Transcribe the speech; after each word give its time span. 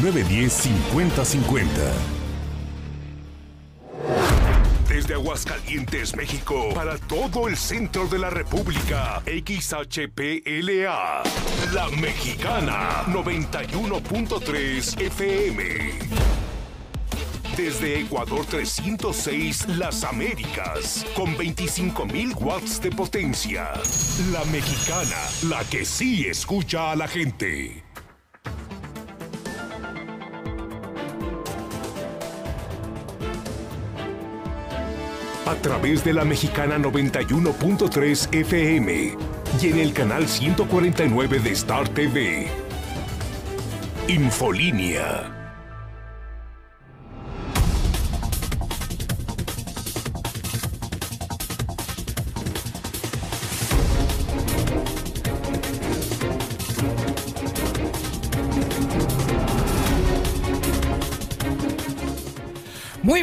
910-5050. 0.00 1.66
Desde 4.88 5.14
Aguascalientes, 5.14 6.16
México, 6.16 6.70
para 6.74 6.96
todo 6.98 7.48
el 7.48 7.56
centro 7.56 8.06
de 8.08 8.18
la 8.18 8.30
República, 8.30 9.22
XHPLA, 9.26 11.22
La 11.74 11.88
Mexicana, 12.00 13.04
91.3 13.08 15.00
FM. 15.00 16.20
Desde 17.56 18.00
Ecuador 18.00 18.46
306, 18.46 19.68
Las 19.76 20.02
Américas, 20.04 21.04
con 21.14 21.36
25.000 21.36 22.34
watts 22.40 22.80
de 22.80 22.90
potencia. 22.90 23.70
La 24.32 24.44
Mexicana, 24.46 25.16
la 25.48 25.62
que 25.64 25.84
sí 25.84 26.24
escucha 26.26 26.92
a 26.92 26.96
la 26.96 27.06
gente. 27.06 27.89
A 35.50 35.56
través 35.56 36.04
de 36.04 36.12
la 36.12 36.24
mexicana 36.24 36.78
91.3 36.78 38.32
FM 38.32 39.16
y 39.60 39.66
en 39.66 39.78
el 39.78 39.92
canal 39.92 40.28
149 40.28 41.40
de 41.40 41.50
Star 41.50 41.88
TV. 41.88 42.46
Infolínea 44.06 45.39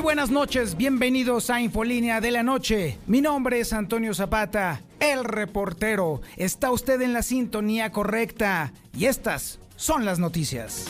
buenas 0.08 0.32
noches, 0.32 0.78
bienvenidos 0.78 1.50
a 1.50 1.60
Infolínea 1.60 2.22
de 2.22 2.32
la 2.32 2.42
Noche. 2.42 2.98
Mi 3.08 3.20
nombre 3.20 3.60
es 3.60 3.74
Antonio 3.74 4.14
Zapata, 4.14 4.82
el 5.02 5.26
reportero. 5.26 6.22
Está 6.38 6.72
usted 6.72 7.02
en 7.02 7.12
la 7.12 7.22
sintonía 7.22 7.92
correcta 7.92 8.72
y 8.98 9.08
estas 9.08 9.60
son 9.76 10.06
las 10.06 10.18
noticias. 10.18 10.86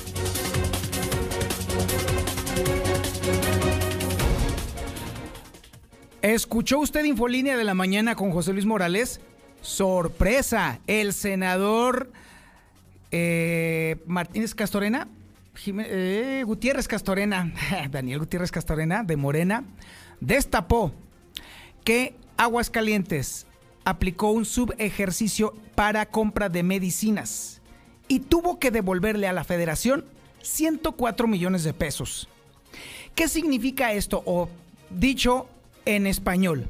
¿Escuchó 6.22 6.78
usted 6.78 7.04
Infolínea 7.04 7.58
de 7.58 7.64
la 7.64 7.74
mañana 7.74 8.14
con 8.14 8.30
José 8.30 8.54
Luis 8.54 8.68
Morales? 8.68 9.20
Sorpresa, 9.62 10.80
el 10.86 11.12
senador 11.12 12.12
eh, 13.09 13.96
Martínez 14.06 14.54
Castorena 14.54 15.08
eh, 15.66 16.44
Gutiérrez 16.45 16.88
Castorena, 16.88 17.53
Daniel 17.91 18.19
Gutiérrez 18.19 18.52
Castorena 18.52 19.03
de 19.03 19.17
Morena, 19.17 19.63
destapó 20.19 20.94
que 21.83 22.16
Aguascalientes 22.38 23.47
aplicó 23.85 24.31
un 24.31 24.45
subejercicio 24.45 25.53
para 25.75 26.05
compra 26.05 26.50
de 26.50 26.63
medicinas 26.63 27.61
y 28.08 28.19
tuvo 28.19 28.59
que 28.59 28.72
devolverle 28.72 29.28
a 29.28 29.33
la 29.33 29.44
federación 29.44 30.05
104 30.41 31.28
millones 31.28 31.63
de 31.63 31.73
pesos. 31.73 32.30
¿Qué 33.16 33.28
significa 33.28 33.94
esto? 33.94 34.22
O 34.25 34.50
dicho 34.89 35.47
en 35.85 36.08
español, 36.08 36.67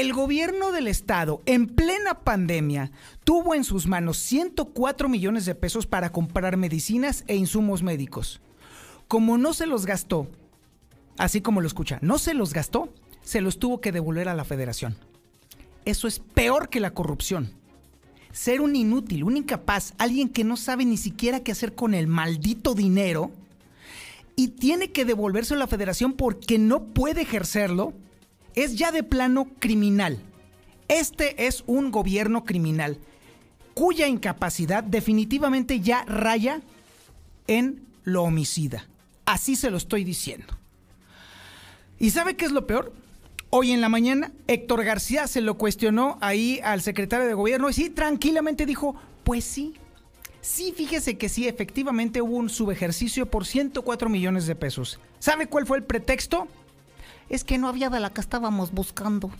el 0.00 0.12
gobierno 0.12 0.72
del 0.72 0.88
estado, 0.88 1.42
en 1.46 1.66
plena 1.66 2.20
pandemia, 2.20 2.90
tuvo 3.24 3.54
en 3.54 3.64
sus 3.64 3.86
manos 3.86 4.18
104 4.18 5.08
millones 5.08 5.46
de 5.46 5.54
pesos 5.54 5.86
para 5.86 6.12
comprar 6.12 6.56
medicinas 6.56 7.24
e 7.26 7.36
insumos 7.36 7.82
médicos. 7.82 8.40
Como 9.08 9.38
no 9.38 9.54
se 9.54 9.66
los 9.66 9.86
gastó, 9.86 10.28
así 11.18 11.40
como 11.40 11.60
lo 11.60 11.66
escucha, 11.66 11.98
no 12.02 12.18
se 12.18 12.34
los 12.34 12.52
gastó, 12.52 12.92
se 13.22 13.40
los 13.40 13.58
tuvo 13.58 13.80
que 13.80 13.92
devolver 13.92 14.28
a 14.28 14.34
la 14.34 14.44
federación. 14.44 14.96
Eso 15.84 16.08
es 16.08 16.18
peor 16.18 16.68
que 16.68 16.80
la 16.80 16.92
corrupción. 16.92 17.52
Ser 18.32 18.60
un 18.60 18.76
inútil, 18.76 19.24
un 19.24 19.36
incapaz, 19.36 19.94
alguien 19.98 20.28
que 20.28 20.44
no 20.44 20.56
sabe 20.56 20.84
ni 20.84 20.96
siquiera 20.96 21.40
qué 21.40 21.52
hacer 21.52 21.74
con 21.74 21.94
el 21.94 22.06
maldito 22.06 22.74
dinero 22.74 23.30
y 24.36 24.48
tiene 24.48 24.92
que 24.92 25.04
devolverse 25.04 25.54
a 25.54 25.58
la 25.58 25.66
federación 25.66 26.12
porque 26.12 26.58
no 26.58 26.84
puede 26.84 27.22
ejercerlo, 27.22 27.94
es 28.56 28.76
ya 28.76 28.90
de 28.90 29.04
plano 29.04 29.48
criminal. 29.60 30.18
Este 30.88 31.46
es 31.46 31.62
un 31.66 31.90
gobierno 31.92 32.44
criminal 32.44 32.98
cuya 33.74 34.08
incapacidad 34.08 34.82
definitivamente 34.82 35.80
ya 35.80 36.02
raya 36.06 36.62
en 37.46 37.82
lo 38.04 38.22
homicida. 38.22 38.86
Así 39.26 39.54
se 39.54 39.70
lo 39.70 39.76
estoy 39.76 40.02
diciendo. 40.02 40.46
¿Y 41.98 42.10
sabe 42.10 42.36
qué 42.36 42.46
es 42.46 42.52
lo 42.52 42.66
peor? 42.66 42.94
Hoy 43.50 43.72
en 43.72 43.82
la 43.82 43.90
mañana, 43.90 44.32
Héctor 44.46 44.82
García 44.82 45.26
se 45.26 45.42
lo 45.42 45.58
cuestionó 45.58 46.16
ahí 46.22 46.58
al 46.64 46.80
secretario 46.80 47.26
de 47.26 47.34
gobierno 47.34 47.68
y 47.68 47.74
sí, 47.74 47.90
tranquilamente 47.90 48.64
dijo, 48.64 48.96
pues 49.24 49.44
sí, 49.44 49.74
sí, 50.40 50.72
fíjese 50.74 51.18
que 51.18 51.28
sí, 51.28 51.46
efectivamente 51.46 52.22
hubo 52.22 52.36
un 52.36 52.48
subejercicio 52.48 53.26
por 53.26 53.44
104 53.44 54.08
millones 54.08 54.46
de 54.46 54.54
pesos. 54.54 55.00
¿Sabe 55.18 55.48
cuál 55.48 55.66
fue 55.66 55.76
el 55.76 55.84
pretexto? 55.84 56.48
Es 57.28 57.44
que 57.44 57.58
no 57.58 57.68
había 57.68 57.90
de 57.90 58.00
la 58.00 58.10
que 58.10 58.20
estábamos 58.20 58.72
buscando. 58.72 59.30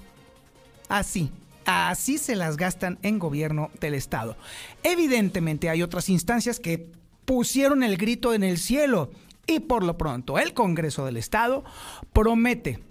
Así, 0.89 1.31
así 1.65 2.19
se 2.19 2.37
las 2.37 2.57
gastan 2.57 2.99
en 3.03 3.19
gobierno 3.19 3.71
del 3.81 3.95
Estado. 3.95 4.37
Evidentemente 4.83 5.69
hay 5.71 5.83
otras 5.83 6.09
instancias 6.09 6.61
que 6.61 6.91
pusieron 7.25 7.83
el 7.83 7.97
grito 7.97 8.35
en 8.35 8.45
el 8.45 8.59
cielo 8.59 9.11
y 9.47 9.61
por 9.61 9.83
lo 9.85 9.97
pronto 9.99 10.39
el 10.39 10.55
Congreso 10.55 11.05
del 11.05 11.17
Estado 11.17 11.65
promete 12.13 12.83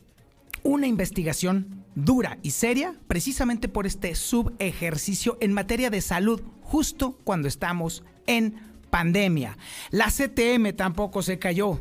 una 0.64 0.88
investigación 0.88 1.86
dura 1.96 2.38
y 2.42 2.52
seria 2.52 2.96
precisamente 3.08 3.70
por 3.70 3.86
este 3.86 4.16
subejercicio 4.16 5.38
en 5.40 5.54
materia 5.54 5.90
de 5.90 6.02
salud 6.02 6.42
justo 6.62 7.18
cuando 7.24 7.48
estamos 7.48 8.04
en 8.28 8.56
pandemia. 8.90 9.58
La 9.92 10.08
CTM 10.08 10.76
tampoco 10.76 11.22
se 11.22 11.40
cayó 11.40 11.80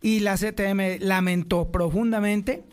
y 0.00 0.20
la 0.20 0.36
CTM 0.36 1.00
lamentó 1.00 1.70
profundamente 1.70 2.64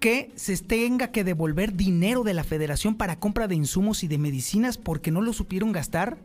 que 0.00 0.32
se 0.34 0.56
tenga 0.56 1.12
que 1.12 1.24
devolver 1.24 1.74
dinero 1.74 2.24
de 2.24 2.34
la 2.34 2.42
federación 2.42 2.96
para 2.96 3.20
compra 3.20 3.48
de 3.48 3.54
insumos 3.54 4.02
y 4.02 4.08
de 4.08 4.18
medicinas 4.18 4.78
porque 4.78 5.10
no 5.10 5.20
lo 5.20 5.32
supieron 5.34 5.72
gastar. 5.72 6.16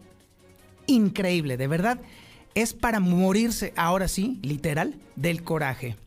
Increíble, 0.87 1.57
de 1.57 1.67
verdad. 1.67 1.99
Es 2.55 2.73
para 2.73 3.01
morirse, 3.01 3.73
ahora 3.75 4.07
sí, 4.07 4.39
literal, 4.41 4.95
del 5.17 5.43
coraje. 5.43 5.97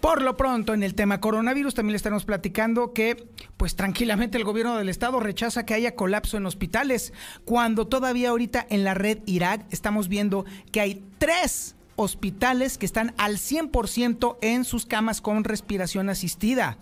Por 0.00 0.22
lo 0.22 0.36
pronto, 0.36 0.74
en 0.74 0.82
el 0.82 0.94
tema 0.94 1.20
coronavirus, 1.20 1.74
también 1.74 1.92
le 1.92 1.98
estamos 1.98 2.24
platicando 2.24 2.92
que, 2.92 3.28
pues 3.56 3.76
tranquilamente 3.76 4.38
el 4.38 4.44
gobierno 4.44 4.76
del 4.76 4.88
estado 4.88 5.18
rechaza 5.18 5.66
que 5.66 5.74
haya 5.74 5.96
colapso 5.96 6.36
en 6.36 6.46
hospitales, 6.46 7.12
cuando 7.44 7.86
todavía 7.86 8.30
ahorita 8.30 8.64
en 8.70 8.84
la 8.84 8.94
red 8.94 9.18
Irak 9.26 9.66
estamos 9.70 10.08
viendo 10.08 10.44
que 10.70 10.80
hay 10.80 11.02
tres 11.18 11.76
hospitales 11.98 12.78
que 12.78 12.86
están 12.86 13.12
al 13.18 13.38
100% 13.38 14.38
en 14.40 14.64
sus 14.64 14.86
camas 14.86 15.20
con 15.20 15.42
respiración 15.44 16.08
asistida 16.08 16.78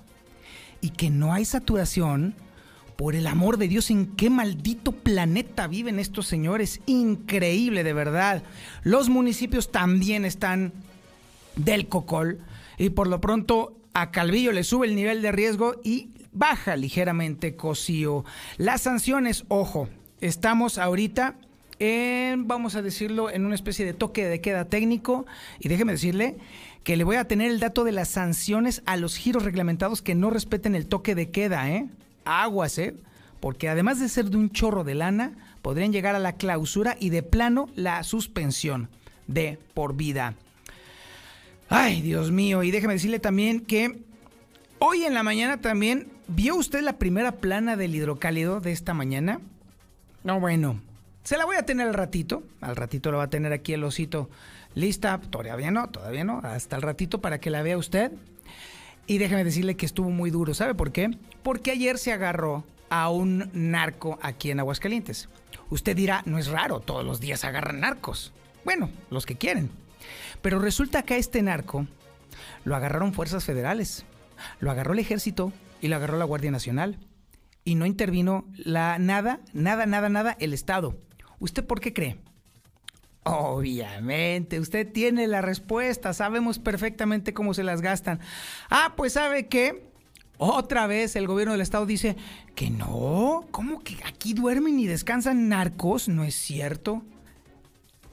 y 0.81 0.91
que 0.91 1.11
no 1.11 1.33
hay 1.33 1.45
saturación. 1.45 2.35
Por 2.97 3.15
el 3.15 3.27
amor 3.27 3.59
de 3.59 3.69
Dios, 3.69 3.91
¿en 3.91 4.07
qué 4.15 4.31
maldito 4.31 4.93
planeta 4.93 5.67
viven 5.67 5.99
estos 5.99 6.27
señores? 6.27 6.81
Increíble, 6.87 7.83
de 7.83 7.93
verdad. 7.93 8.43
Los 8.85 9.09
municipios 9.09 9.71
también 9.71 10.25
están 10.25 10.73
del 11.57 11.89
cocol 11.89 12.41
y 12.79 12.91
por 12.91 13.07
lo 13.07 13.21
pronto 13.21 13.77
a 13.95 14.11
Calvillo 14.11 14.53
le 14.53 14.65
sube 14.65 14.87
el 14.87 14.95
nivel 14.95 15.23
de 15.23 15.33
riesgo 15.33 15.81
y 15.83 16.11
baja 16.33 16.77
ligeramente 16.77 17.57
Cosío. 17.57 18.25
Las 18.59 18.83
sanciones, 18.83 19.45
ojo, 19.49 19.89
estamos 20.21 20.79
ahorita 20.79 21.37
vamos 22.39 22.75
a 22.75 22.83
decirlo, 22.83 23.31
en 23.31 23.45
una 23.45 23.55
especie 23.55 23.85
de 23.85 23.95
toque 23.95 24.27
de 24.27 24.41
queda 24.41 24.67
técnico. 24.67 25.27
Y 25.59 25.69
déjeme 25.69 25.93
decirle 25.93 26.37
que 26.85 26.97
le 26.97 27.05
voy 27.05 27.17
a 27.17 27.27
tener 27.27 27.51
el 27.51 27.61
dato 27.61 27.85
de 27.85 27.93
las 27.93 28.09
sanciones 28.09 28.83
a 28.87 28.97
los 28.97 29.17
giros 29.17 29.45
reglamentados 29.45 30.03
que 30.03 30.15
no 30.15 30.31
respeten 30.31 30.75
el 30.75 30.87
toque 30.87 31.15
de 31.15 31.31
queda, 31.31 31.71
¿eh? 31.71 31.89
Aguas, 32.25 32.79
¿eh? 32.79 32.95
Porque 33.41 33.69
además 33.69 34.01
de 34.01 34.09
ser 34.09 34.27
de 34.27 34.37
un 34.37 34.51
chorro 34.51 34.85
de 34.85 34.95
lana, 34.95 35.33
podrían 35.63 35.93
llegar 35.93 36.15
a 36.15 36.21
la 36.21 36.37
clausura 36.37 36.97
y 36.99 37.11
de 37.11 37.23
plano 37.23 37.69
la 37.75 38.03
suspensión 38.05 38.89
de 39.27 39.59
por 39.75 39.97
vida. 39.97 40.35
Ay, 41.69 42.01
Dios 42.01 42.31
mío, 42.31 42.63
y 42.63 42.71
déjeme 42.71 42.95
decirle 42.95 43.19
también 43.19 43.61
que 43.61 43.99
hoy 44.79 45.03
en 45.03 45.15
la 45.15 45.25
mañana 45.25 45.61
también, 45.61 46.09
¿vio 46.29 46.55
usted 46.55 46.83
la 46.83 46.99
primera 46.99 47.33
plana 47.33 47.77
del 47.77 47.95
hidrocálido 47.95 48.61
de 48.61 48.71
esta 48.71 48.95
mañana? 48.95 49.41
No, 50.23 50.39
bueno, 50.39 50.81
se 51.27 51.37
la 51.37 51.45
voy 51.45 51.57
a 51.57 51.67
tener 51.67 51.89
al 51.89 51.95
ratito. 51.95 52.45
Al 52.61 52.77
ratito 52.77 53.11
lo 53.11 53.19
va 53.19 53.25
a 53.25 53.31
tener 53.31 53.53
aquí 53.53 53.73
el 53.73 53.83
osito 53.83 54.31
lista. 54.77 55.21
Todavía 55.21 55.73
no, 55.73 55.89
todavía 55.89 56.23
no. 56.23 56.39
Hasta 56.45 56.77
el 56.77 56.83
ratito 56.83 57.21
para 57.21 57.41
que 57.41 57.51
la 57.51 57.63
vea 57.63 57.77
usted. 57.77 58.13
Y 59.09 59.19
déjeme 59.19 59.43
decirle 59.43 59.77
que 59.77 59.87
estuvo 59.87 60.09
muy 60.11 60.31
duro. 60.31 60.55
¿Sabe 60.55 60.77
por 60.77 60.93
qué? 60.93 61.19
Porque 61.43 61.73
ayer 61.73 61.99
se 61.99 62.13
agarró 62.13 62.65
a 62.91 63.11
un 63.11 63.51
narco 63.53 64.21
aquí 64.23 64.53
en 64.53 64.61
Aguascalientes. 64.61 65.29
Usted 65.69 65.97
dirá, 65.97 66.23
no 66.27 66.39
es 66.39 66.47
raro, 66.47 66.79
todos 66.79 67.05
los 67.05 67.19
días 67.19 67.45
agarran 67.45 67.81
narcos. 67.81 68.33
Bueno, 68.65 68.89
los 69.11 69.27
que 69.27 69.35
quieren. 69.35 69.69
Pero 70.43 70.61
resulta 70.61 71.03
que 71.03 71.15
a 71.15 71.19
este 71.19 71.43
narco 71.43 71.89
lo 72.65 72.77
agarraron 72.77 73.13
fuerzas 73.13 73.45
federales, 73.45 74.05
lo 74.61 74.71
agarró 74.71 74.93
el 74.93 75.01
ejército 75.01 75.53
y 75.81 75.89
lo 75.89 75.97
agarró 75.97 76.19
la 76.19 76.25
Guardia 76.25 76.53
Nacional. 76.53 76.99
Y 77.65 77.75
no 77.75 77.85
intervino 77.85 78.45
la 78.55 79.01
nada, 79.01 79.41
nada, 79.53 79.87
nada, 79.87 80.09
nada 80.09 80.37
el 80.39 80.53
Estado. 80.53 80.95
¿Usted 81.39 81.65
por 81.65 81.81
qué 81.81 81.93
cree? 81.93 82.19
Obviamente, 83.25 84.61
usted 84.61 84.91
tiene 84.93 85.27
la 85.27 85.43
respuesta, 85.43 86.13
sabemos 86.13 86.61
perfectamente 86.61 87.35
cómo 87.35 87.55
se 87.55 87.65
las 87.65 87.81
gastan. 87.83 88.21
Ah, 88.71 88.95
pues 88.97 89.15
sabe 89.15 89.49
que 89.49 89.91
otra 90.39 90.87
vez 90.87 91.17
el 91.17 91.27
gobierno 91.27 91.53
del 91.53 91.61
estado 91.61 91.87
dice 91.87 92.17
que 92.55 92.71
no, 92.71 93.47
¿cómo 93.51 93.81
que 93.81 93.97
aquí 94.05 94.33
duermen 94.33 94.79
y 94.79 94.87
descansan 94.87 95.49
narcos? 95.49 96.09
No 96.09 96.23
es 96.23 96.37
cierto. 96.37 97.03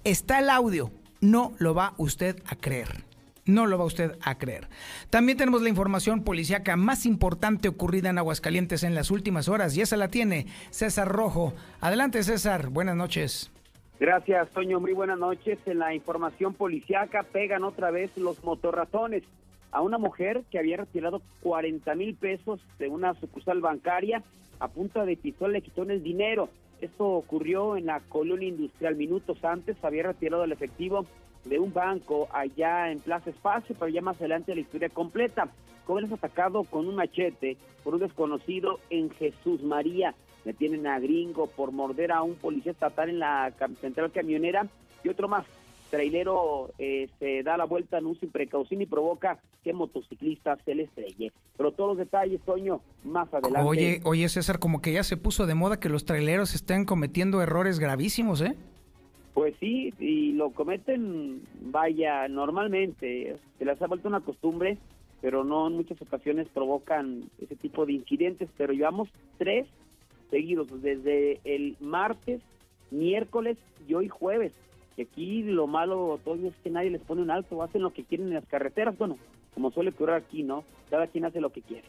Está 0.04 0.40
el 0.40 0.50
audio, 0.50 0.92
no 1.22 1.54
lo 1.60 1.76
va 1.76 1.94
usted 1.98 2.42
a 2.48 2.56
creer. 2.56 3.04
No 3.46 3.66
lo 3.66 3.78
va 3.78 3.86
usted 3.86 4.18
a 4.22 4.38
creer. 4.38 4.68
También 5.10 5.38
tenemos 5.38 5.62
la 5.62 5.70
información 5.70 6.24
policíaca 6.24 6.76
más 6.78 7.06
importante 7.06 7.68
ocurrida 7.68 8.10
en 8.10 8.18
Aguascalientes 8.18 8.84
en 8.84 8.96
las 8.96 9.12
últimas 9.12 9.50
horas 9.50 9.76
y 9.76 9.82
esa 9.82 9.98
la 9.98 10.08
tiene 10.08 10.48
César 10.70 11.08
Rojo. 11.10 11.54
Adelante 11.82 12.24
César, 12.24 12.70
buenas 12.70 12.96
noches. 12.96 13.52
Gracias, 14.00 14.50
Toño. 14.50 14.80
Muy 14.80 14.94
buenas 14.94 15.20
noches. 15.20 15.60
En 15.66 15.80
la 15.80 15.94
información 15.94 16.54
policiaca 16.54 17.24
pegan 17.24 17.64
otra 17.64 17.92
vez 17.92 18.16
los 18.18 18.44
motorratones 18.44 19.24
a 19.72 19.82
una 19.82 19.98
mujer 19.98 20.44
que 20.52 20.60
había 20.60 20.78
retirado 20.78 21.22
40 21.42 21.96
mil 21.96 22.16
pesos 22.16 22.60
de 22.80 22.88
una 22.88 23.14
sucursal 23.16 23.60
bancaria 23.60 24.24
a 24.64 24.70
punta 24.70 25.06
de 25.06 25.18
pistola 25.18 25.54
le 25.54 25.62
quitó 25.62 25.84
el 25.84 26.02
dinero. 26.02 26.48
Esto 26.80 27.06
ocurrió 27.06 27.76
en 27.76 27.88
la 27.88 28.00
colonia 28.00 28.48
industrial 28.48 28.96
minutos 28.96 29.44
antes. 29.44 29.76
Había 29.84 30.04
retirado 30.04 30.46
el 30.46 30.54
efectivo 30.54 31.06
de 31.46 31.60
un 31.60 31.74
banco 31.74 32.28
allá 32.32 32.92
en 32.92 33.00
Plaza 33.00 33.30
Espacio, 33.30 33.76
pero 33.78 33.90
ya 33.90 34.02
más 34.02 34.18
adelante 34.18 34.56
la 34.56 34.62
historia 34.62 34.90
completa. 34.90 35.50
Joven 35.86 36.06
es 36.06 36.12
atacado 36.12 36.64
con 36.64 36.88
un 36.88 36.96
machete 36.96 37.58
por 37.84 37.94
un 37.94 38.00
desconocido 38.00 38.80
en 38.90 39.10
Jesús 39.12 39.62
María. 39.64 40.16
Detienen 40.46 40.88
a 40.88 41.00
Gringo 41.00 41.48
por 41.48 41.72
morder 41.72 42.12
a 42.12 42.22
un 42.22 42.36
policía 42.36 42.72
estatal 42.72 43.10
en 43.10 43.20
la 43.20 43.52
central 43.82 44.12
camionera 44.12 44.68
y 45.04 45.10
otro 45.10 45.28
más. 45.28 45.46
Trailero 45.90 46.72
eh, 46.80 47.08
se 47.20 47.44
da 47.44 47.56
la 47.56 47.66
vuelta 47.66 48.00
en 48.00 48.08
un 48.08 48.20
sin 48.20 48.32
precaución 48.32 48.82
y 48.82 48.88
provoca 48.88 49.38
que 49.64 49.74
motociclista 49.74 50.58
se 50.66 50.74
le 50.74 50.84
estrelle. 50.84 51.32
Pero 51.56 51.72
todos 51.72 51.90
los 51.90 51.98
detalles, 52.00 52.42
Toño, 52.42 52.82
más 53.04 53.32
adelante. 53.32 53.70
Oye, 53.70 54.02
oye 54.04 54.28
César, 54.28 54.58
como 54.58 54.82
que 54.82 54.94
ya 54.94 55.04
se 55.04 55.18
puso 55.18 55.46
de 55.46 55.54
moda 55.54 55.80
que 55.80 55.90
los 55.90 56.06
traileros 56.06 56.56
estén 56.56 56.86
cometiendo 56.86 57.44
errores 57.44 57.78
gravísimos, 57.78 58.42
¿eh? 58.42 58.56
Pues 59.34 59.56
sí, 59.60 59.94
y 60.00 60.34
lo 60.34 60.52
cometen, 60.52 61.42
vaya, 61.62 62.28
normalmente. 62.28 63.38
Se 63.58 63.66
les 63.66 63.82
ha 63.82 63.88
vuelto 63.88 64.08
una 64.08 64.22
costumbre, 64.22 64.78
pero 65.22 65.44
no 65.44 65.68
en 65.68 65.74
muchas 65.74 66.00
ocasiones 66.02 66.48
provocan 66.54 67.30
ese 67.42 67.56
tipo 67.56 67.86
de 67.86 67.94
incidentes. 67.94 68.50
Pero 68.58 68.74
llevamos 68.74 69.10
tres 69.40 69.68
seguidos, 70.30 70.68
desde 70.82 71.40
el 71.46 71.78
martes, 71.80 72.42
miércoles 72.92 73.58
y 73.88 73.96
hoy 73.96 74.08
jueves. 74.08 74.54
Y 74.98 75.02
aquí 75.02 75.42
lo 75.42 75.66
malo, 75.66 76.20
Toño, 76.24 76.50
es 76.50 76.56
que 76.64 76.70
nadie 76.70 76.92
les 76.92 77.02
pone 77.02 77.24
un 77.24 77.32
alto, 77.32 77.64
hacen 77.64 77.82
lo 77.82 77.92
que 77.92 78.04
quieren 78.04 78.28
en 78.28 78.36
las 78.36 78.46
carreteras. 78.46 78.96
Bueno, 78.98 79.18
como 79.56 79.72
suele 79.72 79.90
ocurrir 79.90 80.16
aquí, 80.16 80.44
¿no? 80.44 80.64
Cada 80.92 81.08
quien 81.08 81.26
hace 81.26 81.42
lo 81.42 81.52
que 81.52 81.62
quiere. 81.64 81.88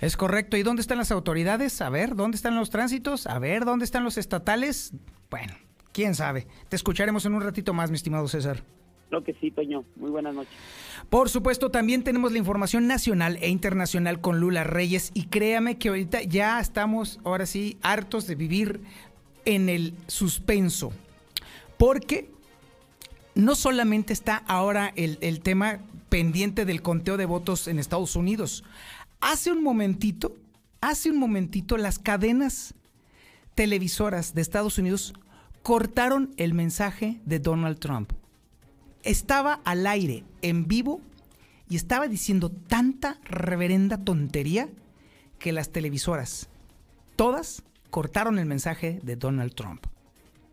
Es 0.00 0.16
correcto. 0.16 0.56
¿Y 0.56 0.62
dónde 0.62 0.82
están 0.82 0.98
las 0.98 1.10
autoridades? 1.10 1.80
A 1.80 1.90
ver, 1.90 2.14
¿dónde 2.14 2.36
están 2.36 2.54
los 2.54 2.70
tránsitos? 2.70 3.26
A 3.26 3.38
ver, 3.38 3.64
¿dónde 3.64 3.84
están 3.84 4.04
los 4.04 4.18
estatales? 4.18 4.92
Bueno, 5.30 5.54
quién 5.96 6.14
sabe. 6.14 6.46
Te 6.68 6.76
escucharemos 6.76 7.24
en 7.24 7.32
un 7.32 7.40
ratito 7.40 7.72
más, 7.72 7.90
mi 7.90 7.96
estimado 7.96 8.28
César. 8.28 8.62
Lo 9.08 9.24
que 9.24 9.32
sí, 9.40 9.50
Toño. 9.50 9.82
Muy 9.96 10.10
buenas 10.10 10.34
noches. 10.34 10.52
Por 11.08 11.30
supuesto, 11.30 11.70
también 11.70 12.04
tenemos 12.04 12.32
la 12.32 12.38
información 12.38 12.86
nacional 12.86 13.38
e 13.40 13.48
internacional 13.48 14.20
con 14.20 14.38
Lula 14.38 14.62
Reyes 14.62 15.10
y 15.14 15.24
créame 15.28 15.78
que 15.78 15.88
ahorita 15.88 16.22
ya 16.24 16.60
estamos, 16.60 17.18
ahora 17.24 17.46
sí, 17.46 17.78
hartos 17.80 18.26
de 18.26 18.34
vivir 18.34 18.82
en 19.46 19.70
el 19.70 19.94
suspenso. 20.06 20.92
Porque 21.78 22.28
no 23.34 23.54
solamente 23.54 24.12
está 24.12 24.42
ahora 24.48 24.92
el, 24.96 25.16
el 25.22 25.40
tema 25.40 25.78
pendiente 26.10 26.66
del 26.66 26.82
conteo 26.82 27.16
de 27.16 27.24
votos 27.24 27.68
en 27.68 27.78
Estados 27.78 28.16
Unidos. 28.16 28.64
Hace 29.22 29.50
un 29.50 29.62
momentito, 29.62 30.36
hace 30.82 31.10
un 31.10 31.18
momentito 31.18 31.78
las 31.78 31.98
cadenas 31.98 32.74
televisoras 33.54 34.34
de 34.34 34.42
Estados 34.42 34.76
Unidos 34.76 35.14
cortaron 35.66 36.30
el 36.36 36.54
mensaje 36.54 37.18
de 37.24 37.40
Donald 37.40 37.80
Trump 37.80 38.12
estaba 39.02 39.58
al 39.64 39.88
aire, 39.88 40.22
en 40.40 40.68
vivo, 40.68 41.00
y 41.68 41.74
estaba 41.74 42.06
diciendo 42.06 42.52
tanta 42.68 43.16
reverenda 43.24 43.98
tontería 44.04 44.68
que 45.40 45.50
las 45.50 45.72
televisoras, 45.72 46.48
todas, 47.16 47.64
cortaron 47.90 48.38
el 48.38 48.46
mensaje 48.46 49.00
de 49.02 49.16
Donald 49.16 49.56
Trump. 49.56 49.86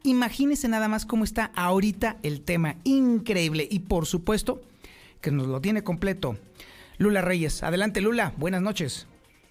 Imagínese 0.02 0.68
nada 0.68 0.88
más 0.88 1.06
cómo 1.06 1.26
está 1.26 1.52
ahorita 1.56 2.18
el 2.24 2.42
tema, 2.42 2.78
increíble, 2.84 3.68
y 3.70 3.82
por 3.82 4.08
supuesto 4.08 4.62
que 5.22 5.30
nos 5.30 5.46
lo 5.46 5.62
tiene 5.62 5.84
completo. 5.84 6.38
Lula 6.98 7.22
Reyes, 7.22 7.62
adelante 7.62 8.02
Lula, 8.02 8.34
buenas 8.38 8.64
noches. 8.64 9.08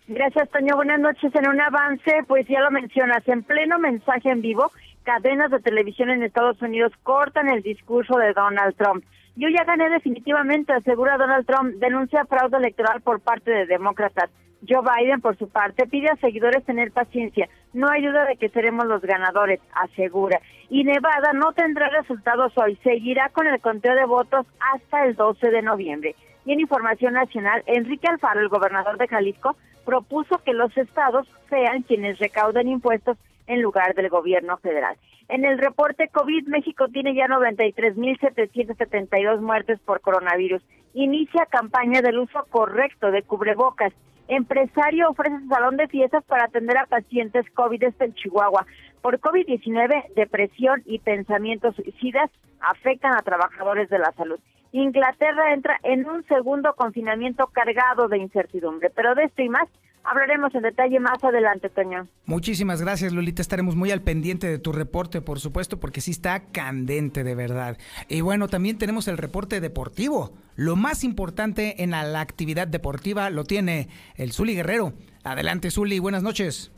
Gracias, 0.09 0.51
Toño. 0.51 0.75
Buenas 0.75 0.99
noches. 0.99 1.33
En 1.35 1.49
un 1.49 1.61
avance, 1.61 2.25
pues 2.27 2.47
ya 2.49 2.61
lo 2.61 2.73
mencionas, 2.73 3.27
en 3.29 3.45
pleno 3.45 3.79
mensaje 3.79 4.31
en 4.31 4.43
vivo, 4.43 4.73
cadenas 5.03 5.51
de 5.51 5.61
televisión 5.61 6.11
en 6.11 6.23
Estados 6.23 6.61
Unidos 6.63 6.93
cortan 7.03 7.49
el 7.49 7.63
discurso 7.63 8.17
de 8.19 8.33
Donald 8.33 8.75
Trump. 8.77 9.05
Yo 9.37 9.49
ya 9.49 9.65
gané 9.65 9.89
definitivamente, 9.91 10.73
asegura 10.73 11.17
Donald 11.17 11.47
Trump, 11.47 11.75
denuncia 11.77 12.27
fraude 12.27 12.59
electoral 12.59 13.01
por 13.01 13.21
parte 13.21 13.51
de 13.51 13.67
demócratas. 13.67 14.31
Joe 14.69 14.83
Biden, 14.83 15.21
por 15.21 15.37
su 15.39 15.49
parte, 15.49 15.87
pide 15.87 16.09
a 16.09 16.17
seguidores 16.17 16.65
tener 16.65 16.93
paciencia. 16.93 17.49
No 17.73 17.89
hay 17.89 18.07
duda 18.07 18.27
de 18.27 18.37
que 18.37 18.49
seremos 18.51 18.87
los 18.87 19.03
ganadores, 19.03 19.61
asegura. 19.75 20.41
Y 20.71 20.85
Nevada 20.85 21.33
no 21.33 21.53
tendrá 21.53 21.89
resultados 21.89 22.53
hoy. 22.57 22.79
Seguirá 22.85 23.31
con 23.31 23.47
el 23.47 23.61
conteo 23.61 23.95
de 23.95 24.05
votos 24.05 24.47
hasta 24.73 25.05
el 25.05 25.17
12 25.17 25.51
de 25.51 25.63
noviembre. 25.63 26.15
Y 26.45 26.53
en 26.53 26.61
información 26.61 27.15
nacional, 27.15 27.63
Enrique 27.67 28.07
Alfaro, 28.09 28.41
el 28.41 28.49
gobernador 28.49 28.99
de 28.99 29.09
Jalisco, 29.09 29.57
propuso 29.85 30.39
que 30.45 30.53
los 30.53 30.77
estados 30.77 31.27
sean 31.49 31.83
quienes 31.83 32.19
recauden 32.19 32.69
impuestos 32.69 33.17
en 33.47 33.63
lugar 33.63 33.95
del 33.95 34.09
gobierno 34.09 34.57
federal. 34.59 34.97
En 35.29 35.45
el 35.45 35.59
reporte 35.59 36.09
COVID, 36.09 36.49
México 36.49 36.89
tiene 36.89 37.15
ya 37.15 37.27
93.772 37.27 39.41
muertes 39.41 39.79
por 39.81 40.01
coronavirus. 40.01 40.63
Inicia 40.95 41.47
campaña 41.47 42.03
del 42.03 42.19
uso 42.19 42.45
correcto 42.51 43.11
de 43.11 43.23
cubrebocas. 43.23 43.93
Empresario 44.29 45.09
ofrece 45.11 45.35
salón 45.49 45.77
de 45.77 45.89
fiestas 45.89 46.23
para 46.25 46.45
atender 46.45 46.79
a 46.79 46.87
pacientes 46.87 47.45
COVID 47.55 47.83
en 47.99 48.15
Chihuahua. 48.15 48.67
Por 49.01 49.19
COVID-19, 49.21 50.13
depresión 50.15 50.83
y 50.87 50.99
pensamientos 50.99 51.75
suicidas 51.77 52.31
afectan 52.61 53.15
a 53.15 53.23
trabajadores 53.23 53.89
de 53.91 53.99
la 53.99 54.13
salud. 54.13 54.39
Inglaterra 54.73 55.53
entra 55.53 55.79
en 55.83 56.09
un 56.09 56.25
segundo 56.27 56.75
confinamiento 56.75 57.47
cargado 57.49 58.09
de 58.09 58.19
incertidumbre. 58.19 58.91
Pero 58.91 59.15
de 59.15 59.25
esto 59.25 59.43
y 59.43 59.49
más 59.49 59.69
hablaremos 60.05 60.55
en 60.55 60.63
detalle 60.63 61.01
más 61.01 61.23
adelante, 61.23 61.69
Toño. 61.69 62.09
Muchísimas 62.27 62.83
gracias, 62.83 63.13
Lolita. 63.13 63.43
Estaremos 63.43 63.77
muy 63.77 63.91
al 63.91 64.03
pendiente 64.03 64.47
de 64.47 64.59
tu 64.59 64.73
reporte, 64.73 65.21
por 65.21 65.41
supuesto, 65.41 65.79
porque 65.81 66.01
sí 66.01 66.11
está 66.11 66.45
candente 66.53 67.25
de 67.25 67.35
verdad. 67.35 67.79
Y 68.09 68.21
bueno, 68.21 68.49
también 68.49 68.79
tenemos 68.79 69.09
el 69.09 69.19
reporte 69.19 69.61
deportivo. 69.61 70.33
Lo 70.57 70.77
más 70.77 71.05
importante 71.05 71.83
en 71.83 71.91
la, 71.91 72.21
actividad 72.21 72.69
deportiva 72.69 73.31
lo 73.31 73.45
tiene 73.45 73.89
el 74.17 74.33
Zuli 74.33 74.55
Guerrero. 74.55 74.93
Adelante, 75.25 75.71
Zuli. 75.71 75.99
Buenas 75.99 76.23
noches. 76.23 76.73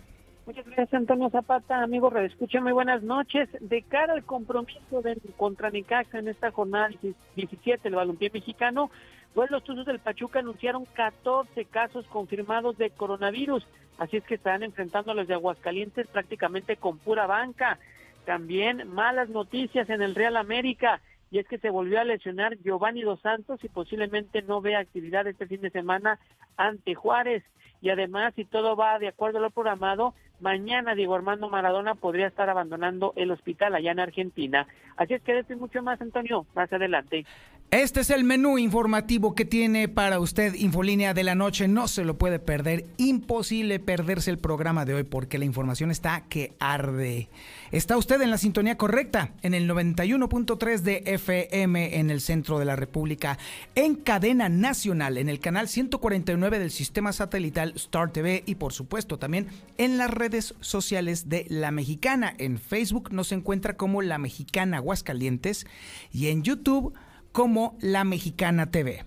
Muchas 0.46 0.66
gracias, 0.66 0.92
Antonio 0.92 1.30
Zapata. 1.30 1.82
Amigo, 1.82 2.10
redescucha, 2.10 2.60
muy 2.60 2.72
buenas 2.72 3.02
noches. 3.02 3.48
De 3.60 3.82
cara 3.82 4.12
al 4.12 4.24
compromiso 4.24 5.00
de, 5.02 5.18
contra 5.36 5.70
Necaxa 5.70 6.18
en 6.18 6.28
esta 6.28 6.50
jornada 6.50 6.90
17 7.34 7.82
del 7.82 7.94
balompié 7.94 8.30
mexicano, 8.32 8.90
pues 9.34 9.50
los 9.50 9.64
Tuzos 9.64 9.84
del 9.84 9.98
Pachuca 9.98 10.38
anunciaron 10.38 10.84
14 10.84 11.64
casos 11.66 12.06
confirmados 12.06 12.78
de 12.78 12.90
coronavirus. 12.90 13.66
Así 13.98 14.16
es 14.16 14.24
que 14.24 14.36
están 14.36 14.62
enfrentando 14.62 15.12
a 15.12 15.14
los 15.14 15.26
de 15.26 15.34
Aguascalientes 15.34 16.06
prácticamente 16.06 16.76
con 16.76 16.98
pura 16.98 17.26
banca. 17.26 17.78
También 18.24 18.88
malas 18.88 19.28
noticias 19.28 19.90
en 19.90 20.02
el 20.02 20.14
Real 20.14 20.36
América 20.36 21.00
y 21.30 21.40
es 21.40 21.48
que 21.48 21.58
se 21.58 21.70
volvió 21.70 22.00
a 22.00 22.04
lesionar 22.04 22.56
Giovanni 22.58 23.02
Dos 23.02 23.20
Santos 23.20 23.62
y 23.64 23.68
posiblemente 23.68 24.42
no 24.42 24.60
vea 24.60 24.78
actividad 24.78 25.26
este 25.26 25.46
fin 25.46 25.60
de 25.60 25.70
semana 25.70 26.20
ante 26.56 26.94
Juárez. 26.94 27.42
Y 27.80 27.90
además, 27.90 28.32
si 28.36 28.44
todo 28.44 28.76
va 28.76 28.98
de 29.00 29.08
acuerdo 29.08 29.38
a 29.38 29.42
lo 29.42 29.50
programado, 29.50 30.14
mañana 30.40 30.94
Diego 30.94 31.14
Armando 31.14 31.48
Maradona 31.48 31.94
podría 31.94 32.26
estar 32.26 32.48
abandonando 32.48 33.12
el 33.16 33.30
hospital 33.30 33.74
allá 33.74 33.92
en 33.92 34.00
Argentina. 34.00 34.66
Así 34.96 35.14
es 35.14 35.22
que 35.22 35.42
de 35.42 35.56
mucho 35.56 35.82
más, 35.82 36.00
Antonio, 36.00 36.46
más 36.54 36.72
adelante. 36.72 37.24
Este 37.70 38.02
es 38.02 38.10
el 38.10 38.22
menú 38.22 38.56
informativo 38.56 39.34
que 39.34 39.44
tiene 39.44 39.88
para 39.88 40.20
usted 40.20 40.54
Infolínea 40.54 41.12
de 41.12 41.24
la 41.24 41.34
Noche. 41.34 41.66
No 41.66 41.88
se 41.88 42.04
lo 42.04 42.16
puede 42.16 42.38
perder. 42.38 42.84
Imposible 42.98 43.80
perderse 43.80 44.30
el 44.30 44.38
programa 44.38 44.84
de 44.84 44.94
hoy 44.94 45.02
porque 45.02 45.38
la 45.38 45.44
información 45.44 45.90
está 45.90 46.22
que 46.28 46.52
arde. 46.60 47.28
Está 47.72 47.96
usted 47.96 48.22
en 48.22 48.30
la 48.30 48.38
sintonía 48.38 48.76
correcta, 48.76 49.32
en 49.42 49.54
el 49.54 49.68
91.3 49.68 50.78
de 50.82 51.02
FM 51.04 51.98
en 51.98 52.10
el 52.10 52.20
centro 52.20 52.60
de 52.60 52.64
la 52.64 52.76
República, 52.76 53.38
en 53.74 53.96
cadena 53.96 54.48
nacional, 54.48 55.18
en 55.18 55.28
el 55.28 55.40
canal 55.40 55.66
149 55.66 56.60
del 56.60 56.70
sistema 56.70 57.12
satelital 57.12 57.72
Star 57.74 58.12
TV 58.12 58.44
y 58.46 58.54
por 58.54 58.72
supuesto 58.72 59.18
también 59.18 59.48
en 59.78 59.98
las 59.98 60.12
redes 60.24 60.54
sociales 60.60 61.28
de 61.28 61.44
La 61.50 61.70
Mexicana. 61.70 62.32
En 62.38 62.58
Facebook 62.58 63.12
nos 63.12 63.30
encuentra 63.30 63.76
como 63.76 64.00
La 64.00 64.16
Mexicana 64.16 64.78
Aguascalientes 64.78 65.66
y 66.10 66.28
en 66.28 66.42
YouTube 66.42 66.94
como 67.30 67.76
La 67.82 68.04
Mexicana 68.04 68.70
TV. 68.70 69.04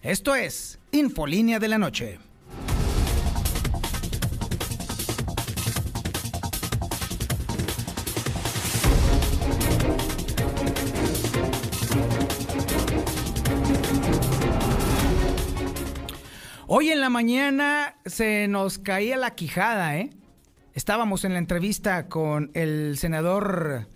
Esto 0.00 0.34
es 0.34 0.78
Infolínea 0.90 1.58
de 1.58 1.68
la 1.68 1.76
Noche. 1.76 2.18
Hoy 16.66 16.90
en 16.90 17.02
la 17.02 17.10
mañana 17.10 17.96
se 18.06 18.48
nos 18.48 18.78
caía 18.78 19.18
la 19.18 19.34
quijada, 19.34 19.98
¿eh? 19.98 20.10
Estábamos 20.78 21.24
en 21.24 21.32
la 21.32 21.40
entrevista 21.40 22.06
con 22.06 22.52
el 22.54 22.98
senador 22.98 23.88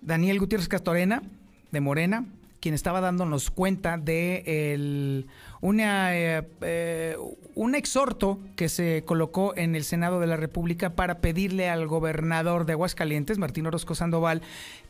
Daniel 0.00 0.38
Gutiérrez 0.38 0.68
Castorena, 0.68 1.24
de 1.72 1.80
Morena, 1.80 2.24
quien 2.60 2.72
estaba 2.72 3.00
dándonos 3.00 3.50
cuenta 3.50 3.98
de 3.98 5.26
una, 5.60 6.16
eh, 6.16 6.48
eh, 6.60 7.16
un 7.56 7.74
exhorto 7.74 8.38
que 8.54 8.68
se 8.68 9.02
colocó 9.04 9.56
en 9.56 9.74
el 9.74 9.82
Senado 9.82 10.20
de 10.20 10.28
la 10.28 10.36
República 10.36 10.90
para 10.94 11.18
pedirle 11.18 11.68
al 11.68 11.88
gobernador 11.88 12.64
de 12.64 12.74
Aguascalientes, 12.74 13.38
Martín 13.38 13.66
Orozco 13.66 13.96
Sandoval, 13.96 14.40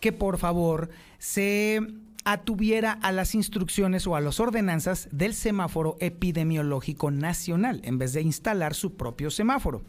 que 0.00 0.12
por 0.12 0.36
favor 0.36 0.90
se 1.16 1.80
atuviera 2.26 2.92
a 2.92 3.12
las 3.12 3.34
instrucciones 3.34 4.06
o 4.06 4.14
a 4.14 4.20
las 4.20 4.40
ordenanzas 4.40 5.08
del 5.10 5.32
semáforo 5.32 5.96
epidemiológico 6.00 7.10
nacional 7.10 7.80
en 7.82 7.96
vez 7.96 8.12
de 8.12 8.20
instalar 8.20 8.74
su 8.74 8.94
propio 8.98 9.30
semáforo. 9.30 9.80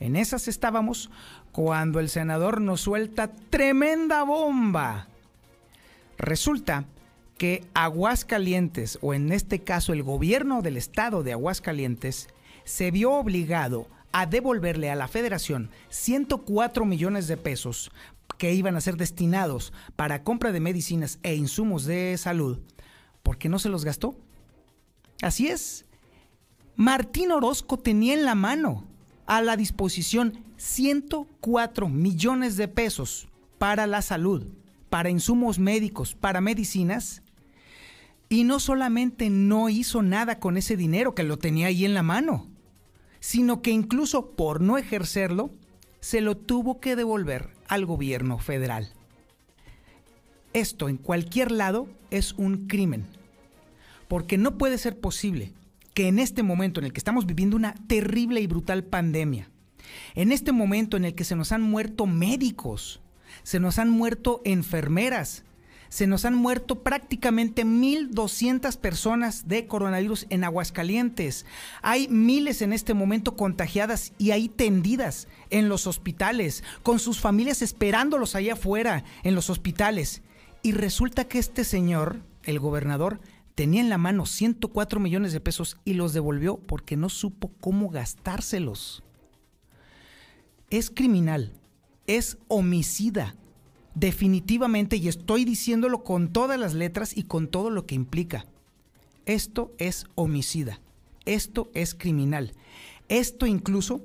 En 0.00 0.16
esas 0.16 0.48
estábamos 0.48 1.10
cuando 1.52 2.00
el 2.00 2.08
senador 2.08 2.60
nos 2.60 2.80
suelta 2.80 3.28
tremenda 3.28 4.22
bomba. 4.24 5.08
Resulta 6.18 6.84
que 7.38 7.64
Aguascalientes, 7.74 8.98
o 9.02 9.14
en 9.14 9.32
este 9.32 9.60
caso 9.60 9.92
el 9.92 10.02
gobierno 10.02 10.62
del 10.62 10.76
estado 10.76 11.22
de 11.22 11.32
Aguascalientes, 11.32 12.28
se 12.64 12.90
vio 12.90 13.12
obligado 13.12 13.88
a 14.12 14.26
devolverle 14.26 14.90
a 14.90 14.94
la 14.94 15.08
federación 15.08 15.70
104 15.88 16.84
millones 16.84 17.26
de 17.26 17.36
pesos 17.36 17.90
que 18.38 18.52
iban 18.52 18.76
a 18.76 18.80
ser 18.80 18.96
destinados 18.96 19.72
para 19.96 20.22
compra 20.22 20.52
de 20.52 20.60
medicinas 20.60 21.18
e 21.22 21.34
insumos 21.34 21.84
de 21.84 22.16
salud, 22.18 22.60
porque 23.22 23.48
no 23.48 23.58
se 23.58 23.68
los 23.68 23.84
gastó. 23.84 24.16
Así 25.22 25.48
es. 25.48 25.84
Martín 26.76 27.32
Orozco 27.32 27.78
tenía 27.78 28.14
en 28.14 28.24
la 28.24 28.34
mano 28.34 28.84
a 29.26 29.42
la 29.42 29.56
disposición 29.56 30.44
104 30.56 31.88
millones 31.88 32.56
de 32.56 32.68
pesos 32.68 33.28
para 33.58 33.86
la 33.86 34.02
salud, 34.02 34.44
para 34.90 35.10
insumos 35.10 35.58
médicos, 35.58 36.14
para 36.14 36.40
medicinas, 36.40 37.22
y 38.28 38.44
no 38.44 38.60
solamente 38.60 39.30
no 39.30 39.68
hizo 39.68 40.02
nada 40.02 40.38
con 40.38 40.56
ese 40.56 40.76
dinero 40.76 41.14
que 41.14 41.22
lo 41.22 41.38
tenía 41.38 41.68
ahí 41.68 41.84
en 41.84 41.94
la 41.94 42.02
mano, 42.02 42.46
sino 43.20 43.62
que 43.62 43.70
incluso 43.70 44.30
por 44.32 44.60
no 44.60 44.76
ejercerlo, 44.76 45.50
se 46.00 46.20
lo 46.20 46.36
tuvo 46.36 46.80
que 46.80 46.96
devolver 46.96 47.48
al 47.68 47.86
gobierno 47.86 48.38
federal. 48.38 48.92
Esto 50.52 50.88
en 50.88 50.98
cualquier 50.98 51.50
lado 51.50 51.88
es 52.10 52.34
un 52.34 52.66
crimen, 52.66 53.06
porque 54.08 54.36
no 54.36 54.58
puede 54.58 54.78
ser 54.78 55.00
posible 55.00 55.52
que 55.94 56.08
en 56.08 56.18
este 56.18 56.42
momento 56.42 56.80
en 56.80 56.86
el 56.86 56.92
que 56.92 56.98
estamos 56.98 57.26
viviendo 57.26 57.56
una 57.56 57.74
terrible 57.86 58.40
y 58.40 58.46
brutal 58.46 58.84
pandemia, 58.84 59.48
en 60.14 60.32
este 60.32 60.52
momento 60.52 60.96
en 60.96 61.04
el 61.04 61.14
que 61.14 61.24
se 61.24 61.36
nos 61.36 61.52
han 61.52 61.62
muerto 61.62 62.06
médicos, 62.06 63.00
se 63.42 63.60
nos 63.60 63.78
han 63.78 63.90
muerto 63.90 64.42
enfermeras, 64.44 65.44
se 65.88 66.08
nos 66.08 66.24
han 66.24 66.34
muerto 66.34 66.82
prácticamente 66.82 67.64
1.200 67.64 68.76
personas 68.78 69.46
de 69.46 69.68
coronavirus 69.68 70.26
en 70.28 70.42
Aguascalientes. 70.42 71.46
Hay 71.82 72.08
miles 72.08 72.62
en 72.62 72.72
este 72.72 72.94
momento 72.94 73.36
contagiadas 73.36 74.12
y 74.18 74.32
ahí 74.32 74.48
tendidas 74.48 75.28
en 75.50 75.68
los 75.68 75.86
hospitales, 75.86 76.64
con 76.82 76.98
sus 76.98 77.20
familias 77.20 77.62
esperándolos 77.62 78.34
allá 78.34 78.54
afuera 78.54 79.04
en 79.22 79.36
los 79.36 79.50
hospitales. 79.50 80.22
Y 80.62 80.72
resulta 80.72 81.28
que 81.28 81.38
este 81.38 81.62
señor, 81.62 82.22
el 82.42 82.58
gobernador, 82.58 83.20
tenía 83.54 83.80
en 83.80 83.88
la 83.88 83.98
mano 83.98 84.26
104 84.26 85.00
millones 85.00 85.32
de 85.32 85.40
pesos 85.40 85.78
y 85.84 85.94
los 85.94 86.12
devolvió 86.12 86.56
porque 86.58 86.96
no 86.96 87.08
supo 87.08 87.50
cómo 87.60 87.88
gastárselos. 87.88 89.02
Es 90.70 90.90
criminal, 90.90 91.52
es 92.06 92.38
homicida, 92.48 93.36
definitivamente, 93.94 94.96
y 94.96 95.08
estoy 95.08 95.44
diciéndolo 95.44 96.02
con 96.02 96.32
todas 96.32 96.58
las 96.58 96.74
letras 96.74 97.16
y 97.16 97.24
con 97.24 97.48
todo 97.48 97.70
lo 97.70 97.86
que 97.86 97.94
implica, 97.94 98.46
esto 99.26 99.72
es 99.78 100.06
homicida, 100.16 100.80
esto 101.24 101.70
es 101.74 101.94
criminal, 101.94 102.52
esto 103.08 103.46
incluso 103.46 104.02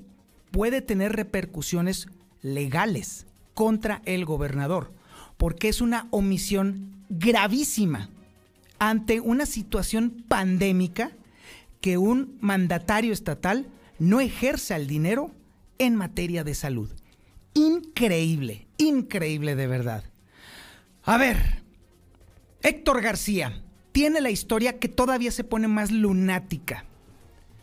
puede 0.52 0.82
tener 0.82 1.14
repercusiones 1.14 2.08
legales 2.42 3.26
contra 3.54 4.02
el 4.06 4.26
gobernador, 4.26 4.94
porque 5.38 5.70
es 5.70 5.82
una 5.82 6.08
omisión 6.12 7.04
gravísima 7.10 8.10
ante 8.80 9.20
una 9.20 9.46
situación 9.46 10.24
pandémica 10.28 11.12
que 11.82 11.98
un 11.98 12.38
mandatario 12.42 13.14
estatal 13.14 13.68
no 14.00 14.22
ejerza 14.22 14.76
el 14.76 14.88
dinero 14.88 15.32
en 15.78 15.96
materia 15.96 16.44
de 16.44 16.56
salud 16.56 16.90
increíble, 17.54 18.68
increíble 18.78 19.56
de 19.56 19.68
verdad. 19.68 20.04
A 21.04 21.18
ver, 21.18 21.64
Héctor 22.62 23.02
García 23.02 23.62
tiene 23.92 24.22
la 24.22 24.30
historia 24.30 24.80
que 24.80 24.88
todavía 24.88 25.32
se 25.32 25.44
pone 25.44 25.68
más 25.68 25.92
lunática. 25.92 26.86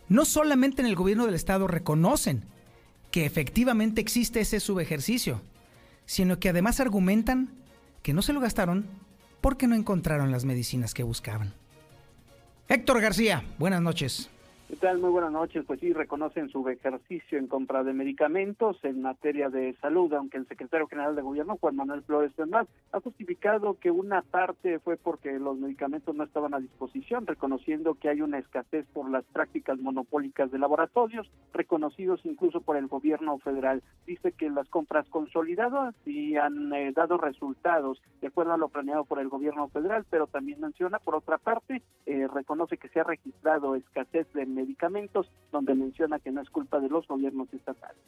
No 0.09 0.25
solamente 0.25 0.81
en 0.81 0.87
el 0.87 0.95
gobierno 0.95 1.25
del 1.25 1.35
estado 1.35 1.67
reconocen 1.67 2.43
que 3.11 3.25
efectivamente 3.25 4.01
existe 4.01 4.39
ese 4.41 4.59
subejercicio, 4.59 5.41
sino 6.05 6.39
que 6.39 6.49
además 6.49 6.79
argumentan 6.79 7.53
que 8.03 8.13
no 8.13 8.21
se 8.21 8.33
lo 8.33 8.39
gastaron 8.39 8.85
porque 9.41 9.67
no 9.67 9.75
encontraron 9.75 10.31
las 10.31 10.45
medicinas 10.45 10.93
que 10.93 11.03
buscaban. 11.03 11.53
Héctor 12.67 13.01
García, 13.01 13.43
buenas 13.57 13.81
noches. 13.81 14.29
¿Qué 14.67 14.75
tal? 14.75 14.99
Muy 14.99 15.11
buenas 15.11 15.31
noches. 15.31 15.63
Pues 15.65 15.79
sí, 15.79 15.93
reconocen 15.93 16.49
su 16.49 16.67
ejercicio 16.67 17.37
en 17.37 17.47
compra 17.47 17.85
de 17.85 17.93
medicamentos 17.93 18.77
en 18.83 19.01
materia 19.01 19.49
de 19.49 19.73
salud, 19.75 20.11
aunque 20.13 20.35
el 20.35 20.45
secretario 20.45 20.87
general 20.87 21.15
de 21.15 21.21
gobierno, 21.21 21.57
Juan 21.57 21.77
Manuel 21.77 22.03
Flores 22.03 22.35
Bernal, 22.35 22.67
ha 22.91 22.99
justificado 22.99 23.79
que 23.79 23.91
una 23.91 24.23
parte 24.23 24.79
fue 24.79 24.97
porque 24.97 25.39
los 25.39 25.57
medicamentos 25.57 26.13
no 26.13 26.25
estaban 26.25 26.53
a 26.53 26.59
disposición, 26.59 27.25
reconociendo 27.25 27.95
que 27.95 28.09
hay 28.09 28.21
una 28.21 28.39
escasez 28.39 28.85
por 28.87 29.09
las 29.09 29.23
prácticas 29.23 29.79
monopólicas 29.79 30.51
de 30.51 30.59
laboratorios, 30.59 31.31
reconocidos 31.53 32.19
incluso 32.25 32.59
por 32.59 32.75
el 32.75 32.87
gobierno 32.87 33.37
federal. 33.37 33.81
Dice 34.05 34.33
que 34.33 34.49
las 34.49 34.67
compras 34.67 35.07
consolidadas 35.07 35.95
sí 36.03 36.35
han 36.35 36.73
eh, 36.73 36.91
dado 36.91 37.17
resultados 37.17 38.01
de 38.19 38.27
acuerdo 38.27 38.51
a 38.51 38.57
lo 38.57 38.67
planeado 38.67 39.05
por 39.05 39.19
el 39.19 39.29
gobierno 39.29 39.69
federal, 39.69 40.05
pero 40.09 40.27
también 40.27 40.59
menciona, 40.59 40.99
por 40.99 41.15
otra 41.15 41.37
parte, 41.37 41.83
eh, 42.05 42.27
reconoce 42.27 42.77
que 42.77 42.89
se 42.89 42.99
ha 42.99 43.05
registrado 43.05 43.75
escasez 43.75 44.27
de 44.33 44.56
medicamentos, 44.57 45.31
donde 45.51 45.73
menciona 45.75 46.19
que 46.19 46.31
no 46.31 46.41
es 46.41 46.49
culpa 46.49 46.79
de 46.79 46.89
los 46.89 47.07
gobiernos 47.07 47.47
estatales. 47.53 48.01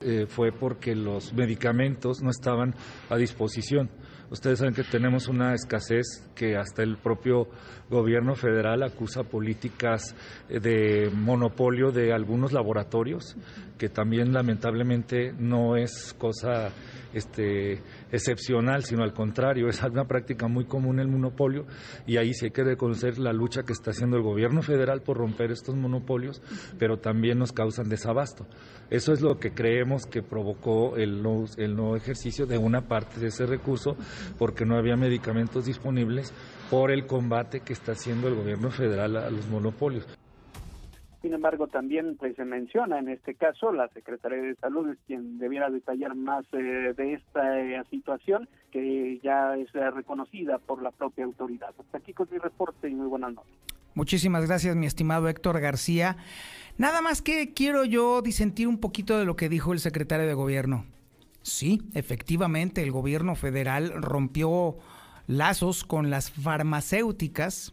Eh, 0.00 0.26
fue 0.28 0.52
porque 0.52 0.94
los 0.94 1.32
medicamentos 1.34 2.22
no 2.22 2.30
estaban 2.30 2.72
a 3.10 3.16
disposición. 3.16 3.90
Ustedes 4.30 4.60
saben 4.60 4.74
que 4.74 4.84
tenemos 4.84 5.26
una 5.26 5.54
escasez 5.54 6.30
que 6.36 6.56
hasta 6.56 6.84
el 6.84 6.98
propio 6.98 7.48
gobierno 7.90 8.36
federal 8.36 8.84
acusa 8.84 9.24
políticas 9.24 10.14
eh, 10.48 10.60
de 10.60 11.10
monopolio 11.12 11.90
de 11.90 12.12
algunos 12.12 12.52
laboratorios, 12.52 13.36
que 13.76 13.88
también 13.88 14.32
lamentablemente 14.32 15.32
no 15.32 15.76
es 15.76 16.14
cosa 16.16 16.70
este, 17.12 17.80
excepcional, 18.12 18.84
sino 18.84 19.02
al 19.02 19.12
contrario, 19.12 19.68
es 19.68 19.82
una 19.82 20.06
práctica 20.06 20.48
muy 20.48 20.64
común 20.64 21.00
el 21.00 21.08
monopolio 21.08 21.66
y 22.06 22.16
ahí 22.16 22.34
sí 22.34 22.46
hay 22.46 22.50
que 22.50 22.64
reconocer 22.64 23.18
la 23.18 23.32
lucha 23.32 23.62
que 23.62 23.72
está 23.72 23.90
haciendo 23.90 24.16
el 24.16 24.22
gobierno 24.22 24.62
federal 24.62 25.02
por 25.02 25.16
romper 25.16 25.50
estos 25.50 25.74
monopolios, 25.76 26.42
pero 26.78 26.98
también 26.98 27.38
nos 27.38 27.52
causan 27.52 27.88
desabasto. 27.88 28.46
Eso 28.90 29.12
es 29.12 29.20
lo 29.20 29.38
que 29.38 29.52
creemos 29.52 30.06
que 30.06 30.22
provocó 30.22 30.96
el 30.96 31.22
no, 31.22 31.44
el 31.56 31.76
no 31.76 31.96
ejercicio 31.96 32.46
de 32.46 32.58
una 32.58 32.88
parte 32.88 33.20
de 33.20 33.28
ese 33.28 33.46
recurso 33.46 33.96
porque 34.38 34.64
no 34.64 34.76
había 34.76 34.96
medicamentos 34.96 35.66
disponibles 35.66 36.32
por 36.70 36.90
el 36.90 37.06
combate 37.06 37.60
que 37.60 37.72
está 37.72 37.92
haciendo 37.92 38.28
el 38.28 38.34
gobierno 38.34 38.70
federal 38.70 39.16
a 39.16 39.30
los 39.30 39.46
monopolios. 39.48 40.17
Sin 41.20 41.34
embargo, 41.34 41.66
también 41.66 42.16
pues 42.16 42.36
se 42.36 42.44
menciona 42.44 42.98
en 43.00 43.08
este 43.08 43.34
caso 43.34 43.72
la 43.72 43.88
Secretaría 43.88 44.38
de 44.38 44.54
Salud 44.56 44.88
es 44.88 44.98
quien 45.06 45.38
debiera 45.38 45.68
detallar 45.68 46.14
más 46.14 46.44
eh, 46.52 46.94
de 46.96 47.14
esta 47.14 47.58
eh, 47.60 47.82
situación 47.90 48.48
que 48.70 49.18
ya 49.22 49.56
es 49.56 49.68
eh, 49.74 49.90
reconocida 49.90 50.58
por 50.58 50.80
la 50.80 50.92
propia 50.92 51.24
autoridad. 51.24 51.74
Hasta 51.76 51.98
aquí 51.98 52.12
con 52.12 52.28
mi 52.30 52.38
reporte 52.38 52.88
y 52.88 52.94
muy 52.94 53.08
buenas 53.08 53.34
noches. 53.34 53.52
Muchísimas 53.94 54.46
gracias, 54.46 54.76
mi 54.76 54.86
estimado 54.86 55.28
Héctor 55.28 55.58
García. 55.58 56.16
Nada 56.76 57.02
más 57.02 57.20
que 57.20 57.52
quiero 57.52 57.84
yo 57.84 58.22
disentir 58.22 58.68
un 58.68 58.78
poquito 58.78 59.18
de 59.18 59.24
lo 59.24 59.34
que 59.34 59.48
dijo 59.48 59.72
el 59.72 59.80
secretario 59.80 60.26
de 60.26 60.34
Gobierno. 60.34 60.84
Sí, 61.42 61.82
efectivamente, 61.94 62.82
el 62.82 62.92
gobierno 62.92 63.34
federal 63.34 63.92
rompió 63.96 64.76
lazos 65.26 65.82
con 65.82 66.10
las 66.10 66.30
farmacéuticas 66.30 67.72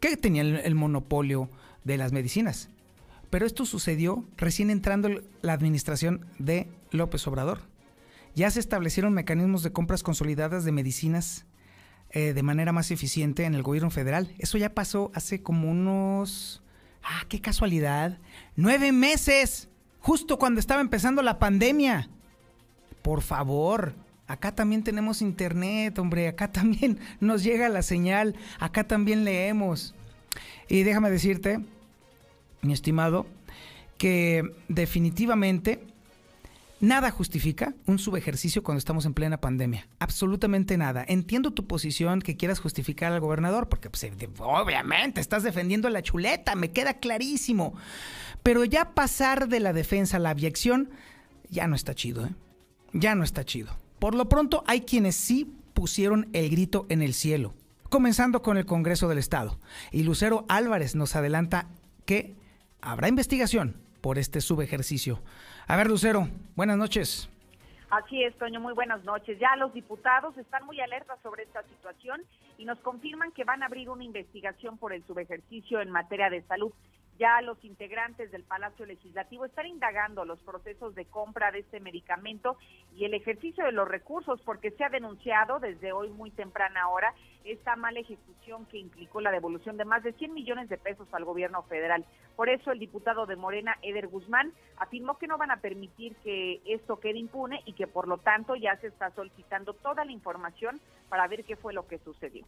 que 0.00 0.16
tenían 0.18 0.56
el 0.56 0.74
monopolio 0.74 1.48
de 1.84 1.96
las 1.96 2.12
medicinas. 2.12 2.73
Pero 3.34 3.46
esto 3.46 3.66
sucedió 3.66 4.24
recién 4.36 4.70
entrando 4.70 5.08
la 5.42 5.54
administración 5.54 6.24
de 6.38 6.68
López 6.92 7.26
Obrador. 7.26 7.62
Ya 8.36 8.48
se 8.48 8.60
establecieron 8.60 9.12
mecanismos 9.12 9.64
de 9.64 9.72
compras 9.72 10.04
consolidadas 10.04 10.64
de 10.64 10.70
medicinas 10.70 11.44
eh, 12.10 12.32
de 12.32 12.42
manera 12.44 12.70
más 12.70 12.92
eficiente 12.92 13.42
en 13.42 13.56
el 13.56 13.64
gobierno 13.64 13.90
federal. 13.90 14.32
Eso 14.38 14.56
ya 14.56 14.72
pasó 14.72 15.10
hace 15.14 15.42
como 15.42 15.68
unos... 15.68 16.62
Ah, 17.02 17.24
qué 17.28 17.40
casualidad. 17.40 18.20
Nueve 18.54 18.92
meses, 18.92 19.68
justo 19.98 20.38
cuando 20.38 20.60
estaba 20.60 20.80
empezando 20.80 21.20
la 21.20 21.40
pandemia. 21.40 22.08
Por 23.02 23.20
favor, 23.20 23.96
acá 24.28 24.54
también 24.54 24.84
tenemos 24.84 25.22
internet, 25.22 25.98
hombre, 25.98 26.28
acá 26.28 26.52
también 26.52 27.00
nos 27.18 27.42
llega 27.42 27.68
la 27.68 27.82
señal, 27.82 28.36
acá 28.60 28.84
también 28.86 29.24
leemos. 29.24 29.92
Y 30.68 30.84
déjame 30.84 31.10
decirte 31.10 31.58
mi 32.64 32.72
estimado, 32.72 33.26
que 33.98 34.42
definitivamente 34.68 35.86
nada 36.80 37.10
justifica 37.10 37.74
un 37.86 37.98
subejercicio 37.98 38.62
cuando 38.62 38.78
estamos 38.78 39.06
en 39.06 39.14
plena 39.14 39.40
pandemia. 39.40 39.88
Absolutamente 39.98 40.76
nada. 40.76 41.04
Entiendo 41.06 41.52
tu 41.52 41.66
posición 41.66 42.20
que 42.20 42.36
quieras 42.36 42.60
justificar 42.60 43.12
al 43.12 43.20
gobernador, 43.20 43.68
porque 43.68 43.90
pues, 43.90 44.06
obviamente 44.38 45.20
estás 45.20 45.42
defendiendo 45.42 45.88
la 45.88 46.02
chuleta, 46.02 46.54
me 46.54 46.72
queda 46.72 46.94
clarísimo. 46.94 47.74
Pero 48.42 48.64
ya 48.64 48.90
pasar 48.92 49.48
de 49.48 49.60
la 49.60 49.72
defensa 49.72 50.18
a 50.18 50.20
la 50.20 50.30
abyección 50.30 50.90
ya 51.48 51.66
no 51.66 51.76
está 51.76 51.94
chido, 51.94 52.26
¿eh? 52.26 52.34
Ya 52.92 53.14
no 53.14 53.24
está 53.24 53.44
chido. 53.44 53.76
Por 53.98 54.14
lo 54.14 54.28
pronto 54.28 54.62
hay 54.66 54.82
quienes 54.82 55.16
sí 55.16 55.52
pusieron 55.72 56.28
el 56.32 56.50
grito 56.50 56.86
en 56.88 57.02
el 57.02 57.14
cielo, 57.14 57.54
comenzando 57.88 58.42
con 58.42 58.56
el 58.56 58.66
Congreso 58.66 59.08
del 59.08 59.18
Estado. 59.18 59.58
Y 59.90 60.02
Lucero 60.02 60.44
Álvarez 60.48 60.94
nos 60.94 61.16
adelanta 61.16 61.68
que 62.04 62.34
habrá 62.84 63.08
investigación 63.08 63.76
por 64.00 64.18
este 64.18 64.40
subejercicio. 64.40 65.18
A 65.66 65.76
ver, 65.76 65.88
Lucero, 65.88 66.28
buenas 66.54 66.76
noches. 66.76 67.30
Así 67.90 68.22
es, 68.22 68.36
Toño, 68.36 68.60
muy 68.60 68.74
buenas 68.74 69.02
noches. 69.04 69.38
Ya 69.38 69.56
los 69.56 69.72
diputados 69.72 70.36
están 70.36 70.66
muy 70.66 70.80
alertas 70.80 71.18
sobre 71.22 71.44
esta 71.44 71.62
situación 71.62 72.22
y 72.58 72.64
nos 72.64 72.78
confirman 72.80 73.32
que 73.32 73.44
van 73.44 73.62
a 73.62 73.66
abrir 73.66 73.88
una 73.88 74.04
investigación 74.04 74.76
por 74.76 74.92
el 74.92 75.04
subejercicio 75.06 75.80
en 75.80 75.90
materia 75.90 76.28
de 76.28 76.42
salud 76.42 76.72
ya 77.18 77.40
los 77.42 77.62
integrantes 77.64 78.30
del 78.30 78.42
Palacio 78.42 78.86
Legislativo 78.86 79.44
están 79.44 79.66
indagando 79.66 80.24
los 80.24 80.40
procesos 80.40 80.94
de 80.94 81.04
compra 81.04 81.50
de 81.52 81.60
este 81.60 81.80
medicamento 81.80 82.56
y 82.94 83.04
el 83.04 83.14
ejercicio 83.14 83.64
de 83.64 83.72
los 83.72 83.88
recursos, 83.88 84.40
porque 84.42 84.70
se 84.72 84.84
ha 84.84 84.88
denunciado 84.88 85.60
desde 85.60 85.92
hoy 85.92 86.10
muy 86.10 86.30
temprana 86.30 86.88
hora 86.88 87.14
esta 87.44 87.76
mala 87.76 88.00
ejecución 88.00 88.66
que 88.66 88.78
implicó 88.78 89.20
la 89.20 89.30
devolución 89.30 89.76
de 89.76 89.84
más 89.84 90.02
de 90.02 90.12
100 90.12 90.32
millones 90.32 90.68
de 90.68 90.78
pesos 90.78 91.06
al 91.12 91.24
gobierno 91.24 91.62
federal. 91.64 92.04
Por 92.36 92.48
eso 92.48 92.72
el 92.72 92.78
diputado 92.78 93.26
de 93.26 93.36
Morena, 93.36 93.76
Eder 93.82 94.08
Guzmán, 94.08 94.52
afirmó 94.78 95.18
que 95.18 95.26
no 95.26 95.38
van 95.38 95.50
a 95.50 95.58
permitir 95.58 96.16
que 96.16 96.62
esto 96.64 96.98
quede 96.98 97.18
impune 97.18 97.62
y 97.66 97.74
que 97.74 97.86
por 97.86 98.08
lo 98.08 98.18
tanto 98.18 98.56
ya 98.56 98.76
se 98.78 98.88
está 98.88 99.10
solicitando 99.10 99.74
toda 99.74 100.04
la 100.04 100.12
información 100.12 100.80
para 101.08 101.28
ver 101.28 101.44
qué 101.44 101.56
fue 101.56 101.74
lo 101.74 101.86
que 101.86 101.98
sucedió. 101.98 102.44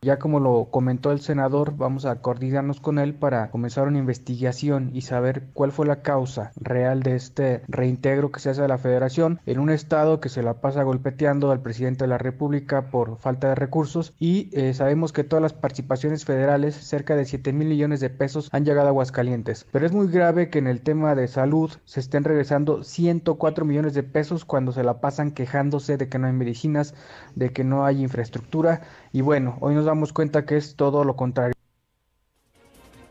Ya 0.00 0.18
como 0.18 0.38
lo 0.38 0.68
comentó 0.70 1.10
el 1.10 1.20
senador, 1.20 1.76
vamos 1.76 2.04
a 2.04 2.20
coordinarnos 2.22 2.80
con 2.80 2.98
él 3.00 3.14
para 3.14 3.50
comenzar 3.50 3.88
una 3.88 3.98
investigación 3.98 4.90
y 4.94 5.00
saber 5.00 5.48
cuál 5.54 5.72
fue 5.72 5.86
la 5.86 6.02
causa 6.02 6.52
real 6.54 7.02
de 7.02 7.16
este 7.16 7.62
reintegro 7.66 8.30
que 8.30 8.38
se 8.38 8.50
hace 8.50 8.62
a 8.62 8.68
la 8.68 8.78
federación 8.78 9.40
en 9.44 9.58
un 9.58 9.70
estado 9.70 10.20
que 10.20 10.28
se 10.28 10.42
la 10.42 10.60
pasa 10.60 10.84
golpeteando 10.84 11.50
al 11.50 11.62
presidente 11.62 12.04
de 12.04 12.08
la 12.08 12.18
República 12.18 12.90
por 12.90 13.16
falta 13.18 13.48
de 13.48 13.54
recursos 13.56 14.14
y 14.20 14.50
eh, 14.52 14.72
sabemos 14.72 15.12
que 15.12 15.24
todas 15.24 15.42
las 15.42 15.52
participaciones 15.52 16.24
federales, 16.24 16.76
cerca 16.76 17.16
de 17.16 17.24
7 17.24 17.52
mil 17.52 17.68
millones 17.68 17.98
de 17.98 18.10
pesos, 18.10 18.48
han 18.52 18.64
llegado 18.64 18.86
a 18.86 18.90
Aguascalientes. 18.90 19.66
Pero 19.72 19.84
es 19.84 19.92
muy 19.92 20.08
grave 20.08 20.48
que 20.48 20.58
en 20.60 20.68
el 20.68 20.80
tema 20.80 21.16
de 21.16 21.26
salud 21.26 21.72
se 21.84 21.98
estén 21.98 22.22
regresando 22.22 22.84
104 22.84 23.64
millones 23.64 23.94
de 23.94 24.04
pesos 24.04 24.44
cuando 24.44 24.70
se 24.70 24.84
la 24.84 25.00
pasan 25.00 25.32
quejándose 25.32 25.96
de 25.96 26.08
que 26.08 26.18
no 26.18 26.28
hay 26.28 26.32
medicinas, 26.32 26.94
de 27.34 27.52
que 27.52 27.64
no 27.64 27.84
hay 27.84 28.02
infraestructura 28.02 28.82
y 29.12 29.20
bueno, 29.20 29.56
hoy 29.60 29.74
nos 29.74 29.84
damos 29.84 30.12
cuenta 30.12 30.44
que 30.44 30.56
es 30.56 30.76
todo 30.76 31.04
lo 31.04 31.16
contrario. 31.16 31.54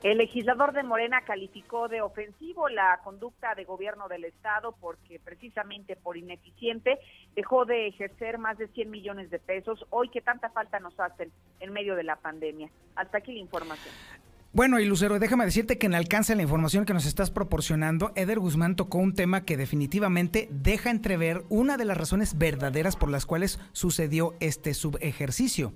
El 0.04 0.20
legislador 0.20 0.74
de 0.74 0.84
Morena 0.84 1.22
calificó 1.26 1.88
de 1.88 2.02
ofensivo 2.02 2.70
la 2.70 3.00
conducta 3.04 3.56
de 3.56 3.66
gobierno 3.66 4.08
del 4.08 4.26
Estado 4.26 4.76
porque 4.80 5.20
precisamente 5.20 5.96
por 5.96 6.18
ineficiente 6.18 7.00
dejó 7.36 7.66
de 7.66 7.88
ejercer 7.88 8.38
más 8.38 8.58
de 8.58 8.68
100 8.68 8.92
millones 8.92 9.30
de 9.32 9.40
pesos 9.40 9.86
hoy 9.90 10.10
que 10.10 10.22
tanta 10.22 10.50
falta 10.50 10.80
nos 10.80 10.98
hacen 11.00 11.32
en 11.60 11.74
medio 11.74 11.96
de 11.96 12.04
la 12.04 12.16
pandemia. 12.16 12.70
Hasta 12.96 13.18
aquí 13.18 13.34
la 13.34 13.40
información. 13.40 13.94
Bueno, 14.54 14.80
y 14.80 14.86
Lucero, 14.86 15.20
déjame 15.20 15.46
decirte 15.46 15.78
que 15.78 15.88
en 15.88 15.94
alcance 15.94 16.32
de 16.32 16.38
la 16.38 16.44
información 16.44 16.86
que 16.86 16.94
nos 16.94 17.06
estás 17.06 17.32
proporcionando, 17.32 18.14
Eder 18.16 18.40
Guzmán 18.40 18.76
tocó 18.76 18.98
un 18.98 19.14
tema 19.14 19.44
que 19.44 19.58
definitivamente 19.58 20.48
deja 20.52 20.90
entrever 20.90 21.44
una 21.50 21.78
de 21.78 21.86
las 21.86 21.98
razones 21.98 22.38
verdaderas 22.38 22.96
por 22.96 23.10
las 23.10 23.26
cuales 23.26 23.60
sucedió 23.74 24.36
este 24.40 24.74
subejercicio. 24.74 25.74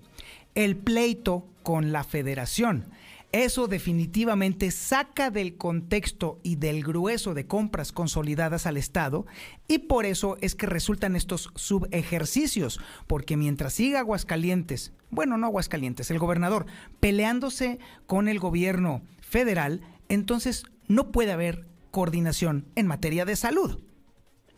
El 0.55 0.77
pleito 0.77 1.45
con 1.63 1.91
la 1.91 2.03
federación. 2.03 2.85
Eso 3.31 3.67
definitivamente 3.67 4.71
saca 4.71 5.31
del 5.31 5.55
contexto 5.55 6.39
y 6.43 6.57
del 6.57 6.83
grueso 6.83 7.33
de 7.33 7.47
compras 7.47 7.93
consolidadas 7.93 8.65
al 8.65 8.75
Estado 8.75 9.25
y 9.69 9.79
por 9.79 10.05
eso 10.05 10.35
es 10.41 10.53
que 10.53 10.65
resultan 10.65 11.15
estos 11.15 11.49
subejercicios, 11.55 12.81
porque 13.07 13.37
mientras 13.37 13.71
siga 13.71 13.99
Aguascalientes, 13.99 14.93
bueno, 15.11 15.37
no 15.37 15.47
Aguascalientes, 15.47 16.11
el 16.11 16.19
gobernador 16.19 16.65
peleándose 16.99 17.79
con 18.05 18.27
el 18.27 18.39
gobierno 18.39 19.01
federal, 19.21 19.79
entonces 20.09 20.65
no 20.89 21.13
puede 21.13 21.31
haber 21.31 21.65
coordinación 21.91 22.65
en 22.75 22.87
materia 22.87 23.23
de 23.23 23.37
salud. 23.37 23.81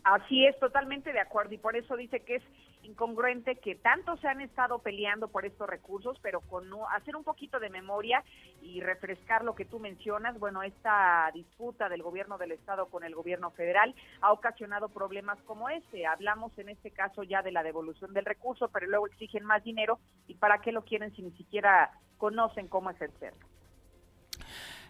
Así 0.02 0.46
es, 0.46 0.58
totalmente 0.58 1.12
de 1.12 1.20
acuerdo 1.20 1.54
y 1.54 1.58
por 1.58 1.76
eso 1.76 1.96
dice 1.96 2.20
que 2.20 2.36
es 2.36 2.42
incongruente 2.84 3.56
que 3.56 3.74
tanto 3.74 4.16
se 4.18 4.28
han 4.28 4.40
estado 4.40 4.78
peleando 4.78 5.28
por 5.28 5.44
estos 5.44 5.68
recursos, 5.68 6.18
pero 6.22 6.40
con 6.40 6.68
no, 6.68 6.88
hacer 6.90 7.16
un 7.16 7.24
poquito 7.24 7.58
de 7.58 7.70
memoria 7.70 8.22
y 8.62 8.80
refrescar 8.80 9.44
lo 9.44 9.54
que 9.54 9.64
tú 9.64 9.78
mencionas, 9.78 10.38
bueno, 10.38 10.62
esta 10.62 11.30
disputa 11.34 11.88
del 11.88 12.02
gobierno 12.02 12.38
del 12.38 12.52
estado 12.52 12.86
con 12.86 13.04
el 13.04 13.14
gobierno 13.14 13.50
federal 13.50 13.94
ha 14.20 14.32
ocasionado 14.32 14.88
problemas 14.88 15.38
como 15.42 15.68
este. 15.68 16.06
Hablamos 16.06 16.56
en 16.58 16.68
este 16.68 16.90
caso 16.90 17.22
ya 17.22 17.42
de 17.42 17.52
la 17.52 17.62
devolución 17.62 18.12
del 18.12 18.24
recurso, 18.24 18.68
pero 18.68 18.86
luego 18.86 19.06
exigen 19.06 19.44
más 19.44 19.64
dinero 19.64 19.98
y 20.26 20.34
para 20.34 20.60
qué 20.60 20.72
lo 20.72 20.84
quieren 20.84 21.14
si 21.14 21.22
ni 21.22 21.32
siquiera 21.32 21.90
conocen 22.18 22.68
cómo 22.68 22.90
ejercerlo. 22.90 23.46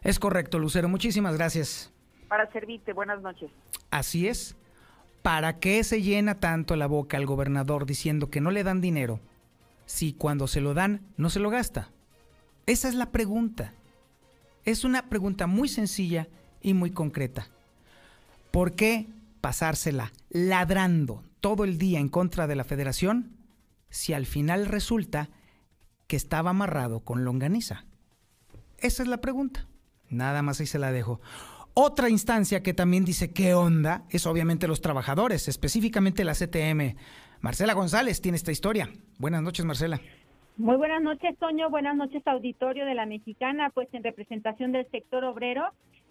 Es 0.02 0.18
correcto, 0.18 0.58
Lucero. 0.58 0.88
Muchísimas 0.88 1.36
gracias. 1.36 1.92
Para 2.28 2.50
servirte. 2.52 2.92
Buenas 2.92 3.22
noches. 3.22 3.50
Así 3.90 4.28
es. 4.28 4.56
¿Para 5.24 5.58
qué 5.58 5.82
se 5.84 6.02
llena 6.02 6.34
tanto 6.34 6.76
la 6.76 6.86
boca 6.86 7.16
al 7.16 7.24
gobernador 7.24 7.86
diciendo 7.86 8.28
que 8.28 8.42
no 8.42 8.50
le 8.50 8.62
dan 8.62 8.82
dinero 8.82 9.20
si 9.86 10.12
cuando 10.12 10.46
se 10.46 10.60
lo 10.60 10.74
dan 10.74 11.00
no 11.16 11.30
se 11.30 11.40
lo 11.40 11.48
gasta? 11.48 11.90
Esa 12.66 12.88
es 12.88 12.94
la 12.94 13.10
pregunta. 13.10 13.72
Es 14.66 14.84
una 14.84 15.08
pregunta 15.08 15.46
muy 15.46 15.68
sencilla 15.68 16.28
y 16.60 16.74
muy 16.74 16.90
concreta. 16.90 17.48
¿Por 18.50 18.72
qué 18.72 19.06
pasársela 19.40 20.12
ladrando 20.28 21.22
todo 21.40 21.64
el 21.64 21.78
día 21.78 22.00
en 22.00 22.10
contra 22.10 22.46
de 22.46 22.56
la 22.56 22.64
federación 22.64 23.34
si 23.88 24.12
al 24.12 24.26
final 24.26 24.66
resulta 24.66 25.30
que 26.06 26.16
estaba 26.16 26.50
amarrado 26.50 27.00
con 27.00 27.24
longaniza? 27.24 27.86
Esa 28.76 29.02
es 29.02 29.08
la 29.08 29.22
pregunta. 29.22 29.68
Nada 30.10 30.42
más 30.42 30.60
ahí 30.60 30.66
se 30.66 30.78
la 30.78 30.92
dejo. 30.92 31.22
Otra 31.76 32.08
instancia 32.08 32.62
que 32.62 32.72
también 32.72 33.04
dice 33.04 33.32
qué 33.32 33.52
onda 33.54 34.04
es 34.08 34.26
obviamente 34.26 34.68
los 34.68 34.80
trabajadores, 34.80 35.48
específicamente 35.48 36.22
la 36.22 36.34
CTM. 36.34 36.94
Marcela 37.40 37.72
González 37.74 38.20
tiene 38.20 38.36
esta 38.36 38.52
historia. 38.52 38.88
Buenas 39.18 39.42
noches, 39.42 39.64
Marcela. 39.64 40.00
Muy 40.56 40.76
buenas 40.76 41.02
noches, 41.02 41.36
Toño. 41.36 41.68
Buenas 41.70 41.96
noches, 41.96 42.22
auditorio 42.26 42.86
de 42.86 42.94
la 42.94 43.06
Mexicana. 43.06 43.70
Pues 43.70 43.88
en 43.92 44.04
representación 44.04 44.70
del 44.70 44.88
sector 44.92 45.24
obrero, 45.24 45.64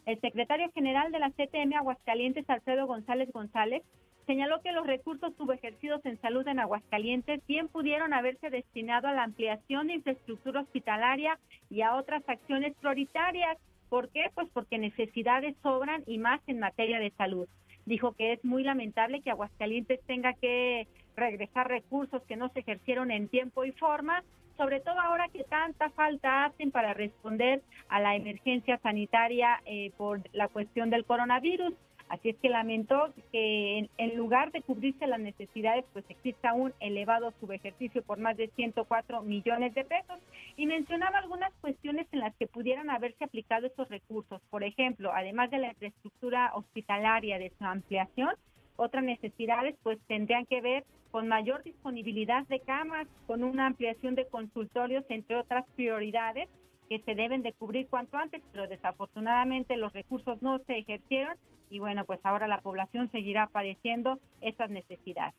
el 0.06 0.20
secretario 0.20 0.70
general 0.74 1.14
de 1.14 1.20
la 1.20 1.32
CTM 1.32 1.76
Aguascalientes, 1.78 2.50
Alfredo 2.50 2.86
González 2.86 3.32
González, 3.32 3.84
señaló 4.28 4.62
que 4.62 4.74
los 4.74 4.86
recursos 4.86 5.34
subejercidos 5.38 6.06
en 6.06 6.20
salud 6.20 6.46
en 6.46 6.60
Aguascalientes 6.60 7.40
bien 7.48 7.70
pudieron 7.70 8.14
haberse 8.14 8.50
destinado 8.50 9.08
a 9.08 9.14
la 9.14 9.24
ampliación 9.24 9.88
de 9.88 9.94
infraestructura 9.94 10.60
hospitalaria 10.60 11.40
y 11.70 11.84
a 11.84 11.96
otras 11.96 12.22
acciones 12.28 12.76
prioritarias. 12.82 13.58
¿Por 13.94 14.10
qué? 14.10 14.32
Pues 14.34 14.48
porque 14.52 14.80
necesidades 14.80 15.56
sobran 15.62 16.02
y 16.08 16.18
más 16.18 16.42
en 16.48 16.58
materia 16.58 16.98
de 16.98 17.12
salud. 17.12 17.48
Dijo 17.86 18.14
que 18.14 18.34
es 18.34 18.44
muy 18.44 18.64
lamentable 18.64 19.22
que 19.22 19.30
Aguascalientes 19.30 20.00
tenga 20.08 20.34
que 20.34 20.88
regresar 21.16 21.68
recursos 21.68 22.24
que 22.24 22.36
no 22.36 22.50
se 22.50 22.62
ejercieron 22.62 23.12
en 23.12 23.28
tiempo 23.28 23.66
y 23.66 23.72
forma, 23.74 24.24
sobre 24.58 24.80
todo 24.80 25.00
ahora 25.00 25.30
que 25.30 25.44
tanta 25.44 25.92
falta 25.92 26.46
hacen 26.46 26.72
para 26.72 26.96
responder 26.96 27.62
a 27.88 28.00
la 28.00 28.16
emergencia 28.16 28.80
sanitaria 28.80 29.62
eh, 29.68 29.92
por 29.96 30.22
la 30.34 30.48
cuestión 30.48 30.90
del 30.90 31.06
coronavirus. 31.06 31.76
Así 32.14 32.30
es 32.30 32.38
que 32.38 32.50
lamentó 32.50 33.12
que 33.32 33.90
en, 33.98 34.16
lugar 34.16 34.52
de 34.52 34.62
cubrirse 34.62 35.08
las 35.08 35.20
necesidades, 35.20 35.84
pues 35.94 36.06
exista 36.10 36.54
un 36.54 36.72
elevado 36.80 37.34
subejercicio 37.40 38.04
por 38.04 38.20
más 38.20 38.38
de 38.38 38.50
104 38.50 39.24
millones 39.24 39.74
de 39.74 39.84
pesos. 39.84 40.20
Y 40.56 40.68
mencionaba 40.68 41.18
algunas 41.18 41.52
cuestiones 41.56 42.06
en 42.12 42.20
las 42.20 42.36
que 42.36 42.46
pudieran 42.46 42.92
haberse 42.92 43.24
aplicado 43.24 43.66
estos 43.66 43.90
recursos. 43.90 44.40
Por 44.52 44.64
ejemplo, 44.64 45.12
además 45.12 45.50
de 45.50 45.58
la 45.58 45.70
infraestructura 45.70 46.52
hospitalaria 46.54 47.40
de 47.40 47.52
su 47.58 47.66
ampliación, 47.66 48.36
otras 48.76 49.04
necesidades 49.04 49.76
pues 49.82 49.98
tendrían 50.08 50.46
que 50.46 50.62
ver 50.62 50.84
con 51.10 51.28
mayor 51.28 51.64
disponibilidad 51.64 52.46
de 52.46 52.60
camas, 52.60 53.08
con 53.26 53.44
una 53.44 53.66
ampliación 53.66 54.14
de 54.14 54.28
consultorios, 54.28 55.04
entre 55.10 55.36
otras 55.36 55.66
prioridades 55.76 56.48
que 56.94 57.00
se 57.06 57.16
deben 57.16 57.42
de 57.42 57.54
cubrir 57.54 57.88
cuanto 57.90 58.18
antes, 58.18 58.44
pero 58.52 58.68
desafortunadamente 58.68 59.78
los 59.78 59.92
recursos 59.94 60.40
no 60.44 60.60
se 60.68 60.78
ejercieron 60.78 61.36
y 61.72 61.80
bueno, 61.80 62.06
pues 62.06 62.20
ahora 62.24 62.48
la 62.48 62.62
población 62.62 63.10
seguirá 63.10 63.48
padeciendo 63.48 64.20
esas 64.42 64.70
necesidades 64.70 65.34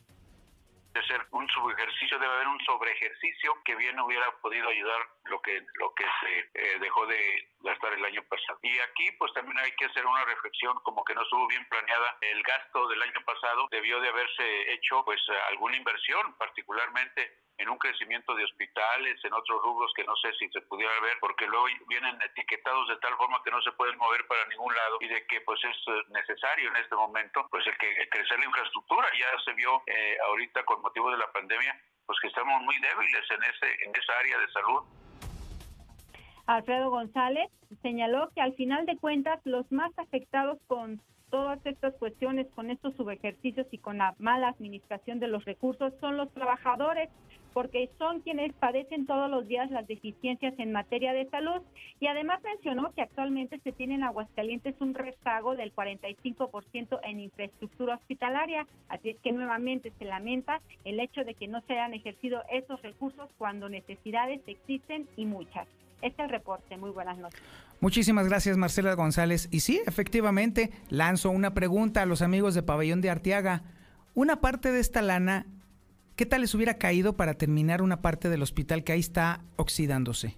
de 0.95 1.03
ser 1.09 1.21
un 1.33 1.49
subejercicio, 1.49 2.21
debe 2.21 2.33
haber 2.33 2.47
un 2.47 2.61
sobreejercicio 2.61 3.53
que 3.65 3.75
bien 3.75 3.99
hubiera 3.99 4.31
podido 4.41 4.69
ayudar 4.69 5.01
lo 5.25 5.43
que 5.43 5.61
lo 5.75 5.93
que 5.93 6.05
se 6.05 6.39
eh, 6.55 6.79
dejó 6.79 7.05
de 7.07 7.49
gastar 7.63 7.93
el 7.95 8.05
año 8.05 8.23
pasado. 8.29 8.61
Y 8.63 8.79
aquí 8.79 9.11
pues 9.19 9.33
también 9.33 9.59
hay 9.59 9.73
que 9.73 9.87
hacer 9.87 10.07
una 10.07 10.25
reflexión 10.25 10.79
como 10.85 11.05
que 11.05 11.15
no 11.15 11.23
estuvo 11.23 11.49
bien 11.49 11.67
planeada 11.69 12.17
el 12.21 12.41
gasto 12.45 12.87
del 12.87 13.03
año 13.03 13.21
pasado, 13.27 13.67
debió 13.73 14.01
de 14.01 14.09
haberse 14.09 14.73
hecho 14.73 15.05
pues 15.05 15.21
alguna 15.51 15.77
inversión, 15.77 16.33
particularmente 16.39 17.43
en 17.59 17.69
un 17.69 17.79
crecimiento 17.79 18.35
de 18.35 18.45
hospitales, 18.45 19.23
en 19.25 19.33
otros 19.33 19.63
rubros 19.63 19.93
que 19.95 20.05
no 20.05 20.17
sé 20.17 20.33
si 20.39 20.49
se 20.51 20.61
pudiera 20.63 20.93
ver, 21.01 21.17
porque 21.21 21.47
luego 21.47 21.67
vienen 21.89 22.21
etiquetados 22.23 22.89
de 22.89 22.97
tal 22.97 23.15
forma 23.17 23.43
que 23.45 23.51
no 23.51 23.63
se 23.63 23.73
pueden 23.73 23.97
mover 23.99 24.27
para 24.27 24.47
ningún 24.49 24.75
lado 24.75 24.99
y 25.01 25.09
de 25.09 25.27
que 25.27 25.41
pues 25.43 25.61
es 25.65 25.77
eh, 25.89 26.03
necesario 26.11 26.71
en 26.71 26.77
este 26.77 26.97
momento 26.97 27.47
pues 27.51 27.67
el 27.67 27.77
que 27.79 28.09
crecer 28.11 28.39
la 28.39 28.47
infraestructura 28.47 29.09
ya 29.19 29.29
se 29.45 29.53
vio 29.53 29.83
eh, 29.87 30.17
ahorita 30.27 30.65
con 30.65 30.83
motivo 30.83 31.11
de 31.11 31.19
la 31.19 31.31
pandemia 31.33 31.81
pues 32.07 32.19
que 32.21 32.29
estamos 32.29 32.63
muy 32.63 32.77
débiles 32.81 33.31
en 33.31 33.43
ese 33.43 33.85
en 33.85 33.93
esa 33.95 34.19
área 34.19 34.39
de 34.39 34.53
salud. 34.53 34.83
Alfredo 36.47 36.91
González 36.91 37.51
señaló 37.83 38.31
que 38.35 38.43
al 38.43 38.55
final 38.55 38.85
de 38.85 38.99
cuentas 38.99 39.41
los 39.45 39.71
más 39.73 39.91
afectados 39.99 40.59
con 40.67 41.01
todas 41.31 41.65
estas 41.67 41.95
cuestiones, 41.95 42.47
con 42.55 42.71
estos 42.71 42.95
subejercicios 42.95 43.67
y 43.73 43.79
con 43.79 43.99
la 43.99 44.15
mala 44.19 44.49
administración 44.49 45.19
de 45.21 45.27
los 45.27 45.45
recursos 45.45 45.93
son 46.01 46.17
los 46.17 46.33
trabajadores, 46.33 47.09
porque 47.55 47.89
son 47.99 48.21
quienes 48.21 48.53
padecen 48.55 49.07
todos 49.07 49.31
los 49.31 49.47
días 49.47 49.71
las 49.71 49.87
deficiencias 49.87 50.53
en 50.59 50.73
materia 50.73 51.13
de 51.15 51.31
salud. 51.31 51.63
Y 52.01 52.09
además 52.09 52.43
mencionó 52.43 52.93
que 52.93 53.03
actualmente 53.03 53.61
se 53.61 53.73
tiene 53.73 53.95
en 53.95 54.03
Aguascalientes 54.03 54.75
un 54.81 54.93
rezago 54.93 55.55
del 55.55 55.73
45% 55.75 57.01
en 57.05 57.21
infraestructura 57.21 57.95
hospitalaria. 57.95 58.67
Así 58.89 59.11
es 59.11 59.17
que 59.23 59.33
nuevamente 59.33 59.93
se 59.99 60.05
lamenta 60.05 60.61
el 60.85 60.99
hecho 60.99 61.25
de 61.25 61.35
que 61.35 61.47
no 61.47 61.63
se 61.63 61.75
hayan 61.75 61.95
ejercido 61.95 62.43
esos 62.51 62.83
recursos 62.83 63.31
cuando 63.39 63.69
necesidades 63.69 64.41
existen 64.47 65.07
y 65.17 65.25
muchas. 65.25 65.69
Este 66.03 66.23
es 66.23 66.29
el 66.29 66.31
reporte. 66.31 66.77
Muy 66.77 66.91
buenas 66.91 67.17
noches. 67.19 67.41
Muchísimas 67.81 68.29
gracias, 68.29 68.57
Marcela 68.57 68.95
González. 68.95 69.49
Y 69.53 69.61
sí, 69.61 69.81
efectivamente, 69.87 70.71
lanzo 70.91 71.31
una 71.31 71.55
pregunta 71.55 72.03
a 72.03 72.07
los 72.07 72.21
amigos 72.21 72.55
de 72.55 72.65
Pabellón 72.65 73.01
de 73.01 73.11
Arteaga. 73.11 73.63
Una 74.15 74.41
parte 74.41 74.73
de 74.73 74.81
esta 74.81 75.03
lana 75.03 75.47
¿Qué 76.17 76.27
tal 76.27 76.43
les 76.43 76.55
hubiera 76.55 76.75
caído 76.75 77.17
para 77.17 77.35
terminar 77.35 77.83
una 77.83 78.01
parte 78.01 78.29
del 78.29 78.43
hospital 78.43 78.85
que 78.85 78.93
ahí 78.93 79.01
está 79.01 79.41
oxidándose? 79.57 80.37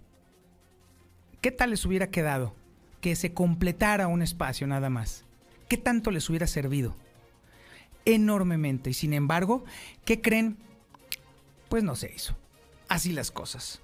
¿Qué 1.42 1.50
tal 1.50 1.70
les 1.70 1.84
hubiera 1.84 2.10
quedado 2.10 2.54
que 3.02 3.14
se 3.14 3.34
completara 3.34 4.06
un 4.06 4.22
espacio 4.22 4.66
nada 4.66 4.88
más? 4.88 5.26
¿Qué 5.68 5.76
tanto 5.76 6.10
les 6.10 6.30
hubiera 6.30 6.46
servido? 6.46 6.96
Enormemente. 8.06 8.88
Y 8.88 8.94
sin 8.94 9.12
embargo, 9.12 9.66
¿qué 10.06 10.22
creen? 10.22 10.56
Pues 11.68 11.84
no 11.84 11.94
se 11.94 12.10
hizo. 12.10 12.34
Así 12.88 13.12
las 13.12 13.30
cosas. 13.30 13.82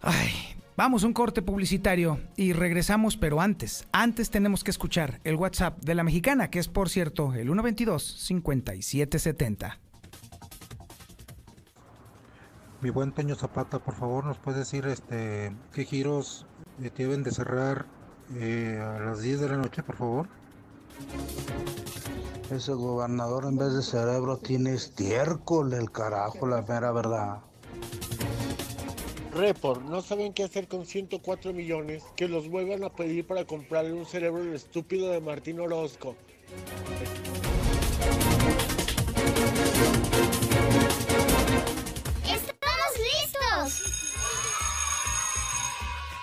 Ay, 0.00 0.32
vamos 0.78 1.02
un 1.02 1.12
corte 1.12 1.42
publicitario 1.42 2.20
y 2.36 2.54
regresamos, 2.54 3.18
pero 3.18 3.42
antes, 3.42 3.86
antes 3.92 4.30
tenemos 4.30 4.64
que 4.64 4.70
escuchar 4.70 5.20
el 5.24 5.34
WhatsApp 5.34 5.78
de 5.84 5.94
la 5.94 6.04
mexicana, 6.04 6.48
que 6.48 6.58
es 6.58 6.68
por 6.68 6.88
cierto 6.88 7.34
el 7.34 7.48
122 7.48 8.02
5770. 8.02 9.78
Mi 12.82 12.90
buen 12.90 13.12
Toño 13.12 13.36
Zapata, 13.36 13.78
por 13.78 13.94
favor, 13.94 14.24
nos 14.24 14.38
puede 14.38 14.58
decir 14.58 14.88
este 14.88 15.54
qué 15.72 15.84
giros 15.84 16.46
deben 16.96 17.22
de 17.22 17.30
cerrar 17.30 17.86
eh, 18.34 18.76
a 18.82 18.98
las 18.98 19.22
10 19.22 19.38
de 19.38 19.48
la 19.50 19.56
noche, 19.56 19.84
por 19.84 19.96
favor. 19.96 20.28
Ese 22.50 22.72
gobernador 22.72 23.44
en 23.44 23.56
vez 23.56 23.72
de 23.74 23.82
cerebro 23.82 24.36
tiene 24.36 24.74
estiércol, 24.74 25.72
el 25.74 25.92
carajo, 25.92 26.44
la 26.48 26.62
mera 26.62 26.90
verdad. 26.90 27.38
Report, 29.32 29.80
¿no 29.82 30.02
saben 30.02 30.32
qué 30.32 30.42
hacer 30.42 30.66
con 30.66 30.84
104 30.84 31.52
millones? 31.52 32.02
Que 32.16 32.26
los 32.26 32.48
vuelvan 32.48 32.82
a 32.82 32.90
pedir 32.90 33.24
para 33.28 33.44
comprarle 33.44 33.92
un 33.92 34.06
cerebro 34.06 34.42
estúpido 34.52 35.08
de 35.10 35.20
Martín 35.20 35.60
Orozco. 35.60 36.16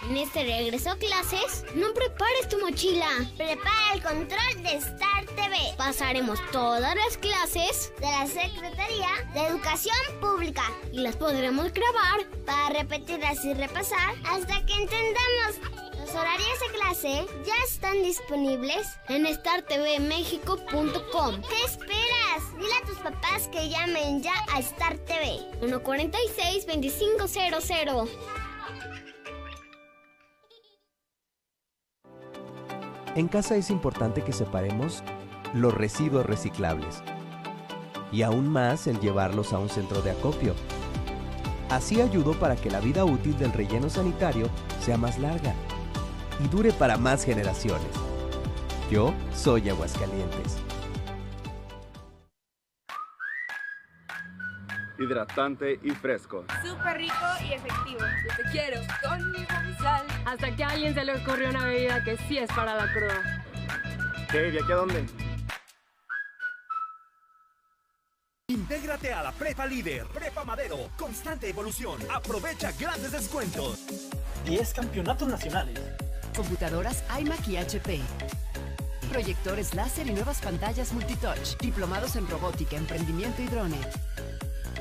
En 0.09 0.17
este 0.17 0.43
regreso 0.43 0.89
a 0.89 0.97
clases, 0.97 1.63
no 1.75 1.93
prepares 1.93 2.49
tu 2.49 2.57
mochila. 2.57 3.07
Prepara 3.37 3.93
el 3.93 4.01
control 4.01 4.63
de 4.63 4.77
Star 4.77 5.23
TV. 5.35 5.55
Pasaremos 5.77 6.39
todas 6.51 6.95
las 6.95 7.15
clases 7.19 7.93
de 7.99 8.07
la 8.07 8.25
Secretaría 8.25 9.07
de 9.35 9.45
Educación 9.45 9.95
Pública 10.19 10.63
y 10.91 11.01
las 11.01 11.15
podremos 11.15 11.71
grabar 11.71 12.25
para 12.43 12.69
repetirlas 12.79 13.45
y 13.45 13.53
repasar 13.53 14.15
hasta 14.25 14.65
que 14.65 14.73
entendamos. 14.73 15.59
Los 15.99 16.09
horarios 16.15 16.59
de 16.59 16.71
clase 16.79 17.27
ya 17.45 17.53
están 17.67 18.01
disponibles 18.01 18.87
en 19.09 19.31
startvmexico.com. 19.31 21.41
¿Qué 21.47 21.63
esperas? 21.65 22.51
Dile 22.57 22.73
a 22.81 22.85
tus 22.87 22.97
papás 22.97 23.47
que 23.49 23.69
llamen 23.69 24.23
ya 24.23 24.33
a 24.55 24.59
Star 24.59 24.97
TV. 24.97 25.39
146 25.59 26.65
2500. 26.65 28.09
En 33.15 33.27
casa 33.27 33.55
es 33.55 33.69
importante 33.71 34.23
que 34.23 34.33
separemos 34.33 35.03
los 35.53 35.73
residuos 35.73 36.25
reciclables 36.25 37.01
y 38.11 38.21
aún 38.21 38.47
más 38.47 38.85
el 38.87 38.99
llevarlos 38.99 39.51
a 39.51 39.59
un 39.59 39.69
centro 39.69 40.01
de 40.01 40.11
acopio. 40.11 40.53
Así 41.69 42.01
ayudo 42.01 42.33
para 42.33 42.55
que 42.55 42.69
la 42.69 42.79
vida 42.79 43.05
útil 43.05 43.37
del 43.37 43.51
relleno 43.51 43.89
sanitario 43.89 44.47
sea 44.79 44.97
más 44.97 45.17
larga 45.17 45.53
y 46.43 46.47
dure 46.47 46.71
para 46.71 46.97
más 46.97 47.23
generaciones. 47.23 47.89
Yo 48.91 49.13
soy 49.35 49.69
Aguascalientes. 49.69 50.57
Hidratante 54.99 55.79
y 55.81 55.91
fresco. 55.91 56.45
Súper 56.63 56.97
rico 56.97 57.13
y 57.41 57.53
efectivo. 57.53 57.99
Yo 57.99 58.35
te 58.35 58.51
quiero 58.51 58.81
con 59.01 59.31
mi 59.31 59.45
sal. 59.77 60.05
Hasta 60.25 60.55
que 60.55 60.63
a 60.63 60.69
alguien 60.69 60.93
se 60.93 61.03
le 61.03 61.15
ocurrió 61.15 61.49
una 61.49 61.65
bebida 61.65 62.03
que 62.03 62.17
sí 62.27 62.37
es 62.37 62.49
para 62.51 62.75
la 62.75 62.91
cruda. 62.91 63.45
¿Qué? 64.31 64.37
¿De 64.51 64.59
aquí 64.59 64.71
a 64.71 64.75
dónde? 64.75 65.05
Intégrate 68.47 69.13
a 69.13 69.23
la 69.23 69.31
Prepa 69.31 69.65
Líder, 69.65 70.07
Prepa 70.07 70.43
Madero, 70.43 70.89
constante 70.97 71.49
evolución. 71.49 71.99
Aprovecha 72.11 72.71
grandes 72.79 73.11
descuentos. 73.11 73.85
10 74.45 74.73
campeonatos 74.73 75.27
nacionales. 75.27 75.79
Computadoras 76.35 77.03
iMac 77.19 77.47
y 77.47 77.57
HP 77.57 78.01
proyectores 79.09 79.73
láser 79.73 80.07
y 80.07 80.11
nuevas 80.11 80.39
pantallas 80.39 80.93
multitouch. 80.93 81.57
Diplomados 81.59 82.15
en 82.15 82.27
robótica, 82.27 82.77
emprendimiento 82.77 83.41
y 83.41 83.47
drone. 83.47 83.77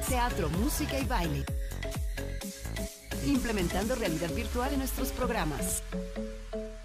Teatro, 0.07 0.49
música 0.51 0.99
y 0.99 1.05
baile. 1.05 1.45
Implementando 3.27 3.95
realidad 3.95 4.31
virtual 4.35 4.73
en 4.73 4.81
nuestros 4.81 5.11
programas. 5.11 5.83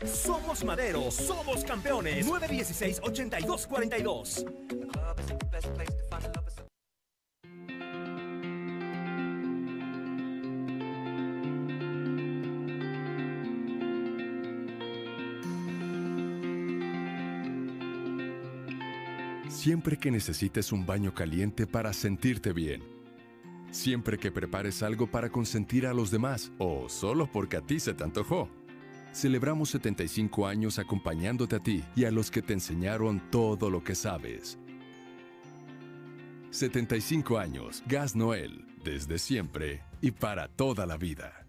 Somos 0.06 0.63
Madero, 0.63 1.10
somos 1.12 1.63
campeones. 1.63 2.28
916-8242. 2.28 4.45
Siempre 19.49 19.97
que 19.97 20.12
necesites 20.12 20.73
un 20.73 20.86
baño 20.86 21.13
caliente 21.13 21.65
para 21.65 21.93
sentirte 21.93 22.52
bien. 22.52 22.92
Siempre 23.73 24.19
que 24.19 24.31
prepares 24.31 24.83
algo 24.83 25.07
para 25.07 25.31
consentir 25.31 25.88
a 25.88 25.95
los 25.95 26.12
demás 26.12 26.51
o 26.59 26.88
solo 26.89 27.27
porque 27.31 27.57
a 27.57 27.62
ti 27.62 27.79
se 27.79 27.95
te 27.95 28.03
antojó. 28.03 28.47
Celebramos 29.12 29.71
75 29.71 30.45
años 30.45 30.77
acompañándote 30.77 31.55
a 31.55 31.59
ti 31.59 31.83
y 31.95 32.05
a 32.05 32.12
los 32.12 32.29
que 32.29 32.43
te 32.43 32.53
enseñaron 32.53 33.19
todo 33.31 33.71
lo 33.71 33.83
que 33.83 33.95
sabes. 33.95 34.59
75 36.51 37.39
años, 37.39 37.83
Gas 37.88 38.15
Noel, 38.15 38.63
desde 38.83 39.17
siempre 39.17 39.81
y 40.01 40.12
para 40.12 40.49
toda 40.49 40.86
la 40.86 40.97
vida. 40.97 41.42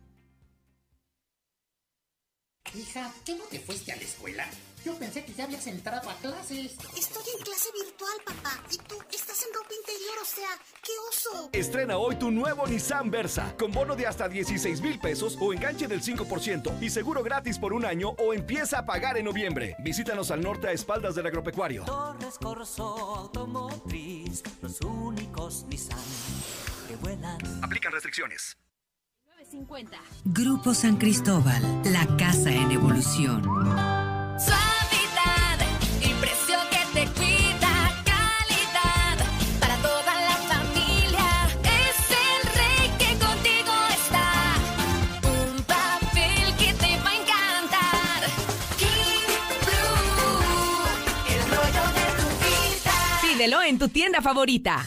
Hija, 2.73 3.13
¿qué 3.25 3.37
no 3.37 3.45
te 3.45 3.61
fuiste 3.61 3.93
a 3.93 3.97
la 3.97 4.03
escuela? 4.03 4.47
Yo 4.85 4.99
pensé 4.99 5.25
que 5.25 5.33
ya 5.33 5.45
habías 5.45 5.67
entrado 5.67 6.11
a 6.11 6.15
clases. 6.17 6.73
Estoy 6.97 7.23
en 7.39 7.45
clase 7.45 7.69
virtual, 7.73 8.13
papá. 8.27 8.61
Y 8.71 8.77
tú 8.79 8.97
estás 9.13 9.43
en 9.47 9.55
ropa 9.55 9.73
interior, 9.79 10.17
o 10.21 10.25
sea, 10.25 10.49
¡qué 10.83 10.93
oso! 11.09 11.51
Estrena 11.53 11.99
hoy 11.99 12.17
tu 12.17 12.31
nuevo 12.33 12.67
Nissan 12.67 13.11
Versa, 13.11 13.55
con 13.57 13.71
bono 13.71 13.95
de 13.95 14.07
hasta 14.09 14.29
16 14.29 14.81
mil 14.81 14.99
pesos 14.99 15.39
o 15.41 15.53
enganche 15.53 15.87
del 15.87 16.03
5% 16.03 16.83
y 16.83 16.91
seguro 16.91 17.23
gratis 17.23 17.59
por 17.59 17.73
un 17.73 17.85
año 17.85 18.11
o 18.19 18.35
empieza 18.35 18.81
a 18.81 18.87
pagar 18.87 19.17
en 19.19 19.27
noviembre. 19.27 19.77
Visítanos 19.79 20.33
al 20.33 20.41
norte 20.41 20.67
a 20.67 20.73
espaldas 20.73 21.15
del 21.15 21.27
agropecuario. 21.27 21.85
Torres 21.85 22.39
Corso 22.39 23.15
Automotriz, 23.15 24.43
los 24.61 24.81
únicos 24.81 25.65
Nissan 25.69 25.99
que 26.89 26.97
vuelan. 26.97 27.39
Aplican 27.63 27.93
restricciones. 27.93 28.57
950. 29.55 29.97
Grupo 30.25 30.75
San 30.75 30.97
Cristóbal, 30.97 31.63
la 31.85 32.05
casa 32.17 32.51
en 32.51 32.73
evolución. 32.73 33.43
Suavidad 33.43 34.51
y 36.01 36.09
precio 36.21 36.59
que 36.71 36.79
te 36.93 37.07
cuida, 37.13 38.03
calidad 38.05 39.17
para 39.61 39.77
toda 39.77 40.15
la 40.29 40.37
familia. 40.53 41.29
Es 41.63 41.97
el 42.11 42.43
rey 42.59 42.91
que 42.99 43.17
contigo 43.25 43.73
está. 43.95 44.27
Un 45.23 45.63
papel 45.63 46.47
que 46.59 46.73
te 46.75 46.99
va 47.03 47.11
a 47.11 47.15
encantar. 47.15 48.21
King 48.79 49.29
Blue, 49.67 50.85
el 51.33 51.41
rollo 51.51 51.85
de 51.99 52.07
tu 52.19 52.27
vida. 52.45 52.97
Pídelo 53.23 53.59
en 53.63 53.79
tu 53.79 53.87
tienda 53.89 54.21
favorita. 54.21 54.85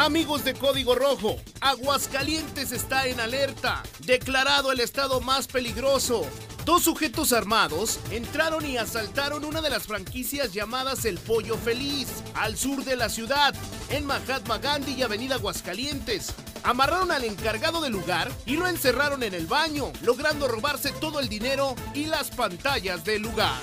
Amigos 0.00 0.44
de 0.44 0.54
Código 0.54 0.94
Rojo, 0.94 1.36
Aguascalientes 1.60 2.72
está 2.72 3.06
en 3.06 3.20
alerta. 3.20 3.82
Declarado 4.06 4.72
el 4.72 4.80
estado 4.80 5.20
más 5.20 5.46
peligroso. 5.46 6.26
Dos 6.64 6.84
sujetos 6.84 7.34
armados 7.34 8.00
entraron 8.10 8.64
y 8.64 8.78
asaltaron 8.78 9.44
una 9.44 9.60
de 9.60 9.68
las 9.68 9.86
franquicias 9.86 10.54
llamadas 10.54 11.04
El 11.04 11.18
Pollo 11.18 11.58
Feliz, 11.58 12.08
al 12.32 12.56
sur 12.56 12.82
de 12.82 12.96
la 12.96 13.10
ciudad, 13.10 13.54
en 13.90 14.06
Mahatma 14.06 14.56
Gandhi 14.56 14.94
y 14.94 15.02
Avenida 15.02 15.34
Aguascalientes. 15.34 16.32
Amarraron 16.62 17.12
al 17.12 17.24
encargado 17.24 17.82
del 17.82 17.92
lugar 17.92 18.32
y 18.46 18.56
lo 18.56 18.68
encerraron 18.68 19.22
en 19.22 19.34
el 19.34 19.44
baño, 19.44 19.92
logrando 20.00 20.48
robarse 20.48 20.92
todo 20.92 21.20
el 21.20 21.28
dinero 21.28 21.76
y 21.92 22.06
las 22.06 22.30
pantallas 22.30 23.04
del 23.04 23.20
lugar. 23.20 23.60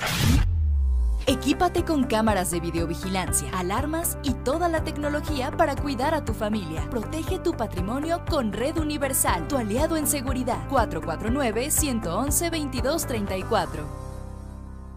Equípate 1.29 1.83
con 1.83 2.05
cámaras 2.05 2.51
de 2.51 2.61
videovigilancia, 2.61 3.51
alarmas 3.51 4.17
y 4.23 4.33
toda 4.33 4.69
la 4.69 4.85
tecnología 4.85 5.51
para 5.51 5.75
cuidar 5.75 6.13
a 6.13 6.23
tu 6.23 6.33
familia. 6.33 6.89
Protege 6.89 7.37
tu 7.37 7.51
patrimonio 7.51 8.23
con 8.29 8.53
Red 8.53 8.77
Universal, 8.77 9.45
tu 9.49 9.57
aliado 9.57 9.97
en 9.97 10.07
seguridad. 10.07 10.65
449-111-2234. 10.69 13.67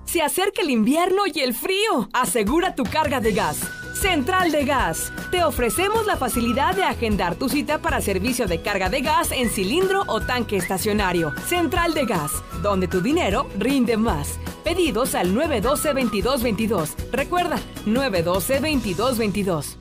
Se 0.04 0.22
acerca 0.22 0.62
el 0.62 0.70
invierno 0.70 1.22
y 1.26 1.40
el 1.40 1.52
frío. 1.52 2.08
Asegura 2.12 2.76
tu 2.76 2.84
carga 2.84 3.18
de 3.18 3.32
gas. 3.32 3.68
Central 4.00 4.50
de 4.50 4.64
Gas. 4.64 5.12
Te 5.30 5.44
ofrecemos 5.44 6.06
la 6.06 6.16
facilidad 6.16 6.74
de 6.74 6.84
agendar 6.84 7.34
tu 7.34 7.50
cita 7.50 7.82
para 7.82 8.00
servicio 8.00 8.46
de 8.46 8.62
carga 8.62 8.88
de 8.88 9.02
gas 9.02 9.30
en 9.30 9.50
cilindro 9.50 10.04
o 10.06 10.22
tanque 10.22 10.56
estacionario. 10.56 11.34
Central 11.46 11.92
de 11.92 12.06
Gas, 12.06 12.32
donde 12.62 12.88
tu 12.88 13.02
dinero 13.02 13.46
rinde 13.58 13.98
más. 13.98 14.38
Pedidos 14.64 15.14
al 15.14 15.34
912-2222. 15.34 16.94
Recuerda, 17.12 17.58
912-2222. 17.84 19.76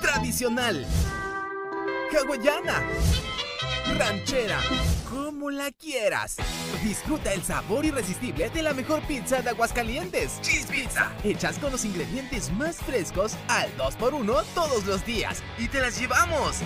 Tradicional. 0.00 0.84
Hawaiana. 2.12 2.82
Ranchera. 3.96 4.58
Como 5.42 5.50
la 5.50 5.72
quieras. 5.72 6.36
Disfruta 6.84 7.32
el 7.32 7.42
sabor 7.42 7.84
irresistible 7.84 8.48
de 8.50 8.62
la 8.62 8.74
mejor 8.74 9.02
pizza 9.08 9.42
de 9.42 9.50
Aguascalientes. 9.50 10.40
Cheese 10.40 10.66
Pizza. 10.70 11.10
Hechas 11.24 11.58
con 11.58 11.72
los 11.72 11.84
ingredientes 11.84 12.52
más 12.52 12.76
frescos 12.76 13.36
al 13.48 13.68
2x1 13.76 14.44
todos 14.54 14.86
los 14.86 15.04
días. 15.04 15.42
Y 15.58 15.66
te 15.66 15.80
las 15.80 15.98
llevamos. 15.98 16.60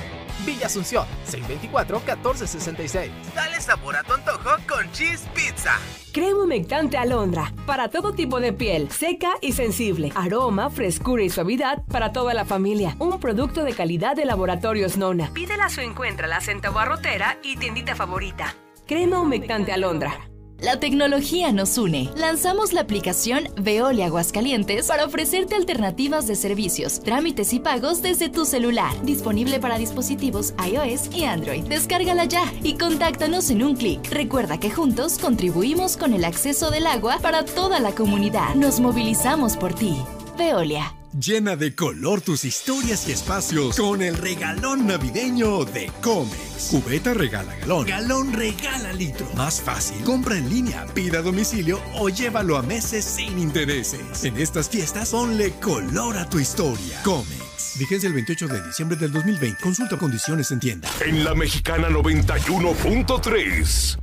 Villa 0.44 0.66
Asunción, 0.66 1.06
624-1466. 1.26 3.08
Dale 3.34 3.62
sabor 3.62 3.96
a 3.96 4.02
tu 4.02 4.12
antojo 4.12 4.50
con 4.68 4.92
Cheese 4.92 5.26
Pizza. 5.34 5.78
Crema 6.12 6.44
humectante 6.44 6.98
alondra. 6.98 7.54
Para 7.64 7.88
todo 7.88 8.12
tipo 8.12 8.40
de 8.40 8.52
piel, 8.52 8.90
seca 8.90 9.38
y 9.40 9.52
sensible. 9.52 10.12
Aroma, 10.14 10.68
frescura 10.68 11.22
y 11.22 11.30
suavidad 11.30 11.82
para 11.86 12.12
toda 12.12 12.34
la 12.34 12.44
familia. 12.44 12.94
Un 12.98 13.18
producto 13.20 13.64
de 13.64 13.72
calidad 13.72 14.16
de 14.16 14.26
Laboratorios 14.26 14.98
Nona. 14.98 15.30
Pídela 15.32 15.68
o 15.74 15.80
encuéntralas 15.80 16.48
en 16.48 16.60
tu 16.60 16.68
abarrotera 16.68 17.38
y 17.42 17.56
tiendita 17.56 17.94
favorita. 17.94 18.54
Crema 18.86 19.20
humectante 19.20 19.72
alondra. 19.72 20.30
La 20.60 20.78
tecnología 20.78 21.50
nos 21.50 21.76
une. 21.76 22.08
Lanzamos 22.16 22.72
la 22.72 22.82
aplicación 22.82 23.48
Veolia 23.60 24.06
Aguascalientes 24.06 24.86
para 24.86 25.04
ofrecerte 25.04 25.56
alternativas 25.56 26.28
de 26.28 26.36
servicios, 26.36 27.00
trámites 27.00 27.52
y 27.52 27.58
pagos 27.58 28.00
desde 28.00 28.28
tu 28.28 28.44
celular. 28.44 28.92
Disponible 29.02 29.58
para 29.58 29.76
dispositivos 29.76 30.54
iOS 30.64 31.12
y 31.12 31.24
Android. 31.24 31.64
Descárgala 31.64 32.26
ya 32.26 32.44
y 32.62 32.78
contáctanos 32.78 33.50
en 33.50 33.64
un 33.64 33.74
clic. 33.74 34.08
Recuerda 34.08 34.60
que 34.60 34.70
juntos 34.70 35.18
contribuimos 35.18 35.96
con 35.96 36.14
el 36.14 36.24
acceso 36.24 36.70
del 36.70 36.86
agua 36.86 37.18
para 37.20 37.44
toda 37.44 37.80
la 37.80 37.90
comunidad. 37.90 38.54
Nos 38.54 38.78
movilizamos 38.78 39.56
por 39.56 39.74
ti. 39.74 39.96
Veolia. 40.38 40.94
Llena 41.18 41.56
de 41.56 41.74
color 41.74 42.20
tus 42.20 42.44
historias 42.44 43.08
y 43.08 43.12
espacios 43.12 43.78
con 43.78 44.02
el 44.02 44.18
regalón 44.18 44.86
navideño 44.86 45.64
de 45.64 45.90
Comex. 46.02 46.68
Cubeta 46.70 47.14
regala 47.14 47.56
galón. 47.56 47.86
Galón 47.86 48.32
regala 48.34 48.92
litro. 48.92 49.26
Más 49.34 49.62
fácil. 49.62 49.96
Compra 50.04 50.36
en 50.36 50.50
línea, 50.50 50.84
pida 50.92 51.20
a 51.20 51.22
domicilio 51.22 51.80
o 51.94 52.10
llévalo 52.10 52.58
a 52.58 52.62
meses 52.62 53.06
sin 53.06 53.38
intereses. 53.38 54.24
En 54.24 54.36
estas 54.36 54.68
fiestas 54.68 55.08
ponle 55.10 55.52
color 55.52 56.18
a 56.18 56.28
tu 56.28 56.38
historia. 56.38 57.00
Comex. 57.02 57.35
Vigencia 57.78 58.06
el 58.06 58.14
28 58.14 58.48
de 58.48 58.62
diciembre 58.62 58.96
del 58.96 59.12
2020. 59.12 59.62
Consulta 59.62 59.96
condiciones 59.96 60.50
en 60.50 60.60
tienda. 60.60 60.88
En 61.04 61.24
la 61.24 61.34
mexicana 61.34 61.88
91.3. 61.88 63.98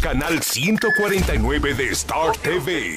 Canal 0.00 0.42
149 0.42 1.74
de 1.74 1.88
Star 1.90 2.36
TV. 2.36 2.96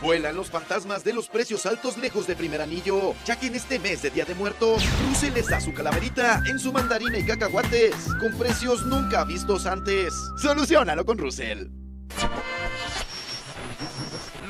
Vuelan 0.00 0.36
los 0.36 0.50
fantasmas 0.50 1.04
de 1.04 1.12
los 1.12 1.28
precios 1.28 1.66
altos 1.66 1.98
lejos 1.98 2.26
de 2.26 2.36
primer 2.36 2.60
anillo, 2.60 3.14
ya 3.24 3.36
que 3.36 3.46
en 3.46 3.54
este 3.54 3.78
mes 3.78 4.02
de 4.02 4.10
Día 4.10 4.24
de 4.24 4.34
Muertos, 4.34 4.82
Russell 5.06 5.34
les 5.34 5.48
da 5.48 5.60
su 5.60 5.72
calaverita 5.72 6.42
en 6.50 6.58
su 6.58 6.72
mandarina 6.72 7.18
y 7.18 7.24
cacahuates, 7.24 7.94
con 8.20 8.36
precios 8.38 8.84
nunca 8.86 9.24
vistos 9.24 9.66
antes. 9.66 10.12
Solucionalo 10.36 11.04
con 11.04 11.18
Russell. 11.18 11.68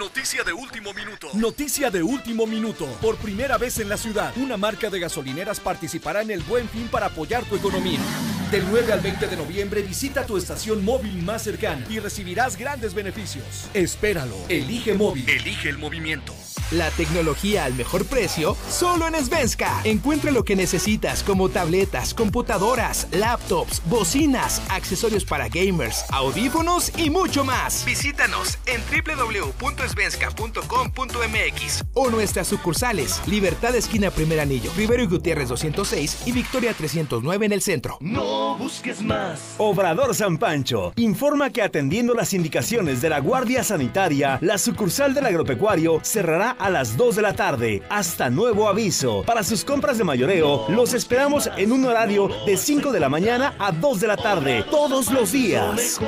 Noticia 0.03 0.43
de 0.43 0.53
último 0.53 0.93
minuto. 0.93 1.29
Noticia 1.35 1.88
de 1.88 2.03
último 2.03 2.45
minuto. 2.45 2.87
Por 3.01 3.17
primera 3.19 3.57
vez 3.57 3.79
en 3.79 3.88
la 3.88 3.97
ciudad, 3.97 4.37
una 4.37 4.57
marca 4.57 4.91
de 4.91 4.99
gasolineras 4.99 5.61
participará 5.61 6.23
en 6.23 6.33
el 6.33 6.43
Buen 6.43 6.69
Fin 6.69 6.88
para 6.88 7.07
apoyar 7.07 7.45
tu 7.45 7.55
economía. 7.55 8.01
Del 8.51 8.65
9 8.69 8.93
al 8.93 9.01
20 9.01 9.29
de 9.29 9.37
noviembre 9.37 9.81
visita 9.81 10.27
tu 10.27 10.37
estación 10.37 10.85
móvil 10.85 11.23
más 11.23 11.45
cercana 11.45 11.87
y 11.88 12.01
recibirás 12.01 12.57
grandes 12.57 12.95
beneficios. 12.95 13.69
Espéralo. 13.75 14.35
Elige 14.49 14.93
móvil. 14.95 15.31
Elige 15.31 15.69
el 15.69 15.79
movimiento. 15.79 16.35
La 16.73 16.91
tecnología 16.91 17.65
al 17.67 17.75
mejor 17.75 18.07
precio, 18.07 18.57
solo 18.71 19.07
en 19.07 19.23
Svenska. 19.23 19.83
Encuentra 19.85 20.31
lo 20.31 20.43
que 20.43 20.57
necesitas 20.57 21.23
como 21.23 21.51
tabletas, 21.51 22.15
computadoras, 22.15 23.09
laptops, 23.13 23.83
bocinas, 23.87 24.63
accesorios 24.71 25.27
para 25.27 25.49
gamers, 25.49 26.07
audífonos 26.11 26.91
y 26.97 27.11
mucho 27.11 27.45
más. 27.45 27.85
Visítanos 27.85 28.59
en 28.65 28.81
www.svenska.com.mx 28.91 31.85
o 31.93 32.09
nuestras 32.09 32.49
sucursales 32.49 33.21
Libertad 33.27 33.77
Esquina 33.77 34.11
Primer 34.11 34.41
Anillo, 34.41 34.73
Rivero 34.75 35.03
y 35.03 35.07
Gutiérrez 35.07 35.51
206 35.51 36.23
y 36.25 36.33
Victoria 36.33 36.73
309 36.73 37.45
en 37.45 37.53
el 37.53 37.61
centro. 37.61 37.99
No 38.01 38.57
busques 38.57 39.03
más. 39.03 39.57
Obrador 39.59 40.15
San 40.15 40.39
Pancho 40.39 40.95
informa 40.97 41.51
que 41.51 41.61
atendiendo 41.61 42.15
las 42.15 42.33
indicaciones 42.33 43.03
de 43.03 43.11
la 43.11 43.21
Guardia 43.21 43.63
Sanitaria, 43.63 44.39
la 44.41 44.57
sucursal 44.57 45.13
del 45.13 45.27
agropecuario 45.27 46.01
cerrará 46.03 46.57
a 46.62 46.70
las 46.70 46.96
2 46.96 47.16
de 47.16 47.22
la 47.22 47.35
tarde. 47.35 47.83
Hasta 47.88 48.31
nuevo 48.31 48.68
aviso. 48.68 49.25
Para 49.27 49.42
sus 49.42 49.64
compras 49.64 49.98
de 49.98 50.05
mayoreo, 50.05 50.66
los 50.68 50.94
esperamos 50.94 51.51
en 51.57 51.72
un 51.72 51.85
horario 51.85 52.29
de 52.46 52.57
5 52.57 52.92
de 52.92 53.01
la 53.01 53.09
mañana 53.09 53.55
a 53.59 53.72
2 53.72 54.01
de 54.01 54.07
la 54.07 54.16
tarde, 54.16 54.64
todos 54.70 55.11
los 55.11 55.33
días. 55.33 55.98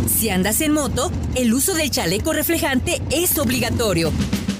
Si 0.08 0.28
andas 0.30 0.60
en 0.60 0.72
moto, 0.72 1.12
el 1.36 1.54
uso 1.54 1.74
del 1.74 1.90
chaleco 1.90 2.32
reflejante 2.32 3.00
es 3.10 3.38
obligatorio. 3.38 4.10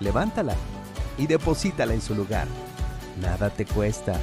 levántala 0.00 0.56
y 1.16 1.28
deposítala 1.28 1.94
en 1.94 2.02
su 2.02 2.16
lugar. 2.16 2.48
Nada 3.20 3.50
te 3.50 3.64
cuesta. 3.64 4.18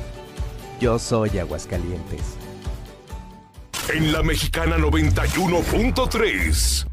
Yo 0.82 1.00
soy 1.00 1.40
Aguascalientes. 1.40 2.36
En 3.94 4.12
la 4.12 4.22
Mexicana 4.22 4.78
91.3, 4.78 6.88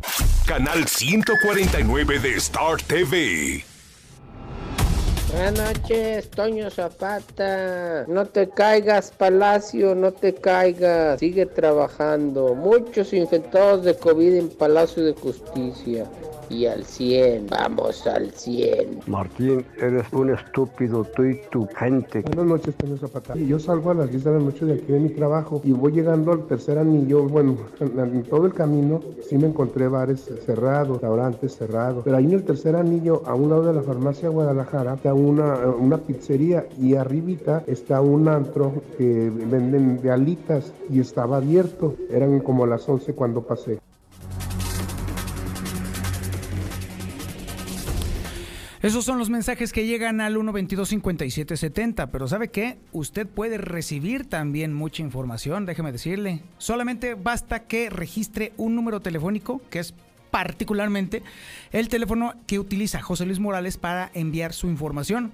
canal 0.47 0.87
149 0.87 2.21
de 2.21 2.37
Star 2.37 2.81
TV. 2.83 3.65
Buenas 5.37 5.75
noches, 5.75 6.31
Toño 6.31 6.71
Zapata. 6.71 8.07
No 8.09 8.25
te 8.25 8.49
caigas, 8.49 9.11
Palacio, 9.11 9.95
no 9.95 10.11
te 10.11 10.35
caigas. 10.35 11.21
Sigue 11.21 11.45
trabajando. 11.45 12.55
Muchos 12.55 13.13
infectados 13.13 13.85
de 13.85 13.95
COVID 13.95 14.35
en 14.35 14.49
Palacio 14.49 15.05
de 15.05 15.13
Justicia. 15.13 16.07
Y 16.51 16.67
al 16.67 16.85
100. 16.85 17.47
Vamos 17.49 18.07
al 18.07 18.31
100. 18.31 19.01
Martín, 19.07 19.65
eres 19.79 20.13
un 20.13 20.31
estúpido, 20.31 21.05
tú 21.05 21.25
y 21.25 21.41
tu 21.51 21.67
gente. 21.69 22.23
Buenas 22.23 22.47
noches, 22.47 22.75
Toño 22.77 22.97
Zapata. 22.97 23.35
Yo 23.37 23.59
salgo 23.59 23.91
a 23.91 23.95
las 23.95 24.11
10 24.11 24.25
de 24.25 24.33
la 24.33 24.39
noche 24.39 24.65
de 24.65 24.75
aquí 24.75 24.93
de 24.93 25.01
mi 25.01 25.11
trabajo 25.11 25.61
y 25.65 25.73
voy 25.73 25.93
llegando 25.93 26.33
al 26.33 26.47
tercer 26.47 26.79
anillo. 26.79 27.25
Bueno, 27.25 27.57
en, 27.81 27.99
en 28.17 28.23
todo 28.25 28.47
el 28.47 28.53
camino 28.53 29.01
sí 29.29 29.39
me 29.39 29.49
encontré 29.49 29.89
bares 29.89 30.31
cerrados, 30.45 30.97
restaurantes 30.97 31.57
cerrados. 31.57 32.03
Pero 32.05 32.17
ahí 32.17 32.25
en 32.25 32.33
el 32.33 32.45
tercer 32.45 32.77
anillo, 32.77 33.23
a 33.27 33.35
un 33.35 33.51
lado 33.51 33.65
de 33.65 33.75
la 33.75 33.83
farmacia 33.83 34.29
Guadalajara, 34.29 34.95
está 34.95 35.15
una, 35.15 35.55
una 35.79 35.99
pizzería 35.99 36.67
y 36.79 36.95
arribita 36.95 37.65
está 37.67 38.01
un 38.01 38.29
antro 38.29 38.73
que 38.99 39.31
venden 39.31 40.01
de 40.01 40.11
alitas 40.11 40.73
y 40.91 41.01
estaba 41.01 41.39
abierto. 41.39 41.95
Eran 42.11 42.41
como 42.41 42.67
las 42.67 42.89
11 42.89 43.15
cuando 43.15 43.43
pasé. 43.43 43.79
Esos 48.83 49.05
son 49.05 49.19
los 49.19 49.31
mensajes 49.31 49.73
que 49.73 49.87
llegan 49.87 50.21
al 50.21 50.37
122-5770, 50.37 52.09
pero 52.13 52.29
¿sabe 52.29 52.49
qué? 52.49 52.79
Usted 52.93 53.27
puede 53.27 53.57
recibir 53.57 54.27
también 54.27 54.75
mucha 54.75 55.03
información, 55.03 55.65
déjeme 55.65 55.93
decirle. 55.93 56.43
Solamente 56.59 57.15
basta 57.15 57.65
que 57.65 57.89
registre 57.89 58.53
un 58.59 58.75
número 58.75 59.01
telefónico, 59.01 59.63
que 59.71 59.79
es 59.79 59.95
particularmente 60.31 61.23
el 61.73 61.89
teléfono 61.89 62.35
que 62.47 62.59
utiliza 62.59 63.01
José 63.01 63.25
Luis 63.25 63.41
Morales 63.41 63.79
para 63.79 64.11
enviar 64.13 64.53
su 64.53 64.69
información. 64.69 65.33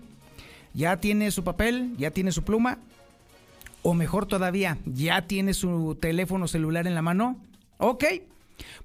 Ya 0.73 0.99
tiene 0.99 1.33
su 1.33 1.43
papel, 1.43 1.97
ya 1.99 2.13
tiene 2.13 2.31
su 2.31 2.45
pluma, 2.45 2.79
o 3.83 3.95
mejor 3.95 4.27
todavía, 4.27 4.79
ya 4.87 5.27
tiene 5.27 5.53
su 5.53 5.99
teléfono 6.01 6.47
celular 6.47 6.87
en 6.87 6.95
la 6.95 7.03
mano. 7.03 7.37
Ok, 7.79 8.05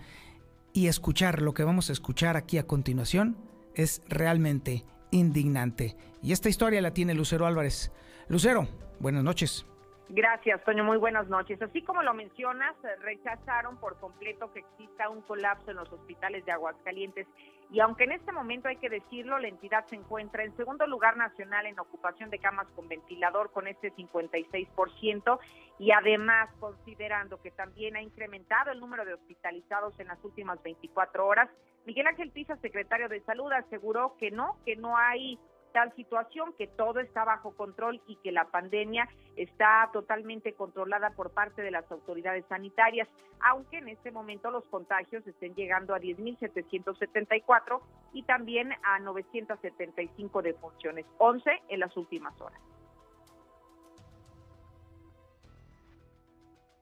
Y 0.72 0.86
escuchar 0.86 1.42
lo 1.42 1.52
que 1.52 1.64
vamos 1.64 1.90
a 1.90 1.92
escuchar 1.92 2.38
aquí 2.38 2.56
a 2.56 2.66
continuación 2.66 3.36
es 3.74 4.00
realmente 4.08 4.86
indignante. 5.10 5.94
Y 6.22 6.32
esta 6.32 6.48
historia 6.48 6.80
la 6.80 6.94
tiene 6.94 7.12
Lucero 7.12 7.46
Álvarez. 7.46 7.92
Lucero, 8.28 8.66
buenas 8.98 9.24
noches. 9.24 9.66
Gracias, 10.12 10.64
Toño. 10.64 10.82
Muy 10.82 10.98
buenas 10.98 11.28
noches. 11.28 11.62
Así 11.62 11.82
como 11.82 12.02
lo 12.02 12.12
mencionas, 12.14 12.74
rechazaron 13.00 13.78
por 13.78 13.96
completo 14.00 14.52
que 14.52 14.58
exista 14.58 15.08
un 15.08 15.22
colapso 15.22 15.70
en 15.70 15.76
los 15.76 15.92
hospitales 15.92 16.44
de 16.44 16.50
Aguascalientes. 16.50 17.28
Y 17.70 17.78
aunque 17.78 18.04
en 18.04 18.12
este 18.12 18.32
momento 18.32 18.66
hay 18.66 18.78
que 18.78 18.88
decirlo, 18.88 19.38
la 19.38 19.46
entidad 19.46 19.86
se 19.86 19.94
encuentra 19.94 20.42
en 20.42 20.56
segundo 20.56 20.84
lugar 20.88 21.16
nacional 21.16 21.64
en 21.66 21.78
ocupación 21.78 22.28
de 22.28 22.40
camas 22.40 22.66
con 22.74 22.88
ventilador 22.88 23.52
con 23.52 23.68
este 23.68 23.92
56% 23.92 25.38
y 25.78 25.92
además 25.92 26.50
considerando 26.58 27.40
que 27.40 27.52
también 27.52 27.94
ha 27.94 28.02
incrementado 28.02 28.72
el 28.72 28.80
número 28.80 29.04
de 29.04 29.14
hospitalizados 29.14 29.94
en 30.00 30.08
las 30.08 30.18
últimas 30.24 30.60
24 30.64 31.24
horas, 31.24 31.48
Miguel 31.86 32.08
Ángel 32.08 32.32
Pisa, 32.32 32.56
secretario 32.56 33.08
de 33.08 33.20
Salud, 33.20 33.52
aseguró 33.52 34.16
que 34.18 34.32
no, 34.32 34.58
que 34.64 34.74
no 34.74 34.96
hay 34.96 35.38
tal 35.72 35.94
situación, 35.94 36.52
que 36.58 36.66
todo 36.66 37.00
está 37.00 37.24
bajo 37.24 37.52
control 37.52 38.00
y 38.06 38.16
que 38.16 38.32
la 38.32 38.44
pandemia 38.44 39.08
está 39.36 39.88
totalmente 39.92 40.52
controlada 40.52 41.10
por 41.10 41.30
parte 41.30 41.62
de 41.62 41.70
las 41.70 41.90
autoridades 41.90 42.44
sanitarias, 42.48 43.08
aunque 43.40 43.78
en 43.78 43.88
este 43.88 44.10
momento 44.10 44.50
los 44.50 44.64
contagios 44.66 45.26
estén 45.26 45.54
llegando 45.54 45.94
a 45.94 46.00
10.774 46.00 47.80
y 48.12 48.22
también 48.24 48.72
a 48.82 48.98
975 48.98 50.42
defunciones, 50.42 51.06
11 51.18 51.50
en 51.68 51.80
las 51.80 51.96
últimas 51.96 52.38
horas. 52.40 52.60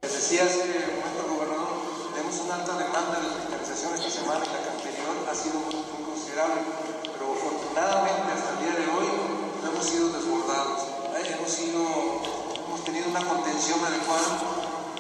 Decías 0.02 0.56
que, 0.56 0.78
momento, 0.92 1.34
gobernador, 1.34 2.12
tenemos 2.14 2.40
una 2.40 2.54
alta 2.56 2.78
demanda 2.78 3.20
de 3.20 3.26
hospitalización 3.26 3.94
esta 3.94 4.10
semana 4.10 4.44
y 4.44 4.48
la 4.48 4.62
que 4.62 4.70
anterior 4.70 5.14
ha 5.28 5.34
sido 5.34 5.60
muy, 5.60 5.74
muy 5.74 6.02
considerable, 6.04 6.60
pero 7.12 7.32
afortunadamente 7.32 8.32
hasta 8.32 8.50
el 8.52 8.58
día 8.58 8.74
de 8.78 8.86
hoy 8.92 9.08
no 9.62 9.67
hemos 9.78 9.90
sido 9.90 10.08
desbordados. 10.10 10.90
Hemos, 11.14 11.50
sido, 11.50 11.78
hemos 12.66 12.82
tenido 12.82 13.08
una 13.10 13.22
contención 13.22 13.78
adecuada 13.78 14.42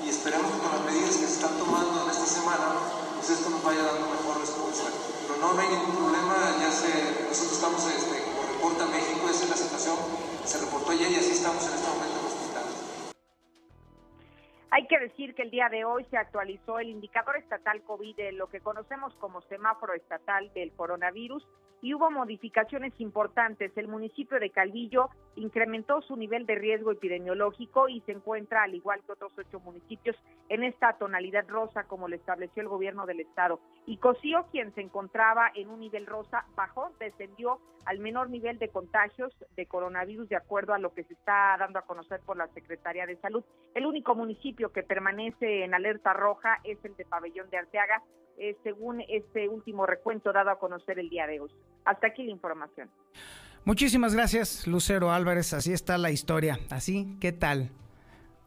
y 0.04 0.08
esperemos 0.08 0.52
que 0.52 0.58
con 0.58 0.70
las 0.70 0.84
medidas 0.86 1.16
que 1.18 1.26
se 1.26 1.34
están 1.42 1.58
tomando 1.58 2.04
en 2.04 2.10
esta 2.10 2.26
semana, 2.26 2.78
pues 3.16 3.28
esto 3.28 3.50
nos 3.50 3.64
vaya 3.64 3.82
dando 3.82 4.06
mejor 4.06 4.38
respuesta. 4.38 4.86
Pero 5.26 5.34
no, 5.42 5.54
no 5.54 5.60
hay 5.60 5.68
ningún 5.68 5.96
problema, 5.96 6.54
ya 6.62 6.70
se, 6.70 7.26
nosotros 7.26 7.58
estamos, 7.58 7.82
este, 7.90 8.22
como 8.22 8.46
reporta 8.46 8.86
México, 8.86 9.26
esa 9.28 9.44
es 9.44 9.50
la 9.50 9.56
situación, 9.56 9.96
se 10.44 10.58
reportó 10.62 10.92
ayer 10.92 11.10
y 11.10 11.16
así 11.16 11.32
estamos 11.32 11.66
en 11.66 11.74
este 11.74 11.88
momento. 11.88 12.18
Hay 14.70 14.86
que 14.86 14.98
decir 14.98 15.34
que 15.34 15.42
el 15.42 15.50
día 15.50 15.68
de 15.70 15.84
hoy 15.84 16.06
se 16.10 16.18
actualizó 16.18 16.78
el 16.78 16.90
indicador 16.90 17.36
estatal 17.36 17.82
COVID, 17.82 18.14
de 18.14 18.32
lo 18.32 18.48
que 18.48 18.60
conocemos 18.60 19.12
como 19.14 19.40
semáforo 19.42 19.94
estatal 19.94 20.52
del 20.54 20.72
coronavirus, 20.72 21.42
y 21.80 21.94
hubo 21.94 22.10
modificaciones 22.10 22.92
importantes. 22.98 23.76
El 23.76 23.88
municipio 23.88 24.38
de 24.40 24.50
Calvillo 24.50 25.10
incrementó 25.36 26.02
su 26.02 26.16
nivel 26.16 26.46
de 26.46 26.56
riesgo 26.56 26.90
epidemiológico 26.90 27.88
y 27.88 28.00
se 28.02 28.12
encuentra, 28.12 28.64
al 28.64 28.74
igual 28.74 29.00
que 29.04 29.12
otros 29.12 29.32
ocho 29.38 29.60
municipios, 29.60 30.16
en 30.48 30.64
esta 30.64 30.94
tonalidad 30.94 31.48
rosa, 31.48 31.84
como 31.84 32.08
lo 32.08 32.16
estableció 32.16 32.62
el 32.62 32.68
gobierno 32.68 33.06
del 33.06 33.20
estado. 33.20 33.60
Y 33.86 33.98
Cocío, 33.98 34.46
quien 34.50 34.74
se 34.74 34.80
encontraba 34.80 35.50
en 35.54 35.68
un 35.68 35.80
nivel 35.80 36.06
rosa, 36.06 36.44
bajó, 36.56 36.90
descendió 36.98 37.60
al 37.84 38.00
menor 38.00 38.28
nivel 38.28 38.58
de 38.58 38.68
contagios 38.68 39.32
de 39.56 39.66
coronavirus, 39.66 40.28
de 40.28 40.36
acuerdo 40.36 40.74
a 40.74 40.78
lo 40.78 40.92
que 40.92 41.04
se 41.04 41.14
está 41.14 41.56
dando 41.58 41.78
a 41.78 41.82
conocer 41.82 42.20
por 42.26 42.36
la 42.36 42.48
Secretaría 42.48 43.06
de 43.06 43.16
Salud. 43.16 43.44
El 43.74 43.86
único 43.86 44.14
municipio 44.14 44.72
que 44.72 44.82
permanece 44.82 45.64
en 45.64 45.74
alerta 45.74 46.12
roja 46.12 46.58
es 46.64 46.84
el 46.84 46.96
de 46.96 47.04
Pabellón 47.04 47.48
de 47.50 47.58
Arteaga, 47.58 48.02
eh, 48.38 48.56
según 48.62 49.02
este 49.08 49.48
último 49.48 49.86
recuento 49.86 50.32
dado 50.32 50.50
a 50.50 50.58
conocer 50.58 50.98
el 50.98 51.08
día 51.08 51.26
de 51.26 51.40
hoy. 51.40 51.50
Hasta 51.84 52.08
aquí 52.08 52.22
la 52.24 52.30
información. 52.30 52.88
Muchísimas 53.64 54.14
gracias, 54.14 54.66
Lucero 54.66 55.10
Álvarez. 55.10 55.52
Así 55.52 55.72
está 55.72 55.98
la 55.98 56.10
historia. 56.10 56.58
Así, 56.70 57.16
¿qué 57.20 57.32
tal? 57.32 57.70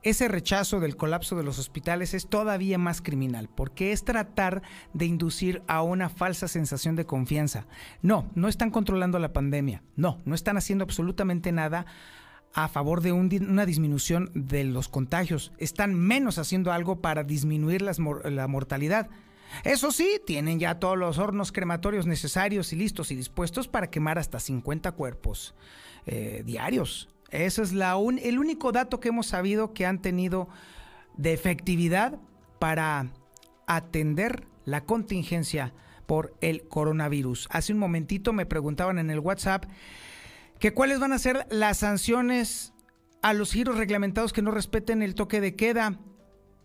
ese 0.03 0.27
rechazo 0.27 0.79
del 0.79 0.97
colapso 0.97 1.35
de 1.35 1.43
los 1.43 1.59
hospitales 1.59 2.13
es 2.13 2.27
todavía 2.27 2.77
más 2.77 3.01
criminal, 3.01 3.49
porque 3.53 3.91
es 3.91 4.03
tratar 4.03 4.63
de 4.93 5.05
inducir 5.05 5.61
a 5.67 5.81
una 5.83 6.09
falsa 6.09 6.47
sensación 6.47 6.95
de 6.95 7.05
confianza. 7.05 7.67
No, 8.01 8.29
no 8.33 8.47
están 8.47 8.71
controlando 8.71 9.19
la 9.19 9.33
pandemia, 9.33 9.83
no, 9.95 10.19
no 10.25 10.35
están 10.35 10.57
haciendo 10.57 10.83
absolutamente 10.83 11.51
nada 11.51 11.85
a 12.53 12.67
favor 12.67 13.01
de 13.01 13.13
una 13.13 13.65
disminución 13.65 14.29
de 14.33 14.65
los 14.65 14.89
contagios, 14.89 15.53
están 15.57 15.93
menos 15.93 16.37
haciendo 16.37 16.71
algo 16.71 16.99
para 16.99 17.23
disminuir 17.23 17.81
la 17.81 18.47
mortalidad. 18.47 19.09
Eso 19.63 19.91
sí, 19.91 20.19
tienen 20.25 20.59
ya 20.59 20.79
todos 20.79 20.97
los 20.97 21.17
hornos 21.17 21.51
crematorios 21.51 22.05
necesarios 22.07 22.73
y 22.73 22.75
listos 22.75 23.11
y 23.11 23.15
dispuestos 23.15 23.67
para 23.67 23.89
quemar 23.89 24.17
hasta 24.17 24.39
50 24.39 24.91
cuerpos 24.93 25.53
eh, 26.05 26.43
diarios. 26.45 27.09
Ese 27.29 27.61
es 27.61 27.73
la 27.73 27.97
el 28.21 28.39
único 28.39 28.71
dato 28.71 28.99
que 28.99 29.09
hemos 29.09 29.27
sabido 29.27 29.73
que 29.73 29.85
han 29.85 30.01
tenido 30.01 30.49
de 31.15 31.33
efectividad 31.33 32.19
para 32.59 33.11
atender 33.67 34.47
la 34.65 34.81
contingencia 34.85 35.73
por 36.05 36.35
el 36.41 36.67
coronavirus. 36.67 37.47
Hace 37.51 37.73
un 37.73 37.79
momentito 37.79 38.33
me 38.33 38.45
preguntaban 38.45 38.99
en 38.99 39.09
el 39.09 39.19
WhatsApp 39.19 39.65
que 40.59 40.73
cuáles 40.73 40.99
van 40.99 41.13
a 41.13 41.19
ser 41.19 41.47
las 41.49 41.77
sanciones 41.77 42.73
a 43.21 43.33
los 43.33 43.51
giros 43.51 43.77
reglamentados 43.77 44.33
que 44.33 44.41
no 44.41 44.51
respeten 44.51 45.01
el 45.01 45.15
toque 45.15 45.41
de 45.41 45.55
queda. 45.55 45.99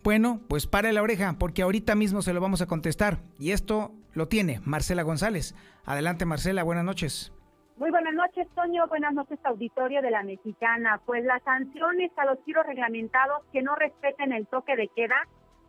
Bueno, 0.07 0.39
pues 0.49 0.69
pare 0.69 0.93
la 0.93 1.03
oreja, 1.03 1.35
porque 1.37 1.63
ahorita 1.63 1.97
mismo 1.97 2.23
se 2.23 2.33
lo 2.33 2.41
vamos 2.41 2.63
a 2.63 2.69
contestar. 2.69 3.19
Y 3.41 3.51
esto 3.51 3.91
lo 4.15 4.29
tiene 4.29 4.61
Marcela 4.65 5.03
González. 5.03 5.57
Adelante, 5.85 6.25
Marcela, 6.25 6.63
buenas 6.63 6.85
noches. 6.85 7.33
Muy 7.77 7.91
buenas 7.91 8.15
noches, 8.15 8.47
Toño. 8.55 8.87
Buenas 8.87 9.15
noches, 9.15 9.41
auditorio 9.43 10.03
de 10.03 10.13
la 10.13 10.23
Mexicana. 10.23 11.01
Pues 11.07 11.25
las 11.25 11.43
sanciones 11.43 12.13
a 12.19 12.25
los 12.25 12.39
giros 12.45 12.65
reglamentados 12.67 13.43
que 13.53 13.63
no 13.63 13.75
respeten 13.75 14.33
el 14.33 14.47
toque 14.47 14.77
de 14.77 14.87
queda 14.95 15.17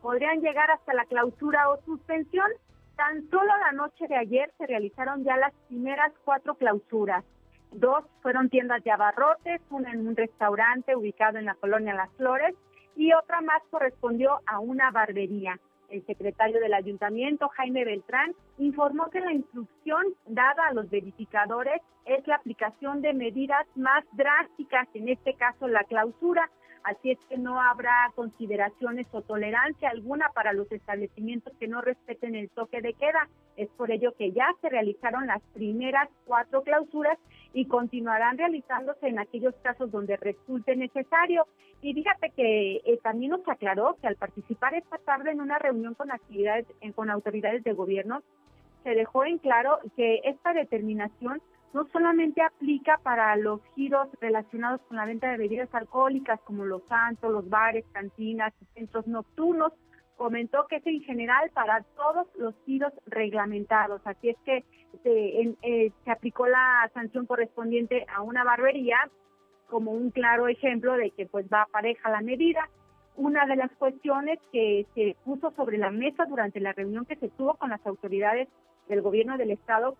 podrían 0.04 0.40
llegar 0.42 0.70
hasta 0.70 0.94
la 0.94 1.06
clausura 1.06 1.72
o 1.72 1.82
suspensión. 1.84 2.52
Tan 2.96 3.28
solo 3.32 3.52
la 3.58 3.72
noche 3.72 4.06
de 4.08 4.18
ayer 4.18 4.54
se 4.60 4.68
realizaron 4.68 5.24
ya 5.24 5.36
las 5.38 5.54
primeras 5.68 6.14
cuatro 6.24 6.54
clausuras. 6.54 7.26
Dos 7.72 8.06
fueron 8.22 8.50
tiendas 8.50 8.84
de 8.84 8.92
abarrotes, 8.92 9.62
una 9.72 9.92
en 9.92 10.08
un 10.08 10.16
restaurante 10.16 10.96
ubicado 10.96 11.40
en 11.40 11.46
la 11.46 11.56
colonia 11.56 11.96
Las 11.96 12.12
Flores 12.18 12.54
y 12.98 13.14
otra 13.14 13.42
más 13.42 13.62
correspondió 13.70 14.42
a 14.48 14.60
una 14.60 14.92
barbería. 14.92 15.60
El 15.90 16.06
secretario 16.06 16.60
del 16.60 16.74
ayuntamiento, 16.74 17.48
Jaime 17.50 17.86
Beltrán, 17.86 18.34
informó 18.58 19.10
que 19.10 19.22
la 19.22 19.32
instrucción 19.32 20.04
dada 20.26 20.68
a 20.68 20.74
los 20.74 20.90
verificadores 20.90 21.82
es 22.06 22.28
la 22.28 22.36
aplicación 22.36 23.02
de 23.02 23.14
medidas 23.14 23.66
más 23.76 24.04
drásticas, 24.14 24.88
en 24.94 25.08
este 25.08 25.36
caso 25.36 25.68
la 25.68 25.84
clausura, 25.84 26.50
así 26.84 27.12
es 27.12 27.20
que 27.30 27.38
no 27.38 27.62
habrá 27.62 28.12
consideraciones 28.16 29.08
o 29.12 29.22
tolerancia 29.22 29.90
alguna 29.90 30.30
para 30.34 30.52
los 30.52 30.70
establecimientos 30.72 31.54
que 31.60 31.68
no 31.68 31.82
respeten 31.82 32.36
el 32.36 32.50
toque 32.50 32.82
de 32.82 32.94
queda. 32.94 33.30
Es 33.56 33.70
por 33.70 33.92
ello 33.92 34.14
que 34.18 34.32
ya 34.32 34.48
se 34.62 34.70
realizaron 34.70 35.28
las 35.28 35.42
primeras 35.54 36.10
cuatro 36.26 36.64
clausuras 36.64 37.18
y 37.58 37.66
continuarán 37.66 38.38
realizándose 38.38 39.08
en 39.08 39.18
aquellos 39.18 39.56
casos 39.64 39.90
donde 39.90 40.16
resulte 40.18 40.76
necesario. 40.76 41.48
Y 41.82 41.92
fíjate 41.92 42.30
que 42.36 42.76
eh, 42.86 43.00
también 43.02 43.32
nos 43.32 43.48
aclaró 43.48 43.98
que 44.00 44.06
al 44.06 44.16
participar 44.16 44.76
esta 44.76 45.00
tarde 45.00 45.32
en 45.32 45.42
una 45.42 45.58
reunión 45.58 45.96
con 45.96 46.12
actividades 46.12 46.68
con 46.94 47.10
autoridades 47.10 47.64
de 47.64 47.74
gobierno, 47.74 48.22
se 48.84 48.92
dejó 48.92 49.26
en 49.26 49.40
claro 49.40 49.80
que 49.96 50.22
esta 50.26 50.54
determinación 50.54 51.42
no 51.74 51.88
solamente 51.92 52.44
aplica 52.44 53.00
para 53.02 53.36
los 53.36 53.60
giros 53.74 54.08
relacionados 54.22 54.80
con 54.82 54.98
la 54.98 55.06
venta 55.06 55.32
de 55.32 55.38
bebidas 55.38 55.74
alcohólicas 55.74 56.40
como 56.42 56.64
los 56.64 56.84
santos, 56.88 57.32
los 57.32 57.50
bares, 57.50 57.86
cantinas, 57.92 58.54
centros 58.76 59.08
nocturnos, 59.08 59.74
comentó 60.18 60.68
que 60.68 60.78
es 60.78 60.88
en 60.88 61.02
general 61.04 61.50
para 61.52 61.84
todos 61.96 62.28
los 62.36 62.54
giros 62.66 62.92
reglamentados. 63.06 64.02
Así 64.06 64.30
es 64.30 64.38
que 64.46 64.66
se, 65.04 65.56
eh, 65.62 65.92
se 66.04 66.12
aplicó 66.12 66.48
la 66.48 66.90
sanción 66.94 67.26
correspondiente 67.26 68.06
a 68.14 68.22
una 68.22 68.44
barbería 68.44 68.98
como 69.70 69.92
un 69.92 70.12
claro 70.12 70.48
ejemplo 70.48 70.94
de 70.94 71.12
que 71.12 71.26
pues 71.26 71.46
va 71.52 71.68
pareja 71.72 72.10
la 72.10 72.22
medida. 72.22 72.70
Una 73.16 73.46
de 73.46 73.56
las 73.56 73.72
cuestiones 73.74 74.40
que 74.52 74.86
se 74.94 75.16
puso 75.24 75.52
sobre 75.52 75.78
la 75.78 75.90
mesa 75.90 76.26
durante 76.26 76.60
la 76.60 76.74
reunión 76.74 77.06
que 77.06 77.16
se 77.16 77.30
tuvo 77.30 77.56
con 77.56 77.70
las 77.70 77.86
autoridades 77.86 78.48
del 78.88 79.02
gobierno 79.02 79.38
del 79.38 79.52
estado 79.52 79.96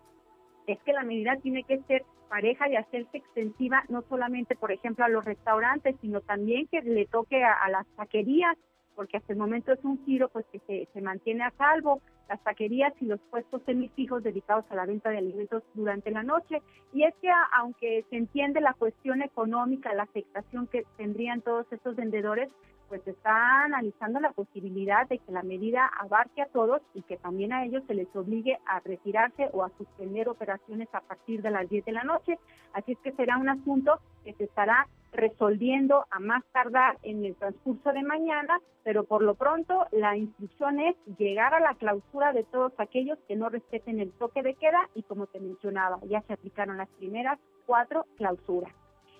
es 0.66 0.78
que 0.82 0.92
la 0.92 1.02
medida 1.02 1.36
tiene 1.36 1.64
que 1.64 1.78
ser 1.82 2.04
pareja 2.28 2.68
y 2.68 2.76
hacerse 2.76 3.18
extensiva 3.18 3.84
no 3.88 4.02
solamente, 4.02 4.54
por 4.54 4.70
ejemplo, 4.70 5.04
a 5.04 5.08
los 5.08 5.24
restaurantes, 5.24 5.96
sino 6.00 6.20
también 6.20 6.68
que 6.68 6.82
le 6.82 7.06
toque 7.06 7.42
a, 7.42 7.68
las 7.70 7.86
taquerías, 7.96 8.56
porque 8.98 9.16
hasta 9.16 9.32
el 9.32 9.38
momento 9.38 9.72
es 9.72 9.78
un 9.84 10.04
giro 10.04 10.28
pues 10.28 10.44
que 10.50 10.58
se, 10.66 10.88
se 10.92 11.00
mantiene 11.00 11.44
a 11.44 11.52
salvo, 11.52 12.02
las 12.28 12.42
taquerías 12.42 12.92
y 13.00 13.04
los 13.04 13.20
puestos 13.30 13.62
semifijos 13.62 14.24
dedicados 14.24 14.64
a 14.70 14.74
la 14.74 14.86
venta 14.86 15.08
de 15.10 15.18
alimentos 15.18 15.62
durante 15.74 16.10
la 16.10 16.24
noche. 16.24 16.60
Y 16.92 17.04
es 17.04 17.14
que 17.22 17.28
aunque 17.56 18.04
se 18.10 18.16
entiende 18.16 18.60
la 18.60 18.74
cuestión 18.74 19.22
económica, 19.22 19.94
la 19.94 20.02
afectación 20.02 20.66
que 20.66 20.84
tendrían 20.96 21.42
todos 21.42 21.64
estos 21.70 21.94
vendedores, 21.94 22.50
pues 22.88 23.06
está 23.06 23.62
analizando 23.62 24.18
la 24.18 24.32
posibilidad 24.32 25.06
de 25.06 25.18
que 25.18 25.30
la 25.30 25.44
medida 25.44 25.88
abarque 26.00 26.42
a 26.42 26.46
todos 26.46 26.82
y 26.92 27.02
que 27.02 27.18
también 27.18 27.52
a 27.52 27.64
ellos 27.64 27.84
se 27.86 27.94
les 27.94 28.08
obligue 28.16 28.58
a 28.66 28.80
retirarse 28.80 29.48
o 29.52 29.62
a 29.62 29.70
suspender 29.78 30.28
operaciones 30.28 30.88
a 30.92 31.02
partir 31.02 31.40
de 31.42 31.52
las 31.52 31.68
10 31.68 31.84
de 31.84 31.92
la 31.92 32.02
noche. 32.02 32.36
Así 32.72 32.92
es 32.92 32.98
que 32.98 33.12
será 33.12 33.38
un 33.38 33.48
asunto 33.48 34.00
que 34.24 34.32
se 34.34 34.44
estará 34.44 34.88
resolviendo 35.12 36.04
a 36.10 36.18
más 36.18 36.44
tardar 36.52 36.98
en 37.02 37.24
el 37.24 37.34
transcurso 37.36 37.92
de 37.92 38.02
mañana, 38.02 38.60
pero 38.84 39.04
por 39.04 39.22
lo 39.22 39.34
pronto 39.34 39.86
la 39.92 40.16
instrucción 40.16 40.80
es 40.80 40.96
llegar 41.18 41.54
a 41.54 41.60
la 41.60 41.74
clausura 41.74 42.32
de 42.32 42.44
todos 42.44 42.72
aquellos 42.78 43.18
que 43.26 43.36
no 43.36 43.48
respeten 43.48 44.00
el 44.00 44.12
toque 44.12 44.42
de 44.42 44.54
queda 44.54 44.88
y 44.94 45.02
como 45.02 45.26
te 45.26 45.40
mencionaba, 45.40 45.98
ya 46.08 46.22
se 46.22 46.34
aplicaron 46.34 46.76
las 46.76 46.88
primeras 46.98 47.38
cuatro 47.66 48.06
clausuras. 48.16 48.72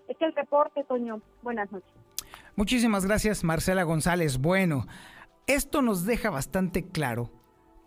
Es 0.09 0.16
el 0.20 0.34
reporte, 0.34 0.84
Toño. 0.84 1.20
Buenas 1.43 1.70
noches. 1.70 1.91
Muchísimas 2.57 3.07
gracias, 3.07 3.45
Marcela 3.45 3.82
González. 3.82 4.39
Bueno, 4.39 4.86
esto 5.47 5.82
nos 5.82 6.07
deja 6.07 6.30
bastante 6.30 6.89
claro 6.89 7.30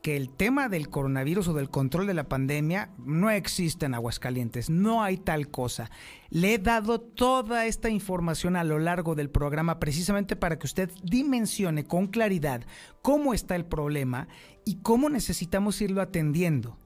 que 0.02 0.18
el 0.18 0.30
tema 0.30 0.68
del 0.68 0.90
coronavirus 0.90 1.50
o 1.50 1.54
del 1.54 1.70
control 1.70 2.08
de 2.08 2.16
la 2.16 2.28
pandemia 2.28 2.90
no 2.98 3.30
existe 3.30 3.86
en 3.86 3.94
Aguascalientes, 3.94 4.70
no 4.70 5.04
hay 5.04 5.18
tal 5.18 5.50
cosa. 5.50 5.92
Le 6.30 6.56
he 6.56 6.58
dado 6.58 7.00
toda 7.00 7.66
esta 7.68 7.90
información 7.90 8.56
a 8.56 8.64
lo 8.64 8.80
largo 8.80 9.14
del 9.14 9.30
programa 9.30 9.80
precisamente 9.80 10.36
para 10.36 10.58
que 10.58 10.66
usted 10.66 10.90
dimensione 11.04 11.86
con 11.86 12.08
claridad 12.08 12.64
cómo 13.02 13.34
está 13.34 13.56
el 13.56 13.66
problema 13.66 14.28
y 14.66 14.78
cómo 14.78 15.10
necesitamos 15.10 15.80
irlo 15.82 16.02
atendiendo. 16.02 16.78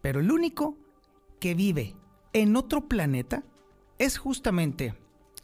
Pero 0.00 0.20
el 0.20 0.32
único 0.32 0.78
que 1.40 1.54
vive 1.54 1.94
en 2.32 2.56
otro 2.56 2.88
planeta 2.88 3.44
es 3.98 4.18
justamente 4.18 4.94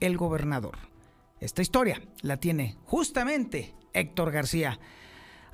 el 0.00 0.16
gobernador. 0.16 0.78
Esta 1.40 1.62
historia 1.62 2.00
la 2.22 2.38
tiene 2.38 2.76
justamente 2.84 3.74
Héctor 3.92 4.30
García. 4.30 4.78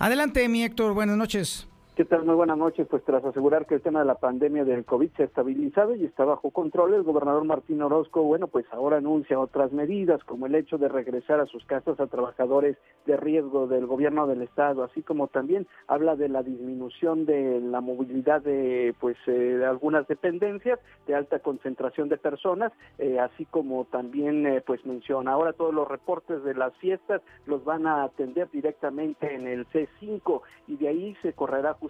Adelante, 0.00 0.48
mi 0.48 0.62
Héctor, 0.62 0.94
buenas 0.94 1.16
noches. 1.16 1.67
¿Qué 1.98 2.04
tal? 2.04 2.24
Muy 2.24 2.36
buenas 2.36 2.56
noches. 2.56 2.86
Pues 2.88 3.02
tras 3.02 3.24
asegurar 3.24 3.66
que 3.66 3.74
el 3.74 3.82
tema 3.82 3.98
de 3.98 4.04
la 4.04 4.14
pandemia 4.14 4.64
del 4.64 4.84
COVID 4.84 5.10
se 5.16 5.24
ha 5.24 5.26
estabilizado 5.26 5.96
y 5.96 6.04
está 6.04 6.24
bajo 6.24 6.52
control, 6.52 6.94
el 6.94 7.02
gobernador 7.02 7.42
Martín 7.42 7.82
Orozco, 7.82 8.22
bueno, 8.22 8.46
pues 8.46 8.66
ahora 8.70 8.98
anuncia 8.98 9.40
otras 9.40 9.72
medidas, 9.72 10.22
como 10.22 10.46
el 10.46 10.54
hecho 10.54 10.78
de 10.78 10.86
regresar 10.86 11.40
a 11.40 11.46
sus 11.46 11.64
casas 11.64 11.98
a 11.98 12.06
trabajadores 12.06 12.76
de 13.04 13.16
riesgo 13.16 13.66
del 13.66 13.86
gobierno 13.86 14.28
del 14.28 14.42
estado, 14.42 14.84
así 14.84 15.02
como 15.02 15.26
también 15.26 15.66
habla 15.88 16.14
de 16.14 16.28
la 16.28 16.44
disminución 16.44 17.26
de 17.26 17.60
la 17.60 17.80
movilidad 17.80 18.42
de, 18.42 18.94
pues, 19.00 19.16
eh, 19.26 19.32
de 19.32 19.66
algunas 19.66 20.06
dependencias 20.06 20.78
de 21.08 21.16
alta 21.16 21.40
concentración 21.40 22.08
de 22.08 22.16
personas, 22.16 22.70
eh, 22.98 23.18
así 23.18 23.44
como 23.46 23.86
también, 23.86 24.46
eh, 24.46 24.62
pues, 24.64 24.86
menciona 24.86 25.32
ahora 25.32 25.52
todos 25.52 25.74
los 25.74 25.88
reportes 25.88 26.44
de 26.44 26.54
las 26.54 26.72
fiestas 26.76 27.22
los 27.46 27.64
van 27.64 27.88
a 27.88 28.04
atender 28.04 28.48
directamente 28.52 29.34
en 29.34 29.48
el 29.48 29.66
C5 29.70 30.42
y 30.68 30.76
de 30.76 30.86
ahí 30.86 31.16
se 31.22 31.32
correrá 31.32 31.72
justamente 31.74 31.87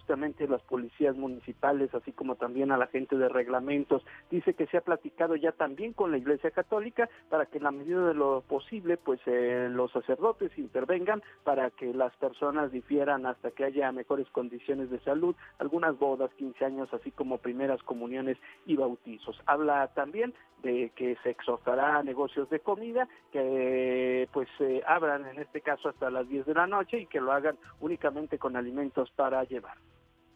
las 0.48 0.62
policías 0.62 1.16
municipales, 1.16 1.94
así 1.94 2.12
como 2.12 2.36
también 2.36 2.72
a 2.72 2.76
la 2.76 2.86
gente 2.86 3.16
de 3.16 3.28
reglamentos. 3.28 4.02
Dice 4.30 4.54
que 4.54 4.66
se 4.66 4.78
ha 4.78 4.80
platicado 4.80 5.36
ya 5.36 5.52
también 5.52 5.92
con 5.92 6.10
la 6.10 6.18
Iglesia 6.18 6.50
Católica 6.50 7.08
para 7.28 7.46
que 7.46 7.58
en 7.58 7.64
la 7.64 7.70
medida 7.70 8.06
de 8.06 8.14
lo 8.14 8.42
posible, 8.42 8.96
pues 8.96 9.20
eh, 9.26 9.68
los 9.70 9.92
sacerdotes 9.92 10.56
intervengan 10.58 11.22
para 11.44 11.70
que 11.70 11.92
las 11.94 12.14
personas 12.16 12.72
difieran 12.72 13.26
hasta 13.26 13.50
que 13.50 13.64
haya 13.64 13.92
mejores 13.92 14.28
condiciones 14.30 14.90
de 14.90 15.00
salud, 15.00 15.34
algunas 15.58 15.98
bodas, 15.98 16.30
15 16.34 16.64
años, 16.64 16.92
así 16.92 17.10
como 17.10 17.38
primeras 17.38 17.82
comuniones 17.82 18.38
y 18.66 18.76
bautizos. 18.76 19.40
Habla 19.46 19.88
también 19.94 20.34
de 20.62 20.90
que 20.96 21.16
se 21.22 21.30
exhortará 21.30 21.98
a 21.98 22.02
negocios 22.02 22.50
de 22.50 22.60
comida 22.60 23.08
que 23.32 24.28
pues 24.32 24.48
eh, 24.58 24.82
abran 24.86 25.26
en 25.26 25.38
este 25.38 25.60
caso 25.60 25.88
hasta 25.88 26.10
las 26.10 26.28
10 26.28 26.46
de 26.46 26.54
la 26.54 26.66
noche 26.66 26.98
y 26.98 27.06
que 27.06 27.20
lo 27.20 27.32
hagan 27.32 27.56
únicamente 27.80 28.38
con 28.38 28.56
alimentos 28.56 29.10
para 29.12 29.44
llevar. 29.44 29.76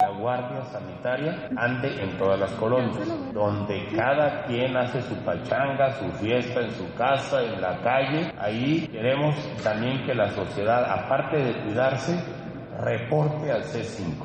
La 0.03 0.11
Guardia 0.11 0.65
Sanitaria 0.65 1.49
ande 1.57 2.03
en 2.03 2.19
todas 2.19 2.37
las 2.37 2.51
colonias, 2.55 2.99
donde 3.33 3.87
cada 3.95 4.43
quien 4.47 4.77
hace 4.77 5.01
su 5.03 5.15
pachanga, 5.19 5.93
su 5.93 6.11
fiesta 6.19 6.61
en 6.61 6.73
su 6.73 6.93
casa, 6.95 7.41
en 7.41 7.61
la 7.61 7.81
calle. 7.83 8.33
Ahí 8.37 8.89
queremos 8.89 9.37
también 9.63 10.05
que 10.05 10.13
la 10.13 10.29
sociedad, 10.31 10.91
aparte 10.91 11.37
de 11.37 11.53
cuidarse, 11.63 12.21
reporte 12.81 13.53
al 13.53 13.63
C5. 13.63 14.25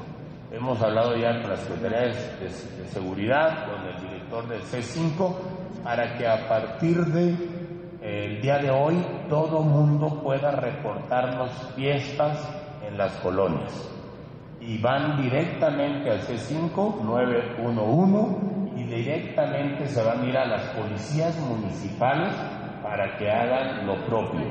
Hemos 0.52 0.82
hablado 0.82 1.16
ya 1.16 1.40
con 1.42 1.52
las 1.52 1.60
secretarías 1.60 2.40
de, 2.40 2.50
seguridad, 2.88 3.68
con 3.68 3.86
el 3.86 4.02
director 4.02 4.48
del 4.48 4.64
C5, 4.64 5.36
para 5.84 6.18
que 6.18 6.28
a 6.28 6.48
partir 6.48 7.06
de 7.06 7.36
el 8.02 8.42
día 8.42 8.58
de 8.58 8.72
hoy 8.72 8.96
todo 9.30 9.62
mundo 9.62 10.24
pueda 10.24 10.50
reportarnos 10.50 11.52
fiestas 11.76 12.50
en 12.82 12.98
las 12.98 13.12
colonias 13.18 13.94
y 14.68 14.78
van 14.80 15.22
directamente 15.22 16.12
al 16.12 16.20
C5 16.22 17.02
911 17.02 18.82
y 18.82 18.84
directamente 18.84 19.88
se 19.88 20.04
van 20.04 20.22
a 20.22 20.26
ir 20.28 20.38
a 20.38 20.46
las 20.46 20.62
policías 20.76 21.40
municipales 21.40 22.34
para 22.84 23.18
que 23.18 23.32
hagan 23.32 23.88
lo 23.88 23.96
propio. 24.06 24.46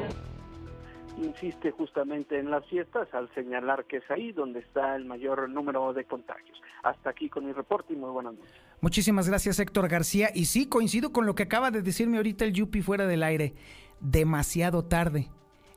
Insiste 1.19 1.71
justamente 1.71 2.39
en 2.39 2.51
las 2.51 2.67
fiestas 2.67 3.09
al 3.13 3.33
señalar 3.35 3.85
que 3.85 3.99
es 3.99 4.11
ahí 4.11 4.33
donde 4.33 4.61
está 4.61 4.97
el 4.97 5.05
mayor 5.05 5.49
número 5.51 5.93
de 5.93 6.05
contagios. 6.05 6.61
Hasta 6.83 7.11
aquí 7.11 7.29
con 7.29 7.45
mi 7.45 7.53
reporte 7.53 7.93
y 7.93 7.97
muy 7.97 8.11
buenas 8.11 8.35
noches. 8.35 8.55
Muchísimas 8.81 9.29
gracias 9.29 9.61
Héctor 9.61 9.89
García. 9.89 10.31
Y 10.35 10.47
sí, 10.47 10.67
coincido 10.67 11.13
con 11.13 11.27
lo 11.27 11.35
que 11.35 11.43
acaba 11.43 11.71
de 11.71 11.83
decirme 11.83 12.17
ahorita 12.17 12.45
el 12.45 12.55
Yupi 12.55 12.81
fuera 12.81 13.07
del 13.07 13.23
aire. 13.23 13.55
Demasiado 14.01 14.85
tarde. 14.85 15.31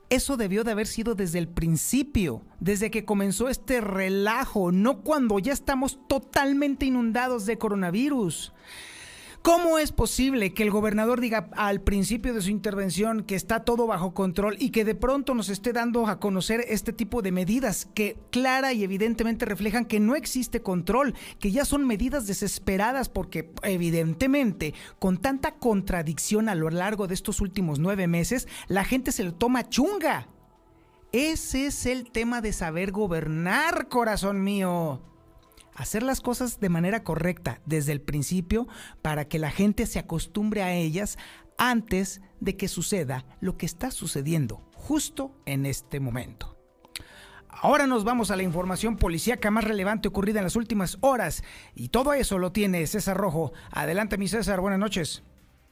Eso 0.09 0.37
debió 0.37 0.63
de 0.63 0.71
haber 0.71 0.87
sido 0.87 1.13
desde 1.13 1.37
el 1.37 1.47
principio, 1.47 2.41
desde 2.59 2.89
que 2.89 3.05
comenzó 3.05 3.47
este 3.47 3.79
relajo, 3.79 4.71
no 4.71 5.01
cuando 5.01 5.37
ya 5.37 5.53
estamos 5.53 5.99
totalmente 6.07 6.87
inundados 6.87 7.45
de 7.45 7.59
coronavirus. 7.59 8.51
¿Cómo 9.41 9.79
es 9.79 9.93
posible 9.93 10.53
que 10.53 10.63
el 10.63 10.69
gobernador 10.69 11.21
diga 11.21 11.49
al 11.55 11.79
principio 11.79 12.33
de 12.33 12.41
su 12.41 12.49
intervención 12.49 13.23
que 13.23 13.35
está 13.35 13.63
todo 13.63 13.87
bajo 13.87 14.13
control 14.13 14.57
y 14.59 14.71
que 14.71 14.83
de 14.83 14.95
pronto 14.95 15.33
nos 15.33 15.47
esté 15.47 15.71
dando 15.71 16.07
a 16.07 16.19
conocer 16.19 16.65
este 16.67 16.91
tipo 16.91 17.21
de 17.21 17.31
medidas 17.31 17.87
que 17.93 18.17
clara 18.31 18.73
y 18.73 18.83
evidentemente 18.83 19.45
reflejan 19.45 19.85
que 19.85 20.01
no 20.01 20.15
existe 20.15 20.61
control, 20.61 21.15
que 21.39 21.51
ya 21.51 21.63
son 21.63 21.87
medidas 21.87 22.27
desesperadas 22.27 23.07
porque 23.07 23.49
evidentemente 23.63 24.73
con 24.99 25.17
tanta 25.17 25.55
contradicción 25.55 26.49
a 26.49 26.55
lo 26.55 26.69
largo 26.69 27.07
de 27.07 27.13
estos 27.13 27.39
últimos 27.39 27.79
nueve 27.79 28.07
meses, 28.07 28.45
la 28.67 28.83
gente 28.83 29.13
se 29.13 29.23
lo 29.23 29.33
toma 29.33 29.69
chunga? 29.69 30.27
Ese 31.13 31.67
es 31.67 31.85
el 31.85 32.11
tema 32.11 32.41
de 32.41 32.51
saber 32.51 32.91
gobernar, 32.91 33.87
corazón 33.87 34.43
mío 34.43 35.01
hacer 35.79 36.03
las 36.03 36.19
cosas 36.19 36.59
de 36.59 36.67
manera 36.67 37.03
correcta 37.03 37.61
desde 37.65 37.93
el 37.93 38.01
principio 38.01 38.67
para 39.01 39.25
que 39.25 39.39
la 39.39 39.49
gente 39.49 39.85
se 39.85 39.97
acostumbre 39.97 40.61
a 40.61 40.73
ellas 40.73 41.17
antes 41.57 42.21
de 42.41 42.57
que 42.57 42.67
suceda 42.67 43.25
lo 43.39 43.57
que 43.57 43.65
está 43.65 43.89
sucediendo 43.89 44.57
justo 44.73 45.31
en 45.45 45.65
este 45.65 46.01
momento. 46.01 46.57
Ahora 47.49 47.87
nos 47.87 48.03
vamos 48.03 48.29
a 48.29 48.35
la 48.35 48.43
información 48.43 48.97
policíaca 48.97 49.51
más 49.51 49.63
relevante 49.63 50.09
ocurrida 50.09 50.39
en 50.39 50.45
las 50.45 50.57
últimas 50.57 50.97
horas 50.99 51.43
y 51.75 51.89
todo 51.89 52.13
eso 52.13 52.37
lo 52.39 52.51
tiene 52.51 52.85
César 52.85 53.15
Rojo. 53.15 53.53
Adelante 53.71 54.17
mi 54.17 54.27
César, 54.27 54.59
buenas 54.59 54.79
noches. 54.79 55.23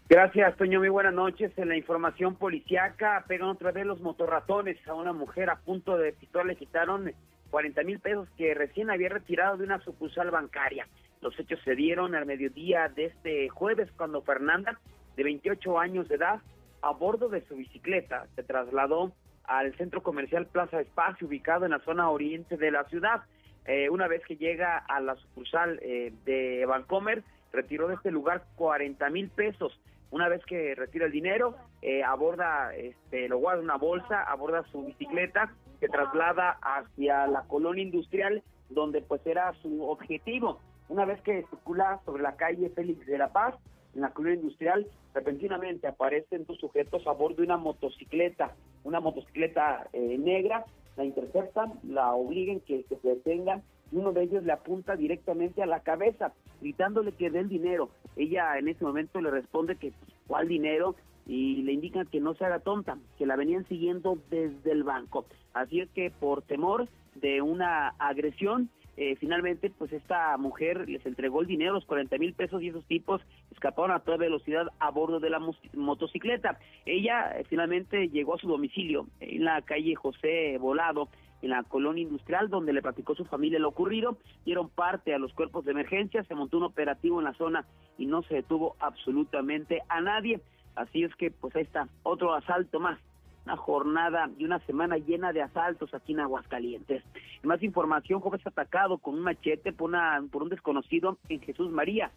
Gracias, 0.10 0.56
Toño. 0.56 0.80
Muy 0.80 0.88
buenas 0.88 1.14
noches. 1.14 1.52
En 1.58 1.68
la 1.68 1.76
información 1.76 2.36
policíaca 2.36 3.26
pegan 3.28 3.50
otra 3.50 3.74
vez 3.74 3.86
los 3.86 4.00
motorratones 4.00 4.78
a 4.88 4.94
una 4.94 5.12
mujer 5.12 5.50
a 5.50 5.58
punto 5.58 5.98
de 5.98 6.14
pistola. 6.14 6.46
Le 6.46 6.56
quitaron 6.56 7.14
40 7.50 7.84
mil 7.84 8.00
pesos 8.00 8.28
que 8.38 8.54
recién 8.54 8.90
había 8.90 9.10
retirado 9.10 9.58
de 9.58 9.64
una 9.64 9.80
sucursal 9.80 10.32
bancaria. 10.32 10.88
Los 11.22 11.38
hechos 11.40 11.60
se 11.64 11.76
dieron 11.76 12.16
al 12.16 12.26
mediodía 12.26 12.90
de 12.90 13.06
este 13.06 13.50
jueves 13.50 13.90
cuando 13.98 14.22
Fernanda, 14.22 14.80
de 15.16 15.24
28 15.24 15.80
años 15.80 16.08
de 16.08 16.16
edad, 16.16 16.42
a 16.82 16.92
bordo 16.92 17.30
de 17.30 17.42
su 17.48 17.56
bicicleta, 17.56 18.28
se 18.36 18.44
trasladó 18.44 19.12
al 19.44 19.76
centro 19.78 20.04
comercial 20.04 20.46
Plaza 20.46 20.82
Espacio, 20.82 21.28
ubicado 21.28 21.66
en 21.66 21.72
la 21.72 21.80
zona 21.80 22.10
oriente 22.10 22.58
de 22.58 22.72
la 22.72 22.84
ciudad. 22.86 23.24
Eh, 23.66 23.90
una 23.90 24.08
vez 24.08 24.22
que 24.26 24.36
llega 24.36 24.78
a 24.78 25.00
la 25.00 25.16
sucursal 25.16 25.80
eh, 25.82 26.14
de 26.26 26.66
Bancomer, 26.66 27.24
retiró 27.52 27.88
de 27.88 27.96
este 27.96 28.12
lugar 28.12 28.44
40 28.56 29.10
mil 29.10 29.30
pesos. 29.30 29.80
Una 30.12 30.30
vez 30.30 30.44
que 30.46 30.76
retira 30.76 31.06
el 31.06 31.12
dinero, 31.12 31.56
eh, 31.82 32.04
aborda, 32.04 32.74
este, 32.76 33.28
lo 33.28 33.40
guarda 33.40 33.60
en 33.60 33.66
una 33.66 33.78
bolsa, 33.78 34.24
aborda 34.24 34.64
su 34.72 34.86
bicicleta 34.86 35.54
se 35.80 35.88
traslada 35.88 36.58
hacia 36.62 37.28
la 37.28 37.44
colonia 37.44 37.84
industrial 37.84 38.44
donde 38.70 39.02
pues 39.02 39.26
era 39.26 39.54
su 39.62 39.84
objetivo. 39.84 40.60
Una 40.90 41.06
vez 41.06 41.22
que 41.22 41.46
circula 41.50 42.00
sobre 42.06 42.24
la 42.24 42.36
calle 42.36 42.70
Félix 42.70 43.06
de 43.06 43.18
la 43.18 43.32
Paz, 43.32 43.56
en 43.96 44.02
la 44.02 44.12
colonia 44.12 44.40
industrial, 44.40 44.88
repentinamente 45.14 45.88
aparecen 45.88 46.46
dos 46.46 46.60
sujetos 46.60 47.06
a 47.08 47.12
bordo 47.12 47.38
de 47.38 47.44
una 47.44 47.58
motocicleta, 47.58 48.56
una 48.84 49.00
motocicleta 49.00 49.88
eh, 49.94 50.18
negra, 50.18 50.66
la 50.96 51.04
interceptan, 51.04 51.74
la 51.84 52.14
obligan 52.14 52.60
que, 52.62 52.84
que 52.84 52.96
se 52.98 53.08
detengan 53.08 53.64
uno 53.92 54.12
de 54.12 54.24
ellos 54.24 54.44
le 54.44 54.52
apunta 54.52 54.96
directamente 54.96 55.64
a 55.64 55.66
la 55.66 55.80
cabeza, 55.80 56.34
gritándole 56.62 57.14
que 57.14 57.30
dé 57.30 57.40
el 57.40 57.50
dinero. 57.50 57.90
Ella 58.16 58.58
en 58.58 58.68
ese 58.68 58.84
momento 58.84 59.22
le 59.22 59.32
responde 59.32 59.76
que, 59.76 59.92
pues, 59.92 60.12
¿cuál 60.28 60.48
dinero? 60.48 60.96
Y 61.28 61.62
le 61.64 61.74
indican 61.74 62.08
que 62.08 62.22
no 62.22 62.34
se 62.36 62.46
haga 62.46 62.60
tonta, 62.60 62.98
que 63.18 63.26
la 63.26 63.36
venían 63.36 63.68
siguiendo 63.68 64.18
desde 64.30 64.72
el 64.72 64.84
banco. 64.84 65.26
Así 65.54 65.82
es 65.82 65.90
que 65.90 66.10
por 66.10 66.42
temor 66.42 66.88
de 67.16 67.42
una 67.42 67.90
agresión, 68.00 68.70
eh, 68.96 69.16
finalmente 69.18 69.70
pues 69.70 69.92
esta 69.92 70.38
mujer 70.38 70.90
les 70.90 71.06
entregó 71.06 71.42
el 71.42 71.48
dinero, 71.48 71.74
los 71.74 71.86
40 71.86 72.18
mil 72.18 72.34
pesos 72.34 72.64
y 72.64 72.70
esos 72.70 72.86
tipos 72.86 73.22
escaparon 73.52 73.92
a 73.92 74.00
toda 74.00 74.18
velocidad 74.18 74.68
a 74.80 74.90
bordo 74.90 75.20
de 75.20 75.30
la 75.30 75.42
motocicleta. 75.74 76.58
Ella 76.86 77.38
eh, 77.38 77.44
finalmente 77.50 78.08
llegó 78.10 78.36
a 78.36 78.40
su 78.40 78.48
domicilio 78.48 79.08
en 79.20 79.44
la 79.44 79.62
calle 79.62 79.96
José 79.96 80.58
Volado, 80.60 81.10
en 81.42 81.52
la 81.52 81.64
colonia 81.64 82.02
industrial, 82.04 82.50
donde 82.50 82.74
le 82.74 82.82
platicó 82.82 83.14
su 83.14 83.26
familia 83.26 83.60
lo 83.60 83.70
ocurrido, 83.70 84.18
dieron 84.46 84.70
parte 84.70 85.14
a 85.14 85.20
los 85.20 85.34
cuerpos 85.34 85.66
de 85.66 85.72
emergencia, 85.72 86.24
se 86.24 86.34
montó 86.34 86.58
un 86.58 86.64
operativo 86.64 87.20
en 87.20 87.26
la 87.26 87.34
zona 87.34 87.66
y 87.98 88.06
no 88.06 88.24
se 88.24 88.36
detuvo 88.36 88.76
absolutamente 88.80 89.82
a 89.90 90.02
nadie. 90.02 90.42
Así 90.78 91.04
es 91.04 91.14
que, 91.16 91.32
pues 91.32 91.56
ahí 91.56 91.64
está, 91.64 91.88
otro 92.04 92.36
asalto 92.36 92.80
más. 92.80 93.00
Una 93.46 93.58
jornada 93.58 94.30
y 94.38 94.46
una 94.46 94.60
semana 94.60 94.98
llena 94.98 95.34
de 95.34 95.42
asaltos 95.42 95.92
aquí 95.94 96.14
en 96.14 96.20
Aguascalientes. 96.20 97.04
más 97.44 97.64
información, 97.64 98.20
joven 98.20 98.40
es 98.40 98.46
atacado 98.46 99.00
con 99.00 99.16
un 99.16 99.22
machete 99.22 99.74
por, 99.74 99.90
una, 99.90 100.22
por 100.32 100.44
un 100.44 100.50
desconocido 100.50 101.18
en 101.30 101.42
Jesús 101.42 101.72
María. 101.72 102.12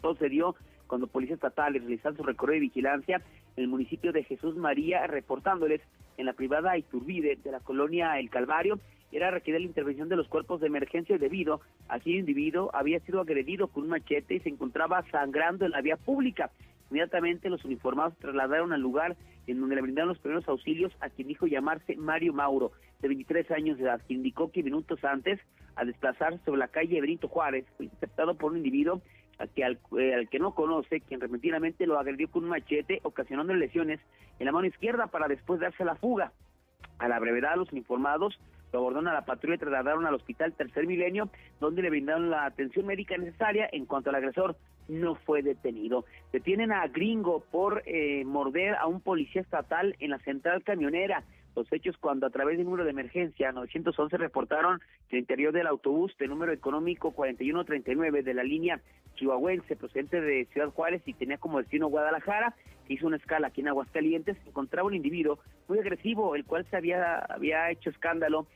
Todo 0.00 0.14
se 0.14 0.30
dio 0.30 0.54
cuando 0.86 1.06
policías 1.06 1.36
estatales 1.36 1.82
realizaron 1.82 2.16
su 2.16 2.22
recorrido 2.22 2.54
de 2.54 2.60
vigilancia 2.60 3.20
en 3.56 3.64
el 3.64 3.68
municipio 3.68 4.12
de 4.12 4.24
Jesús 4.24 4.56
María, 4.56 5.06
reportándoles 5.06 5.82
en 6.16 6.26
la 6.26 6.32
privada 6.32 6.78
Iturbide 6.78 7.36
de 7.36 7.50
la 7.50 7.60
colonia 7.60 8.18
El 8.18 8.30
Calvario, 8.30 8.78
era 9.10 9.30
requerida 9.30 9.58
la 9.58 9.66
intervención 9.66 10.08
de 10.08 10.16
los 10.16 10.28
cuerpos 10.28 10.60
de 10.60 10.68
emergencia 10.68 11.18
debido 11.18 11.60
a 11.88 12.00
que 12.00 12.10
el 12.10 12.20
individuo 12.20 12.70
había 12.72 13.00
sido 13.00 13.20
agredido 13.20 13.68
con 13.68 13.84
un 13.84 13.90
machete 13.90 14.36
y 14.36 14.40
se 14.40 14.48
encontraba 14.48 15.04
sangrando 15.10 15.66
en 15.66 15.72
la 15.72 15.82
vía 15.82 15.96
pública. 15.96 16.50
Inmediatamente 16.92 17.48
los 17.48 17.64
uniformados 17.64 18.18
trasladaron 18.18 18.74
al 18.74 18.82
lugar 18.82 19.16
en 19.46 19.58
donde 19.58 19.76
le 19.76 19.80
brindaron 19.80 20.10
los 20.10 20.18
primeros 20.18 20.46
auxilios 20.46 20.92
a 21.00 21.08
quien 21.08 21.26
dijo 21.26 21.46
llamarse 21.46 21.96
Mario 21.96 22.34
Mauro, 22.34 22.72
de 23.00 23.08
23 23.08 23.50
años 23.50 23.78
de 23.78 23.84
edad, 23.84 24.02
que 24.06 24.12
indicó 24.12 24.52
que 24.52 24.62
minutos 24.62 25.02
antes, 25.02 25.40
al 25.74 25.86
desplazarse 25.86 26.44
sobre 26.44 26.58
la 26.58 26.68
calle 26.68 27.00
Benito 27.00 27.28
Juárez, 27.28 27.64
fue 27.78 27.86
interceptado 27.86 28.34
por 28.34 28.50
un 28.50 28.58
individuo 28.58 29.00
que 29.54 29.64
al, 29.64 29.78
eh, 29.98 30.14
al, 30.14 30.28
que 30.28 30.38
no 30.38 30.54
conoce, 30.54 31.00
quien 31.00 31.18
repentinamente 31.18 31.86
lo 31.86 31.98
agredió 31.98 32.30
con 32.30 32.44
un 32.44 32.50
machete, 32.50 33.00
ocasionando 33.04 33.54
lesiones 33.54 33.98
en 34.38 34.44
la 34.44 34.52
mano 34.52 34.66
izquierda 34.66 35.06
para 35.06 35.28
después 35.28 35.60
darse 35.60 35.86
la 35.86 35.96
fuga. 35.96 36.30
A 36.98 37.08
la 37.08 37.18
brevedad, 37.18 37.56
los 37.56 37.72
uniformados 37.72 38.38
lo 38.70 38.80
abordaron 38.80 39.08
a 39.08 39.14
la 39.14 39.24
patrulla 39.24 39.54
y 39.54 39.58
trasladaron 39.58 40.04
al 40.04 40.14
hospital 40.14 40.52
Tercer 40.52 40.86
Milenio, 40.86 41.30
donde 41.58 41.80
le 41.80 41.88
brindaron 41.88 42.28
la 42.28 42.44
atención 42.44 42.84
médica 42.84 43.16
necesaria. 43.16 43.66
En 43.72 43.86
cuanto 43.86 44.10
al 44.10 44.16
agresor, 44.16 44.56
no 44.88 45.14
fue 45.14 45.42
detenido. 45.42 46.04
Detienen 46.32 46.72
a 46.72 46.86
Gringo 46.88 47.44
por 47.50 47.82
eh, 47.86 48.24
morder 48.24 48.74
a 48.74 48.86
un 48.86 49.00
policía 49.00 49.42
estatal 49.42 49.96
en 50.00 50.10
la 50.10 50.18
central 50.20 50.62
camionera. 50.62 51.24
Los 51.54 51.70
hechos 51.72 51.96
cuando 51.98 52.26
a 52.26 52.30
través 52.30 52.56
del 52.56 52.64
número 52.64 52.84
de 52.84 52.90
emergencia 52.90 53.52
911 53.52 54.16
reportaron 54.16 54.80
que 55.08 55.16
el 55.16 55.20
interior 55.20 55.52
del 55.52 55.66
autobús 55.66 56.16
de 56.18 56.28
número 56.28 56.52
económico 56.52 57.10
4139 57.10 58.22
de 58.22 58.34
la 58.34 58.42
línea 58.42 58.80
chihuahuense 59.16 59.76
procedente 59.76 60.20
de 60.20 60.46
Ciudad 60.46 60.70
Juárez 60.70 61.02
y 61.04 61.12
tenía 61.12 61.36
como 61.36 61.58
destino 61.58 61.88
Guadalajara, 61.88 62.54
hizo 62.88 63.06
una 63.06 63.16
escala 63.16 63.48
aquí 63.48 63.60
en 63.60 63.68
Aguascalientes, 63.68 64.38
encontraba 64.46 64.88
un 64.88 64.94
individuo 64.94 65.38
muy 65.68 65.78
agresivo, 65.78 66.34
el 66.34 66.46
cual 66.46 66.66
se 66.70 66.76
había, 66.76 67.18
había 67.18 67.70
hecho 67.70 67.90
escándalo 67.90 68.46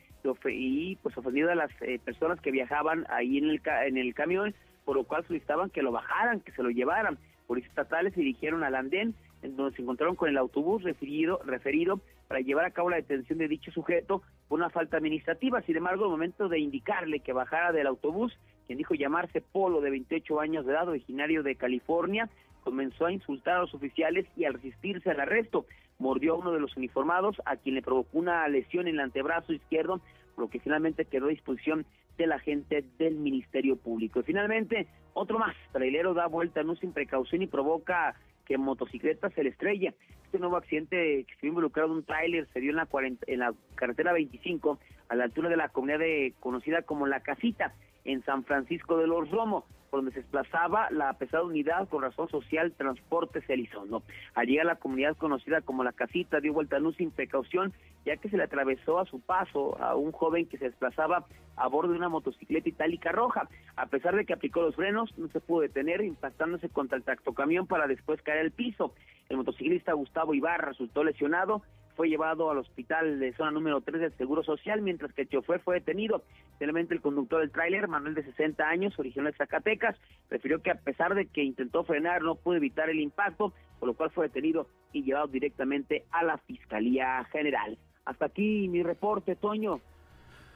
y 0.44 0.96
pues 0.96 1.16
ofendido 1.16 1.50
a 1.50 1.54
las 1.54 1.70
eh, 1.82 2.00
personas 2.04 2.40
que 2.40 2.50
viajaban 2.50 3.06
ahí 3.08 3.38
en 3.38 3.50
el, 3.50 3.62
en 3.86 3.96
el 3.96 4.14
camión, 4.14 4.54
por 4.86 4.96
lo 4.96 5.04
cual 5.04 5.26
solicitaban 5.26 5.68
que 5.68 5.82
lo 5.82 5.92
bajaran, 5.92 6.40
que 6.40 6.52
se 6.52 6.62
lo 6.62 6.70
llevaran. 6.70 7.18
Policías 7.48 7.70
estatales 7.70 8.14
se 8.14 8.20
dirigieron 8.20 8.62
al 8.62 8.76
andén, 8.76 9.14
en 9.42 9.56
donde 9.56 9.76
se 9.76 9.82
encontraron 9.82 10.14
con 10.14 10.28
el 10.28 10.38
autobús 10.38 10.84
referido, 10.84 11.40
referido 11.44 12.00
para 12.28 12.40
llevar 12.40 12.64
a 12.64 12.70
cabo 12.70 12.88
la 12.88 12.96
detención 12.96 13.38
de 13.38 13.48
dicho 13.48 13.72
sujeto, 13.72 14.22
por 14.48 14.58
una 14.58 14.70
falta 14.70 14.96
administrativa. 14.96 15.60
Sin 15.62 15.76
embargo, 15.76 16.04
al 16.04 16.10
momento 16.10 16.48
de 16.48 16.60
indicarle 16.60 17.18
que 17.18 17.32
bajara 17.32 17.72
del 17.72 17.88
autobús, 17.88 18.38
quien 18.66 18.78
dijo 18.78 18.94
llamarse 18.94 19.40
Polo, 19.40 19.80
de 19.80 19.90
28 19.90 20.40
años 20.40 20.64
de 20.64 20.72
edad, 20.72 20.88
originario 20.88 21.42
de 21.42 21.56
California, 21.56 22.30
comenzó 22.62 23.06
a 23.06 23.12
insultar 23.12 23.56
a 23.56 23.60
los 23.62 23.74
oficiales 23.74 24.26
y 24.36 24.44
al 24.44 24.54
resistirse 24.54 25.10
al 25.10 25.20
arresto, 25.20 25.66
mordió 25.98 26.34
a 26.34 26.38
uno 26.38 26.52
de 26.52 26.60
los 26.60 26.76
uniformados, 26.76 27.42
a 27.44 27.56
quien 27.56 27.74
le 27.74 27.82
provocó 27.82 28.18
una 28.18 28.46
lesión 28.48 28.86
en 28.86 28.94
el 28.94 29.00
antebrazo 29.00 29.52
izquierdo, 29.52 30.00
lo 30.36 30.48
que 30.48 30.60
finalmente 30.60 31.06
quedó 31.06 31.26
a 31.26 31.30
disposición 31.30 31.86
de 32.16 32.26
la 32.26 32.38
gente 32.38 32.84
del 32.98 33.16
Ministerio 33.16 33.76
Público. 33.76 34.20
Y 34.20 34.24
finalmente, 34.24 34.86
otro 35.14 35.38
más, 35.38 35.54
trailero 35.72 36.14
da 36.14 36.26
vuelta 36.26 36.62
no 36.62 36.76
sin 36.76 36.92
precaución 36.92 37.42
y 37.42 37.46
provoca 37.46 38.14
que 38.44 38.58
motocicleta 38.58 39.30
se 39.30 39.42
le 39.42 39.50
estrella. 39.50 39.92
Este 40.24 40.38
nuevo 40.38 40.56
accidente 40.56 41.24
que 41.24 41.34
se 41.40 41.46
involucrado 41.46 41.92
un 41.92 42.04
tráiler 42.04 42.46
se 42.52 42.60
dio 42.60 42.70
en 42.70 42.76
la, 42.76 42.88
en 43.26 43.38
la 43.40 43.54
carretera 43.74 44.12
25 44.12 44.78
a 45.08 45.14
la 45.14 45.24
altura 45.24 45.48
de 45.48 45.56
la 45.56 45.68
comunidad 45.68 46.00
conocida 46.40 46.82
como 46.82 47.06
La 47.06 47.20
Casita 47.20 47.74
en 48.04 48.22
San 48.24 48.44
Francisco 48.44 48.96
de 48.98 49.06
los 49.06 49.30
Romos, 49.30 49.64
donde 49.90 50.12
se 50.12 50.20
desplazaba 50.20 50.90
la 50.90 51.12
pesada 51.14 51.44
unidad 51.44 51.88
con 51.88 52.02
razón 52.02 52.28
social 52.28 52.72
Transportes 52.72 53.48
Elizondo. 53.48 54.02
Al 54.34 54.46
llegar 54.46 54.66
a 54.66 54.74
la 54.74 54.76
comunidad 54.76 55.16
conocida 55.16 55.60
como 55.60 55.84
La 55.84 55.92
Casita, 55.92 56.40
dio 56.40 56.52
vuelta 56.52 56.76
a 56.76 56.80
luz 56.80 56.96
sin 56.96 57.10
precaución, 57.10 57.72
ya 58.04 58.16
que 58.16 58.28
se 58.28 58.36
le 58.36 58.44
atravesó 58.44 58.98
a 58.98 59.06
su 59.06 59.20
paso 59.20 59.80
a 59.80 59.94
un 59.96 60.12
joven 60.12 60.46
que 60.46 60.58
se 60.58 60.66
desplazaba 60.66 61.26
a 61.56 61.68
bordo 61.68 61.92
de 61.92 61.98
una 61.98 62.08
motocicleta 62.08 62.68
itálica 62.68 63.12
roja. 63.12 63.48
A 63.76 63.86
pesar 63.86 64.14
de 64.14 64.24
que 64.24 64.34
aplicó 64.34 64.62
los 64.62 64.76
frenos, 64.76 65.16
no 65.18 65.28
se 65.28 65.40
pudo 65.40 65.60
detener, 65.60 66.02
impactándose 66.02 66.68
contra 66.68 66.98
el 66.98 67.04
tractocamión 67.04 67.66
para 67.66 67.86
después 67.86 68.20
caer 68.22 68.40
al 68.40 68.50
piso. 68.50 68.92
El 69.28 69.38
motociclista 69.38 69.92
Gustavo 69.92 70.34
Ibarra 70.34 70.68
resultó 70.68 71.02
lesionado 71.02 71.62
fue 71.96 72.08
llevado 72.08 72.50
al 72.50 72.58
hospital 72.58 73.18
de 73.18 73.32
zona 73.32 73.50
número 73.50 73.80
3 73.80 74.00
del 74.00 74.16
Seguro 74.16 74.44
Social, 74.44 74.82
mientras 74.82 75.12
que 75.14 75.22
el 75.22 75.28
chofer 75.28 75.60
fue 75.60 75.76
detenido. 75.76 76.22
Finalmente, 76.58 76.94
el 76.94 77.00
conductor 77.00 77.40
del 77.40 77.50
tráiler, 77.50 77.88
Manuel 77.88 78.14
de 78.14 78.22
60 78.22 78.62
años, 78.68 78.98
original 78.98 79.32
de 79.32 79.38
Zacatecas, 79.38 79.96
refirió 80.28 80.60
que 80.62 80.70
a 80.70 80.76
pesar 80.76 81.14
de 81.14 81.26
que 81.26 81.42
intentó 81.42 81.84
frenar, 81.84 82.22
no 82.22 82.34
pudo 82.34 82.56
evitar 82.56 82.90
el 82.90 83.00
impacto, 83.00 83.52
por 83.80 83.88
lo 83.88 83.94
cual 83.94 84.10
fue 84.10 84.26
detenido 84.26 84.68
y 84.92 85.02
llevado 85.02 85.26
directamente 85.28 86.04
a 86.10 86.22
la 86.22 86.38
Fiscalía 86.38 87.24
General. 87.32 87.78
Hasta 88.04 88.26
aquí 88.26 88.68
mi 88.68 88.82
reporte, 88.82 89.34
Toño. 89.34 89.80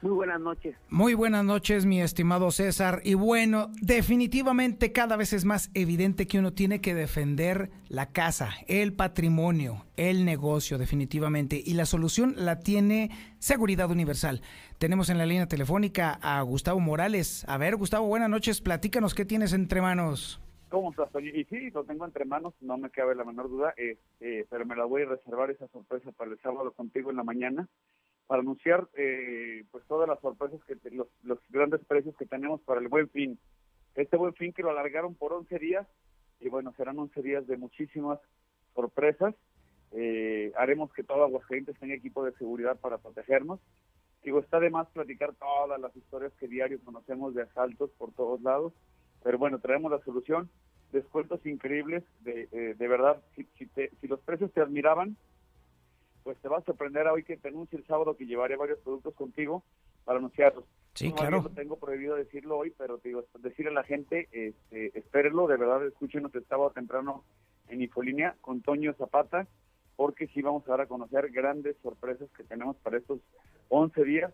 Muy 0.01 0.13
buenas 0.13 0.41
noches. 0.41 0.75
Muy 0.89 1.13
buenas 1.13 1.45
noches, 1.45 1.85
mi 1.85 2.01
estimado 2.01 2.49
César. 2.49 3.01
Y 3.03 3.13
bueno, 3.13 3.69
definitivamente 3.81 4.91
cada 4.91 5.15
vez 5.15 5.31
es 5.31 5.45
más 5.45 5.69
evidente 5.75 6.25
que 6.25 6.39
uno 6.39 6.53
tiene 6.53 6.81
que 6.81 6.95
defender 6.95 7.69
la 7.87 8.07
casa, 8.07 8.49
el 8.67 8.93
patrimonio, 8.93 9.85
el 9.97 10.25
negocio, 10.25 10.79
definitivamente. 10.79 11.61
Y 11.63 11.75
la 11.75 11.85
solución 11.85 12.33
la 12.35 12.59
tiene 12.59 13.11
Seguridad 13.37 13.91
Universal. 13.91 14.41
Tenemos 14.79 15.11
en 15.11 15.19
la 15.19 15.27
línea 15.27 15.47
telefónica 15.47 16.17
a 16.23 16.41
Gustavo 16.41 16.79
Morales. 16.79 17.45
A 17.47 17.59
ver, 17.59 17.75
Gustavo, 17.75 18.07
buenas 18.07 18.29
noches. 18.29 18.59
Platícanos 18.59 19.13
qué 19.13 19.25
tienes 19.25 19.53
entre 19.53 19.81
manos. 19.81 20.41
¿Cómo 20.69 20.89
estás, 20.89 21.09
Y 21.21 21.43
sí, 21.43 21.69
lo 21.71 21.83
tengo 21.83 22.05
entre 22.05 22.23
manos, 22.23 22.53
no 22.61 22.77
me 22.77 22.89
cabe 22.89 23.13
la 23.13 23.25
menor 23.25 23.49
duda, 23.49 23.73
eh, 23.75 23.97
eh, 24.21 24.45
pero 24.49 24.65
me 24.65 24.73
la 24.77 24.85
voy 24.85 25.01
a 25.01 25.05
reservar 25.09 25.51
esa 25.51 25.67
sorpresa 25.67 26.13
para 26.13 26.31
el 26.31 26.39
sábado 26.39 26.71
contigo 26.71 27.11
en 27.11 27.17
la 27.17 27.25
mañana 27.25 27.67
para 28.31 28.43
anunciar 28.43 28.87
eh, 28.93 29.65
pues 29.71 29.83
todas 29.87 30.07
las 30.07 30.17
sorpresas 30.21 30.63
que 30.63 30.77
los, 30.91 31.07
los 31.21 31.37
grandes 31.49 31.81
precios 31.83 32.15
que 32.15 32.25
tenemos 32.25 32.61
para 32.61 32.79
el 32.79 32.87
buen 32.87 33.09
fin. 33.09 33.37
Este 33.93 34.15
buen 34.15 34.33
fin 34.35 34.53
que 34.53 34.61
lo 34.61 34.69
alargaron 34.69 35.15
por 35.15 35.33
11 35.33 35.59
días 35.59 35.85
y 36.39 36.47
bueno, 36.47 36.73
serán 36.77 36.97
11 36.97 37.21
días 37.21 37.45
de 37.45 37.57
muchísimas 37.57 38.19
sorpresas. 38.73 39.35
Eh, 39.91 40.53
haremos 40.55 40.93
que 40.93 41.03
todo 41.03 41.25
Aguascalientes 41.25 41.77
tenga 41.77 41.93
equipo 41.93 42.23
de 42.23 42.31
seguridad 42.37 42.79
para 42.79 42.99
protegernos. 42.99 43.59
Digo, 44.23 44.39
está 44.39 44.61
de 44.61 44.69
más 44.69 44.87
platicar 44.91 45.33
todas 45.33 45.77
las 45.81 45.93
historias 45.97 46.31
que 46.39 46.47
diario 46.47 46.79
conocemos 46.85 47.35
de 47.35 47.41
asaltos 47.41 47.91
por 47.97 48.13
todos 48.13 48.41
lados, 48.41 48.71
pero 49.25 49.39
bueno, 49.39 49.59
traemos 49.59 49.91
la 49.91 49.99
solución. 50.05 50.49
Descuentos 50.93 51.45
increíbles, 51.45 52.05
de, 52.21 52.47
eh, 52.53 52.75
de 52.79 52.87
verdad, 52.87 53.21
si, 53.35 53.43
si, 53.57 53.69
si 53.99 54.07
los 54.07 54.21
precios 54.21 54.53
te 54.53 54.61
admiraban, 54.61 55.17
pues 56.23 56.37
te 56.39 56.47
va 56.47 56.57
a 56.57 56.63
sorprender 56.63 57.07
hoy 57.07 57.23
que 57.23 57.37
te 57.37 57.47
anuncie 57.47 57.77
el 57.77 57.85
sábado 57.85 58.15
que 58.15 58.25
llevaré 58.25 58.55
varios 58.55 58.79
productos 58.79 59.13
contigo 59.15 59.63
para 60.05 60.19
anunciarlos. 60.19 60.65
Sí, 60.93 61.11
claro. 61.13 61.49
tengo 61.55 61.77
prohibido 61.77 62.15
decirlo 62.15 62.57
hoy, 62.57 62.73
pero 62.77 62.97
te 62.97 63.09
digo, 63.09 63.23
decirle 63.39 63.71
a 63.71 63.75
la 63.75 63.83
gente, 63.83 64.27
este, 64.31 64.97
espérenlo, 64.97 65.47
de 65.47 65.57
verdad, 65.57 65.85
escúchenos 65.85 66.33
el 66.35 66.45
sábado 66.45 66.71
temprano 66.71 67.23
en 67.69 67.81
Infolínea 67.81 68.35
con 68.41 68.61
Toño 68.61 68.93
Zapata, 68.93 69.47
porque 69.95 70.27
sí 70.27 70.41
vamos 70.41 70.67
a 70.67 70.71
dar 70.71 70.81
a 70.81 70.87
conocer 70.87 71.31
grandes 71.31 71.77
sorpresas 71.81 72.29
que 72.31 72.43
tenemos 72.43 72.75
para 72.77 72.97
estos 72.97 73.19
11 73.69 74.03
días, 74.03 74.33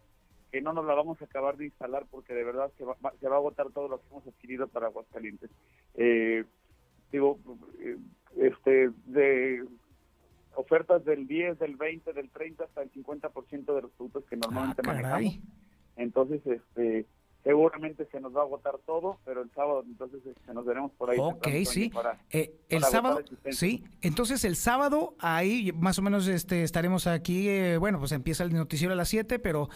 que 0.51 0.61
no 0.61 0.73
nos 0.73 0.85
la 0.85 0.95
vamos 0.95 1.21
a 1.21 1.25
acabar 1.25 1.57
de 1.57 1.65
instalar 1.65 2.05
porque 2.09 2.33
de 2.33 2.43
verdad 2.43 2.71
se 2.77 2.85
va, 2.85 2.95
se 3.19 3.27
va 3.27 3.35
a 3.35 3.39
agotar 3.39 3.69
todo 3.71 3.87
lo 3.87 3.99
que 3.99 4.07
hemos 4.09 4.25
adquirido 4.25 4.67
para 4.67 4.87
Aguascalientes. 4.87 5.51
Eh, 5.95 6.45
digo, 7.11 7.37
eh, 7.79 7.97
este, 8.37 8.91
de 9.05 9.65
ofertas 10.57 11.05
del 11.05 11.27
10, 11.27 11.59
del 11.59 11.75
20, 11.75 12.13
del 12.13 12.29
30 12.29 12.63
hasta 12.63 12.81
el 12.81 12.91
50% 12.91 13.75
de 13.75 13.81
los 13.81 13.91
productos 13.91 14.25
que 14.25 14.35
normalmente 14.35 14.81
ah, 14.83 14.87
manejamos. 14.87 15.39
Entonces, 15.95 16.41
este, 16.45 17.05
seguramente 17.43 18.07
se 18.11 18.19
nos 18.19 18.35
va 18.35 18.41
a 18.41 18.43
agotar 18.43 18.77
todo, 18.85 19.19
pero 19.23 19.43
el 19.43 19.51
sábado 19.51 19.83
entonces 19.85 20.19
este, 20.25 20.53
nos 20.53 20.65
veremos 20.65 20.91
por 20.93 21.11
ahí. 21.11 21.17
Ok, 21.19 21.47
sí. 21.65 21.91
Eh, 22.31 22.55
el 22.69 22.83
sábado, 22.83 23.21
sí. 23.51 23.83
Entonces 24.01 24.43
el 24.45 24.55
sábado 24.55 25.15
ahí 25.19 25.71
más 25.73 25.99
o 25.99 26.01
menos 26.01 26.27
este, 26.27 26.63
estaremos 26.63 27.05
aquí, 27.05 27.47
eh, 27.47 27.77
bueno, 27.77 27.99
pues 27.99 28.11
empieza 28.11 28.43
el 28.43 28.53
noticiero 28.53 28.93
a 28.93 28.97
las 28.97 29.09
7, 29.09 29.37
pero 29.39 29.69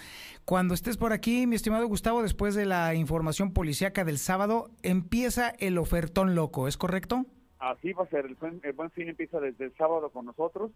cuando 0.46 0.74
estés 0.74 0.98
por 0.98 1.14
aquí, 1.14 1.46
mi 1.46 1.56
estimado 1.56 1.88
Gustavo, 1.88 2.24
después 2.24 2.56
de 2.56 2.66
la 2.66 2.96
información 2.96 3.54
policíaca 3.54 4.04
del 4.04 4.18
sábado, 4.18 4.72
empieza 4.82 5.54
el 5.60 5.78
ofertón 5.78 6.34
loco, 6.34 6.68
¿es 6.68 6.76
correcto? 6.78 7.28
Así 7.62 7.94
va 7.94 8.06
a 8.06 8.10
ser, 8.10 8.26
el 8.26 8.36
buen, 8.74 8.90
fin 8.90 9.08
empieza 9.08 9.40
desde 9.40 9.66
el 9.66 9.76
sábado 9.76 10.10
con 10.10 10.26
nosotros 10.26 10.72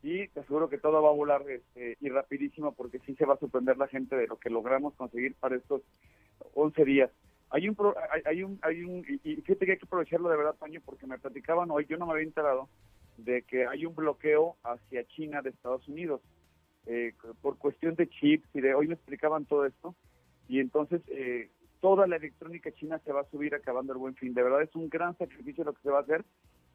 y 0.00 0.28
te 0.28 0.38
aseguro 0.38 0.68
que 0.70 0.78
todo 0.78 1.02
va 1.02 1.08
a 1.08 1.12
volar 1.12 1.42
este, 1.50 1.96
y 2.00 2.08
rapidísimo 2.08 2.72
porque 2.72 3.00
sí 3.00 3.16
se 3.16 3.26
va 3.26 3.34
a 3.34 3.38
sorprender 3.38 3.76
la 3.76 3.88
gente 3.88 4.14
de 4.14 4.28
lo 4.28 4.38
que 4.38 4.48
logramos 4.48 4.94
conseguir 4.94 5.34
para 5.34 5.56
estos 5.56 5.82
11 6.54 6.84
días. 6.84 7.10
Hay 7.50 7.68
un, 7.68 7.76
hay, 8.24 8.44
un, 8.44 8.60
hay 8.62 8.84
un, 8.84 9.04
y 9.24 9.36
fíjate 9.42 9.66
que 9.66 9.72
hay 9.72 9.78
que 9.78 9.86
aprovecharlo 9.86 10.28
de 10.28 10.36
verdad, 10.36 10.54
Toño, 10.54 10.80
porque 10.84 11.08
me 11.08 11.18
platicaban 11.18 11.68
hoy, 11.72 11.86
yo 11.86 11.96
no 11.96 12.06
me 12.06 12.12
había 12.12 12.24
enterado, 12.24 12.68
de 13.16 13.42
que 13.42 13.66
hay 13.66 13.84
un 13.84 13.96
bloqueo 13.96 14.54
hacia 14.62 15.04
China 15.08 15.42
de 15.42 15.50
Estados 15.50 15.88
Unidos 15.88 16.20
eh, 16.86 17.12
por 17.42 17.58
cuestión 17.58 17.96
de 17.96 18.08
chips 18.08 18.48
y 18.54 18.60
de 18.60 18.72
hoy 18.72 18.86
me 18.86 18.94
explicaban 18.94 19.46
todo 19.46 19.66
esto 19.66 19.96
y 20.48 20.60
entonces 20.60 21.02
eh, 21.08 21.50
toda 21.80 22.06
la 22.06 22.16
electrónica 22.16 22.72
china 22.72 22.98
se 23.04 23.12
va 23.12 23.22
a 23.22 23.30
subir 23.30 23.54
acabando 23.54 23.92
el 23.92 23.98
buen 23.98 24.14
fin. 24.14 24.34
De 24.34 24.42
verdad 24.42 24.62
es 24.62 24.74
un 24.74 24.88
gran 24.88 25.16
sacrificio 25.16 25.64
lo 25.64 25.72
que 25.72 25.82
se 25.82 25.90
va 25.90 25.98
a 25.98 26.02
hacer 26.02 26.24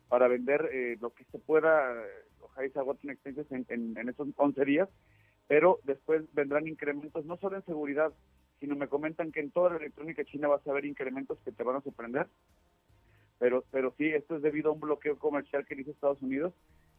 para 0.07 0.27
vender 0.27 0.69
eh, 0.71 0.97
lo 1.01 1.11
que 1.11 1.23
se 1.25 1.39
pueda, 1.39 1.93
ojalá 2.41 2.69
se 2.69 2.79
agoten 2.79 3.17
en, 3.23 3.65
en, 3.69 3.97
en 3.97 4.09
esos 4.09 4.27
11 4.35 4.65
días, 4.65 4.89
pero 5.47 5.79
después 5.83 6.23
vendrán 6.33 6.67
incrementos, 6.67 7.25
no 7.25 7.37
solo 7.37 7.57
en 7.57 7.65
seguridad, 7.65 8.13
sino 8.59 8.75
me 8.75 8.87
comentan 8.87 9.31
que 9.31 9.39
en 9.39 9.51
toda 9.51 9.71
la 9.71 9.77
electrónica 9.77 10.23
china 10.23 10.47
vas 10.47 10.65
a 10.65 10.71
haber 10.71 10.85
incrementos 10.85 11.39
que 11.43 11.51
te 11.51 11.63
van 11.63 11.77
a 11.77 11.81
sorprender. 11.81 12.27
Pero, 13.37 13.63
pero 13.69 13.93
sí, 13.97 14.07
esto 14.07 14.37
es 14.37 14.41
debido 14.41 14.69
a 14.69 14.73
un 14.73 14.79
bloqueo 14.79 15.17
comercial 15.19 15.65
que 15.65 15.75
hizo 15.75 15.91
Estados 15.91 16.21
Unidos 16.21 16.53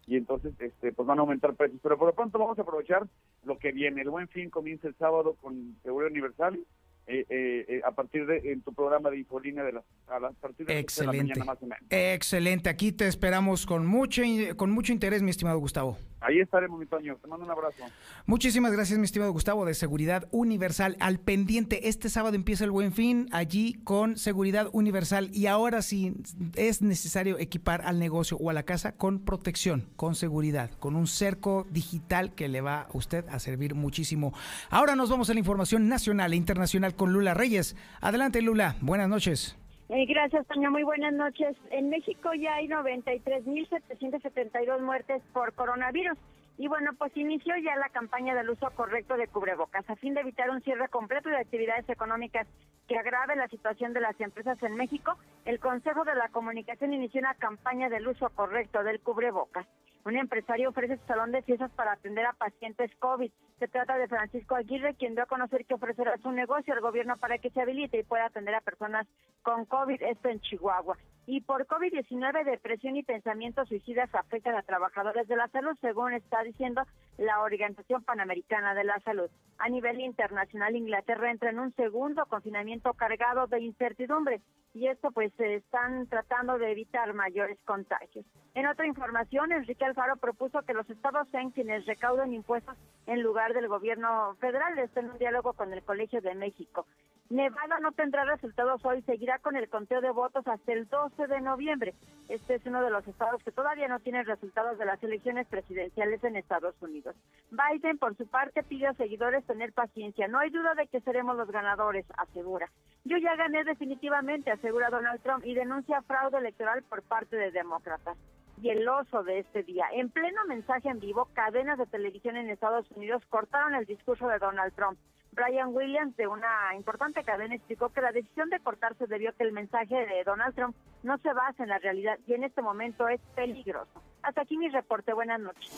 y 0.06 0.16
entonces 0.16 0.54
este 0.60 0.92
pues 0.92 1.06
van 1.06 1.18
a 1.18 1.22
aumentar 1.22 1.54
precios. 1.54 1.80
Pero 1.82 1.98
por 1.98 2.08
lo 2.08 2.14
pronto 2.14 2.38
vamos 2.38 2.58
a 2.58 2.62
aprovechar 2.62 3.08
lo 3.44 3.58
que 3.58 3.72
viene. 3.72 4.02
El 4.02 4.10
buen 4.10 4.28
fin 4.28 4.50
comienza 4.50 4.86
el 4.86 4.94
sábado 4.96 5.34
con 5.34 5.76
Seguridad 5.82 6.12
Universal 6.12 6.60
eh, 7.08 7.24
eh, 7.30 7.64
eh, 7.68 7.80
a 7.84 7.92
partir 7.92 8.26
de 8.26 8.52
en 8.52 8.62
tu 8.62 8.74
programa 8.74 9.10
de 9.10 9.18
Infolínea 9.18 9.62
de 9.62 9.78
a 10.08 10.30
partir 10.40 10.66
de, 10.66 10.78
Excelente. 10.80 11.16
la 11.16 11.22
mañana 11.22 11.44
más 11.44 11.62
o 11.62 11.66
menos. 11.66 11.84
Excelente, 11.88 12.68
aquí 12.68 12.90
te 12.90 13.06
esperamos 13.06 13.64
con 13.64 13.86
mucho 13.86 14.22
con 14.56 14.72
mucho 14.72 14.92
interés, 14.92 15.22
mi 15.22 15.30
estimado 15.30 15.58
Gustavo. 15.58 15.96
Ahí 16.20 16.40
estaremos, 16.40 16.78
mi 16.78 16.86
Toño. 16.86 17.16
Te 17.16 17.28
mando 17.28 17.44
un 17.44 17.50
abrazo. 17.50 17.84
Muchísimas 18.24 18.72
gracias, 18.72 18.98
mi 18.98 19.04
estimado 19.04 19.32
Gustavo, 19.32 19.66
de 19.66 19.74
Seguridad 19.74 20.26
Universal. 20.30 20.96
Al 20.98 21.20
pendiente, 21.20 21.88
este 21.88 22.08
sábado 22.08 22.34
empieza 22.34 22.64
el 22.64 22.70
buen 22.70 22.92
fin 22.92 23.28
allí 23.32 23.74
con 23.84 24.16
Seguridad 24.16 24.68
Universal. 24.72 25.30
Y 25.32 25.46
ahora 25.46 25.82
sí 25.82 26.14
es 26.54 26.80
necesario 26.80 27.38
equipar 27.38 27.82
al 27.82 27.98
negocio 27.98 28.38
o 28.38 28.50
a 28.50 28.54
la 28.54 28.62
casa 28.62 28.92
con 28.92 29.20
protección, 29.20 29.88
con 29.96 30.14
seguridad, 30.14 30.70
con 30.78 30.96
un 30.96 31.06
cerco 31.06 31.66
digital 31.70 32.34
que 32.34 32.48
le 32.48 32.62
va 32.62 32.82
a 32.82 32.88
usted 32.94 33.28
a 33.28 33.38
servir 33.38 33.74
muchísimo. 33.74 34.32
Ahora 34.70 34.96
nos 34.96 35.10
vamos 35.10 35.28
a 35.28 35.34
la 35.34 35.40
información 35.40 35.86
nacional 35.88 36.32
e 36.32 36.36
internacional 36.36 36.96
con 36.96 37.12
Lula 37.12 37.34
Reyes. 37.34 37.76
Adelante, 38.00 38.40
Lula. 38.40 38.76
Buenas 38.80 39.08
noches. 39.08 39.56
Eh, 39.88 40.04
gracias, 40.06 40.44
Toño. 40.48 40.72
Muy 40.72 40.82
buenas 40.82 41.12
noches. 41.12 41.56
En 41.70 41.90
México 41.90 42.34
ya 42.34 42.56
hay 42.56 42.66
93.772 42.66 44.80
muertes 44.80 45.22
por 45.32 45.52
coronavirus. 45.54 46.18
Y 46.58 46.66
bueno, 46.68 46.92
pues 46.98 47.14
inició 47.16 47.54
ya 47.58 47.76
la 47.76 47.90
campaña 47.90 48.34
del 48.34 48.50
uso 48.50 48.68
correcto 48.74 49.16
de 49.16 49.28
cubrebocas 49.28 49.88
a 49.88 49.94
fin 49.96 50.14
de 50.14 50.22
evitar 50.22 50.50
un 50.50 50.60
cierre 50.62 50.88
completo 50.88 51.28
de 51.28 51.36
actividades 51.36 51.88
económicas 51.88 52.48
que 52.88 52.98
agrave 52.98 53.36
la 53.36 53.46
situación 53.48 53.92
de 53.92 54.00
las 54.00 54.20
empresas 54.20 54.60
en 54.62 54.74
México. 54.74 55.16
El 55.44 55.60
Consejo 55.60 56.04
de 56.04 56.14
la 56.14 56.30
Comunicación 56.30 56.94
inició 56.94 57.20
una 57.20 57.34
campaña 57.34 57.88
del 57.88 58.08
uso 58.08 58.30
correcto 58.30 58.82
del 58.82 58.98
cubrebocas. 59.00 59.66
Un 60.06 60.16
empresario 60.16 60.68
ofrece 60.68 60.98
su 60.98 61.06
salón 61.06 61.32
de 61.32 61.42
fiestas 61.42 61.72
para 61.72 61.94
atender 61.94 62.24
a 62.26 62.32
pacientes 62.32 62.92
COVID. 63.00 63.28
Se 63.58 63.66
trata 63.66 63.98
de 63.98 64.06
Francisco 64.06 64.54
Aguirre, 64.54 64.94
quien 64.94 65.14
dio 65.14 65.24
a 65.24 65.26
conocer 65.26 65.66
que 65.66 65.74
ofrecerá 65.74 66.16
su 66.18 66.30
negocio 66.30 66.74
al 66.74 66.80
gobierno 66.80 67.16
para 67.16 67.38
que 67.38 67.50
se 67.50 67.60
habilite 67.60 67.98
y 67.98 68.04
pueda 68.04 68.26
atender 68.26 68.54
a 68.54 68.60
personas 68.60 69.08
con 69.42 69.64
COVID, 69.64 70.00
esto 70.02 70.28
en 70.28 70.40
Chihuahua. 70.42 70.96
Y 71.26 71.40
por 71.40 71.66
COVID-19, 71.66 72.44
depresión 72.44 72.96
y 72.96 73.02
pensamientos 73.02 73.68
suicidas 73.68 74.08
afectan 74.14 74.54
a 74.54 74.62
trabajadores 74.62 75.26
de 75.26 75.34
la 75.34 75.48
salud, 75.48 75.76
según 75.80 76.12
está 76.12 76.40
diciendo 76.44 76.82
la 77.18 77.40
Organización 77.40 78.04
Panamericana 78.04 78.74
de 78.74 78.84
la 78.84 79.00
Salud. 79.00 79.28
A 79.58 79.68
nivel 79.68 80.00
internacional, 80.00 80.76
Inglaterra 80.76 81.32
entra 81.32 81.50
en 81.50 81.58
un 81.58 81.74
segundo 81.74 82.26
confinamiento 82.26 82.92
cargado 82.92 83.48
de 83.48 83.60
incertidumbre 83.60 84.40
y 84.72 84.88
esto 84.88 85.10
pues 85.10 85.32
están 85.40 86.06
tratando 86.06 86.58
de 86.58 86.70
evitar 86.70 87.12
mayores 87.14 87.58
contagios. 87.64 88.26
En 88.54 88.66
otra 88.66 88.86
información, 88.86 89.50
Enrique 89.50 89.86
Alfaro 89.96 90.16
propuso 90.16 90.60
que 90.60 90.74
los 90.74 90.88
estados 90.90 91.26
sean 91.30 91.50
quienes 91.50 91.86
recauden 91.86 92.34
impuestos 92.34 92.76
en 93.06 93.22
lugar 93.22 93.54
del 93.54 93.66
gobierno 93.66 94.36
federal. 94.40 94.78
Esto 94.78 95.00
en 95.00 95.10
un 95.10 95.18
diálogo 95.18 95.54
con 95.54 95.72
el 95.72 95.82
Colegio 95.82 96.20
de 96.20 96.34
México. 96.34 96.86
Nevada 97.30 97.80
no 97.80 97.92
tendrá 97.92 98.24
resultados 98.24 98.84
hoy, 98.84 99.00
seguirá 99.02 99.38
con 99.38 99.56
el 99.56 99.70
conteo 99.70 100.02
de 100.02 100.10
votos 100.10 100.46
hasta 100.46 100.72
el 100.72 100.86
12 100.86 101.26
de 101.26 101.40
noviembre. 101.40 101.94
Este 102.28 102.56
es 102.56 102.66
uno 102.66 102.82
de 102.82 102.90
los 102.90 103.08
estados 103.08 103.42
que 103.42 103.52
todavía 103.52 103.88
no 103.88 103.98
tiene 104.00 104.22
resultados 104.22 104.78
de 104.78 104.84
las 104.84 105.02
elecciones 105.02 105.46
presidenciales 105.46 106.22
en 106.22 106.36
Estados 106.36 106.74
Unidos. 106.82 107.16
Biden, 107.50 107.96
por 107.96 108.14
su 108.18 108.26
parte, 108.26 108.62
pide 108.64 108.88
a 108.88 108.94
seguidores 108.94 109.46
tener 109.46 109.72
paciencia. 109.72 110.28
No 110.28 110.40
hay 110.40 110.50
duda 110.50 110.74
de 110.74 110.88
que 110.88 111.00
seremos 111.00 111.38
los 111.38 111.50
ganadores, 111.50 112.04
asegura. 112.18 112.70
Yo 113.04 113.16
ya 113.16 113.34
gané 113.34 113.64
definitivamente, 113.64 114.50
asegura 114.50 114.90
Donald 114.90 115.22
Trump, 115.22 115.44
y 115.46 115.54
denuncia 115.54 116.02
fraude 116.02 116.36
electoral 116.36 116.82
por 116.82 117.02
parte 117.02 117.36
de 117.36 117.50
demócratas 117.50 118.18
y 118.62 118.70
el 118.70 118.88
oso 118.88 119.22
de 119.22 119.40
este 119.40 119.62
día. 119.62 119.86
En 119.92 120.10
pleno 120.10 120.44
mensaje 120.46 120.88
en 120.88 121.00
vivo, 121.00 121.28
cadenas 121.34 121.78
de 121.78 121.86
televisión 121.86 122.36
en 122.36 122.50
Estados 122.50 122.90
Unidos 122.92 123.22
cortaron 123.28 123.74
el 123.74 123.86
discurso 123.86 124.28
de 124.28 124.38
Donald 124.38 124.74
Trump. 124.74 124.98
Brian 125.32 125.74
Williams, 125.74 126.16
de 126.16 126.26
una 126.26 126.74
importante 126.74 127.22
cadena, 127.22 127.54
explicó 127.54 127.90
que 127.90 128.00
la 128.00 128.10
decisión 128.10 128.48
de 128.48 128.58
cortarse 128.60 129.06
debió 129.06 129.34
que 129.34 129.44
el 129.44 129.52
mensaje 129.52 129.94
de 129.94 130.24
Donald 130.24 130.54
Trump 130.54 130.74
no 131.02 131.18
se 131.18 131.32
basa 131.32 131.62
en 131.62 131.68
la 131.68 131.78
realidad 131.78 132.18
y 132.26 132.32
en 132.32 132.44
este 132.44 132.62
momento 132.62 133.06
es 133.08 133.20
peligroso. 133.34 133.90
Hasta 134.22 134.40
aquí 134.40 134.56
mi 134.56 134.68
reporte. 134.70 135.12
Buenas 135.12 135.40
noches. 135.40 135.70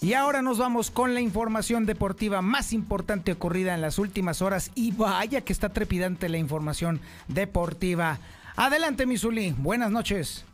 Y 0.00 0.14
ahora 0.14 0.42
nos 0.42 0.58
vamos 0.58 0.90
con 0.90 1.14
la 1.14 1.20
información 1.20 1.84
deportiva 1.84 2.40
más 2.40 2.72
importante 2.72 3.32
ocurrida 3.32 3.74
en 3.74 3.80
las 3.80 3.98
últimas 3.98 4.42
horas. 4.42 4.70
Y 4.74 4.92
vaya 4.92 5.40
que 5.40 5.52
está 5.52 5.70
trepidante 5.70 6.28
la 6.28 6.38
información 6.38 7.00
deportiva. 7.26 8.18
Adelante, 8.58 9.06
Misuli. 9.06 9.54
Buenas 9.56 9.92
noches. 9.92 10.44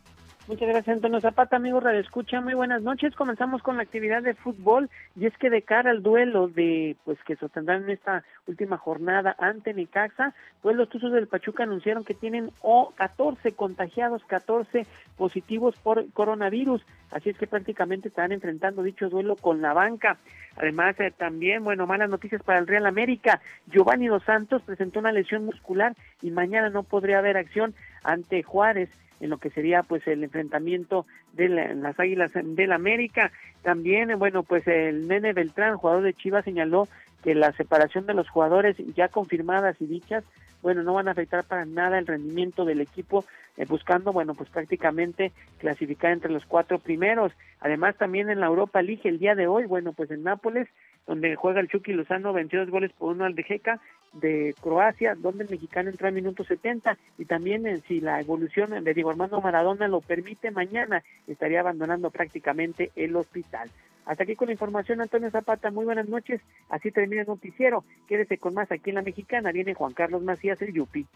Muchas 0.47 0.69
gracias, 0.69 0.97
Antonio 0.97 1.19
Zapata, 1.21 1.55
amigo 1.55 1.79
Radio 1.79 1.99
Escucha. 1.99 2.39
Muy 2.39 2.53
buenas 2.53 2.83
noches. 2.83 3.15
Comenzamos 3.15 3.63
con 3.63 3.77
la 3.77 3.81
actividad 3.81 4.21
de 4.21 4.35
fútbol 4.35 4.91
y 5.15 5.25
es 5.25 5.35
que 5.39 5.49
de 5.49 5.63
cara 5.63 5.89
al 5.89 6.03
duelo 6.03 6.47
de 6.47 6.95
pues 7.03 7.17
que 7.25 7.35
sostendrán 7.35 7.85
en 7.85 7.89
esta 7.89 8.23
última 8.45 8.77
jornada 8.77 9.35
ante 9.39 9.73
Necaxa, 9.73 10.35
pues 10.61 10.75
los 10.75 10.87
Tuzos 10.87 11.11
del 11.13 11.27
Pachuca 11.27 11.63
anunciaron 11.63 12.03
que 12.03 12.13
tienen 12.13 12.51
o 12.61 12.93
14 12.95 13.53
contagiados, 13.53 14.23
14 14.25 14.85
positivos 15.17 15.75
por 15.77 16.07
coronavirus. 16.11 16.85
Así 17.09 17.31
es 17.31 17.37
que 17.39 17.47
prácticamente 17.47 18.09
estarán 18.09 18.31
enfrentando 18.31 18.83
dicho 18.83 19.09
duelo 19.09 19.37
con 19.37 19.63
la 19.63 19.73
banca. 19.73 20.17
Además, 20.57 20.99
eh, 20.99 21.11
también, 21.17 21.63
bueno, 21.63 21.87
malas 21.87 22.09
noticias 22.09 22.43
para 22.43 22.59
el 22.59 22.67
Real 22.67 22.85
América. 22.85 23.41
Giovanni 23.65 24.05
Dos 24.05 24.23
Santos 24.23 24.61
presentó 24.61 24.99
una 24.99 25.11
lesión 25.11 25.43
muscular 25.43 25.95
y 26.21 26.29
mañana 26.29 26.69
no 26.69 26.83
podría 26.83 27.17
haber 27.17 27.35
acción 27.35 27.73
ante 28.03 28.43
Juárez 28.43 28.91
en 29.19 29.29
lo 29.29 29.37
que 29.37 29.49
sería 29.49 29.83
pues 29.83 30.05
el 30.07 30.23
enfrentamiento 30.23 31.05
de 31.33 31.49
las 31.49 31.99
Águilas 31.99 32.31
del 32.33 32.71
América. 32.71 33.31
También, 33.63 34.17
bueno, 34.19 34.43
pues 34.43 34.67
el 34.67 35.07
Nene 35.07 35.33
Beltrán, 35.33 35.77
jugador 35.77 36.03
de 36.03 36.13
Chivas, 36.13 36.45
señaló 36.45 36.87
que 37.23 37.35
la 37.35 37.51
separación 37.53 38.05
de 38.05 38.13
los 38.13 38.29
jugadores 38.29 38.77
ya 38.95 39.07
confirmadas 39.07 39.75
y 39.79 39.87
dichas, 39.87 40.23
bueno, 40.61 40.83
no 40.83 40.93
van 40.93 41.07
a 41.07 41.11
afectar 41.11 41.43
para 41.43 41.65
nada 41.65 41.97
el 41.97 42.07
rendimiento 42.07 42.65
del 42.65 42.81
equipo, 42.81 43.25
eh, 43.57 43.65
buscando, 43.67 44.11
bueno, 44.11 44.33
pues 44.33 44.49
prácticamente 44.49 45.31
clasificar 45.59 46.11
entre 46.11 46.31
los 46.31 46.45
cuatro 46.45 46.79
primeros. 46.79 47.31
Además, 47.59 47.95
también 47.97 48.29
en 48.29 48.39
la 48.39 48.47
Europa 48.47 48.81
League 48.81 49.01
el 49.05 49.19
día 49.19 49.35
de 49.35 49.47
hoy, 49.47 49.65
bueno, 49.65 49.93
pues 49.93 50.11
en 50.11 50.23
Nápoles, 50.23 50.67
donde 51.07 51.35
juega 51.35 51.59
el 51.59 51.69
Chucky 51.69 51.93
Lozano, 51.93 52.33
22 52.33 52.69
goles 52.69 52.91
por 52.93 53.13
uno 53.13 53.25
al 53.25 53.35
de 53.35 53.43
Jeca, 53.43 53.79
de 54.13 54.55
Croacia, 54.61 55.15
donde 55.15 55.43
el 55.43 55.49
mexicano 55.49 55.89
entra 55.89 56.09
en 56.09 56.15
minuto 56.15 56.43
70 56.43 56.97
y 57.17 57.25
también 57.25 57.67
en, 57.67 57.81
si 57.83 57.99
la 57.99 58.19
evolución 58.19 58.83
de 58.83 58.93
Diego 58.93 59.09
Armando 59.09 59.41
Maradona 59.41 59.87
lo 59.87 60.01
permite, 60.01 60.51
mañana 60.51 61.03
estaría 61.27 61.59
abandonando 61.59 62.09
prácticamente 62.11 62.91
el 62.95 63.15
hospital. 63.15 63.69
Hasta 64.05 64.23
aquí 64.23 64.35
con 64.35 64.47
la 64.47 64.53
información, 64.53 65.01
Antonio 65.01 65.31
Zapata. 65.31 65.71
Muy 65.71 65.85
buenas 65.85 66.07
noches. 66.07 66.39
Así 66.69 66.91
termina 66.91 67.21
el 67.21 67.27
noticiero. 67.27 67.83
Quédese 68.07 68.37
con 68.37 68.53
más 68.53 68.71
aquí 68.71 68.91
en 68.91 68.97
la 68.97 69.01
mexicana. 69.01 69.51
Viene 69.51 69.73
Juan 69.73 69.93
Carlos 69.93 70.21
Macías, 70.21 70.61
el 70.61 70.73
Yupi. 70.73 71.07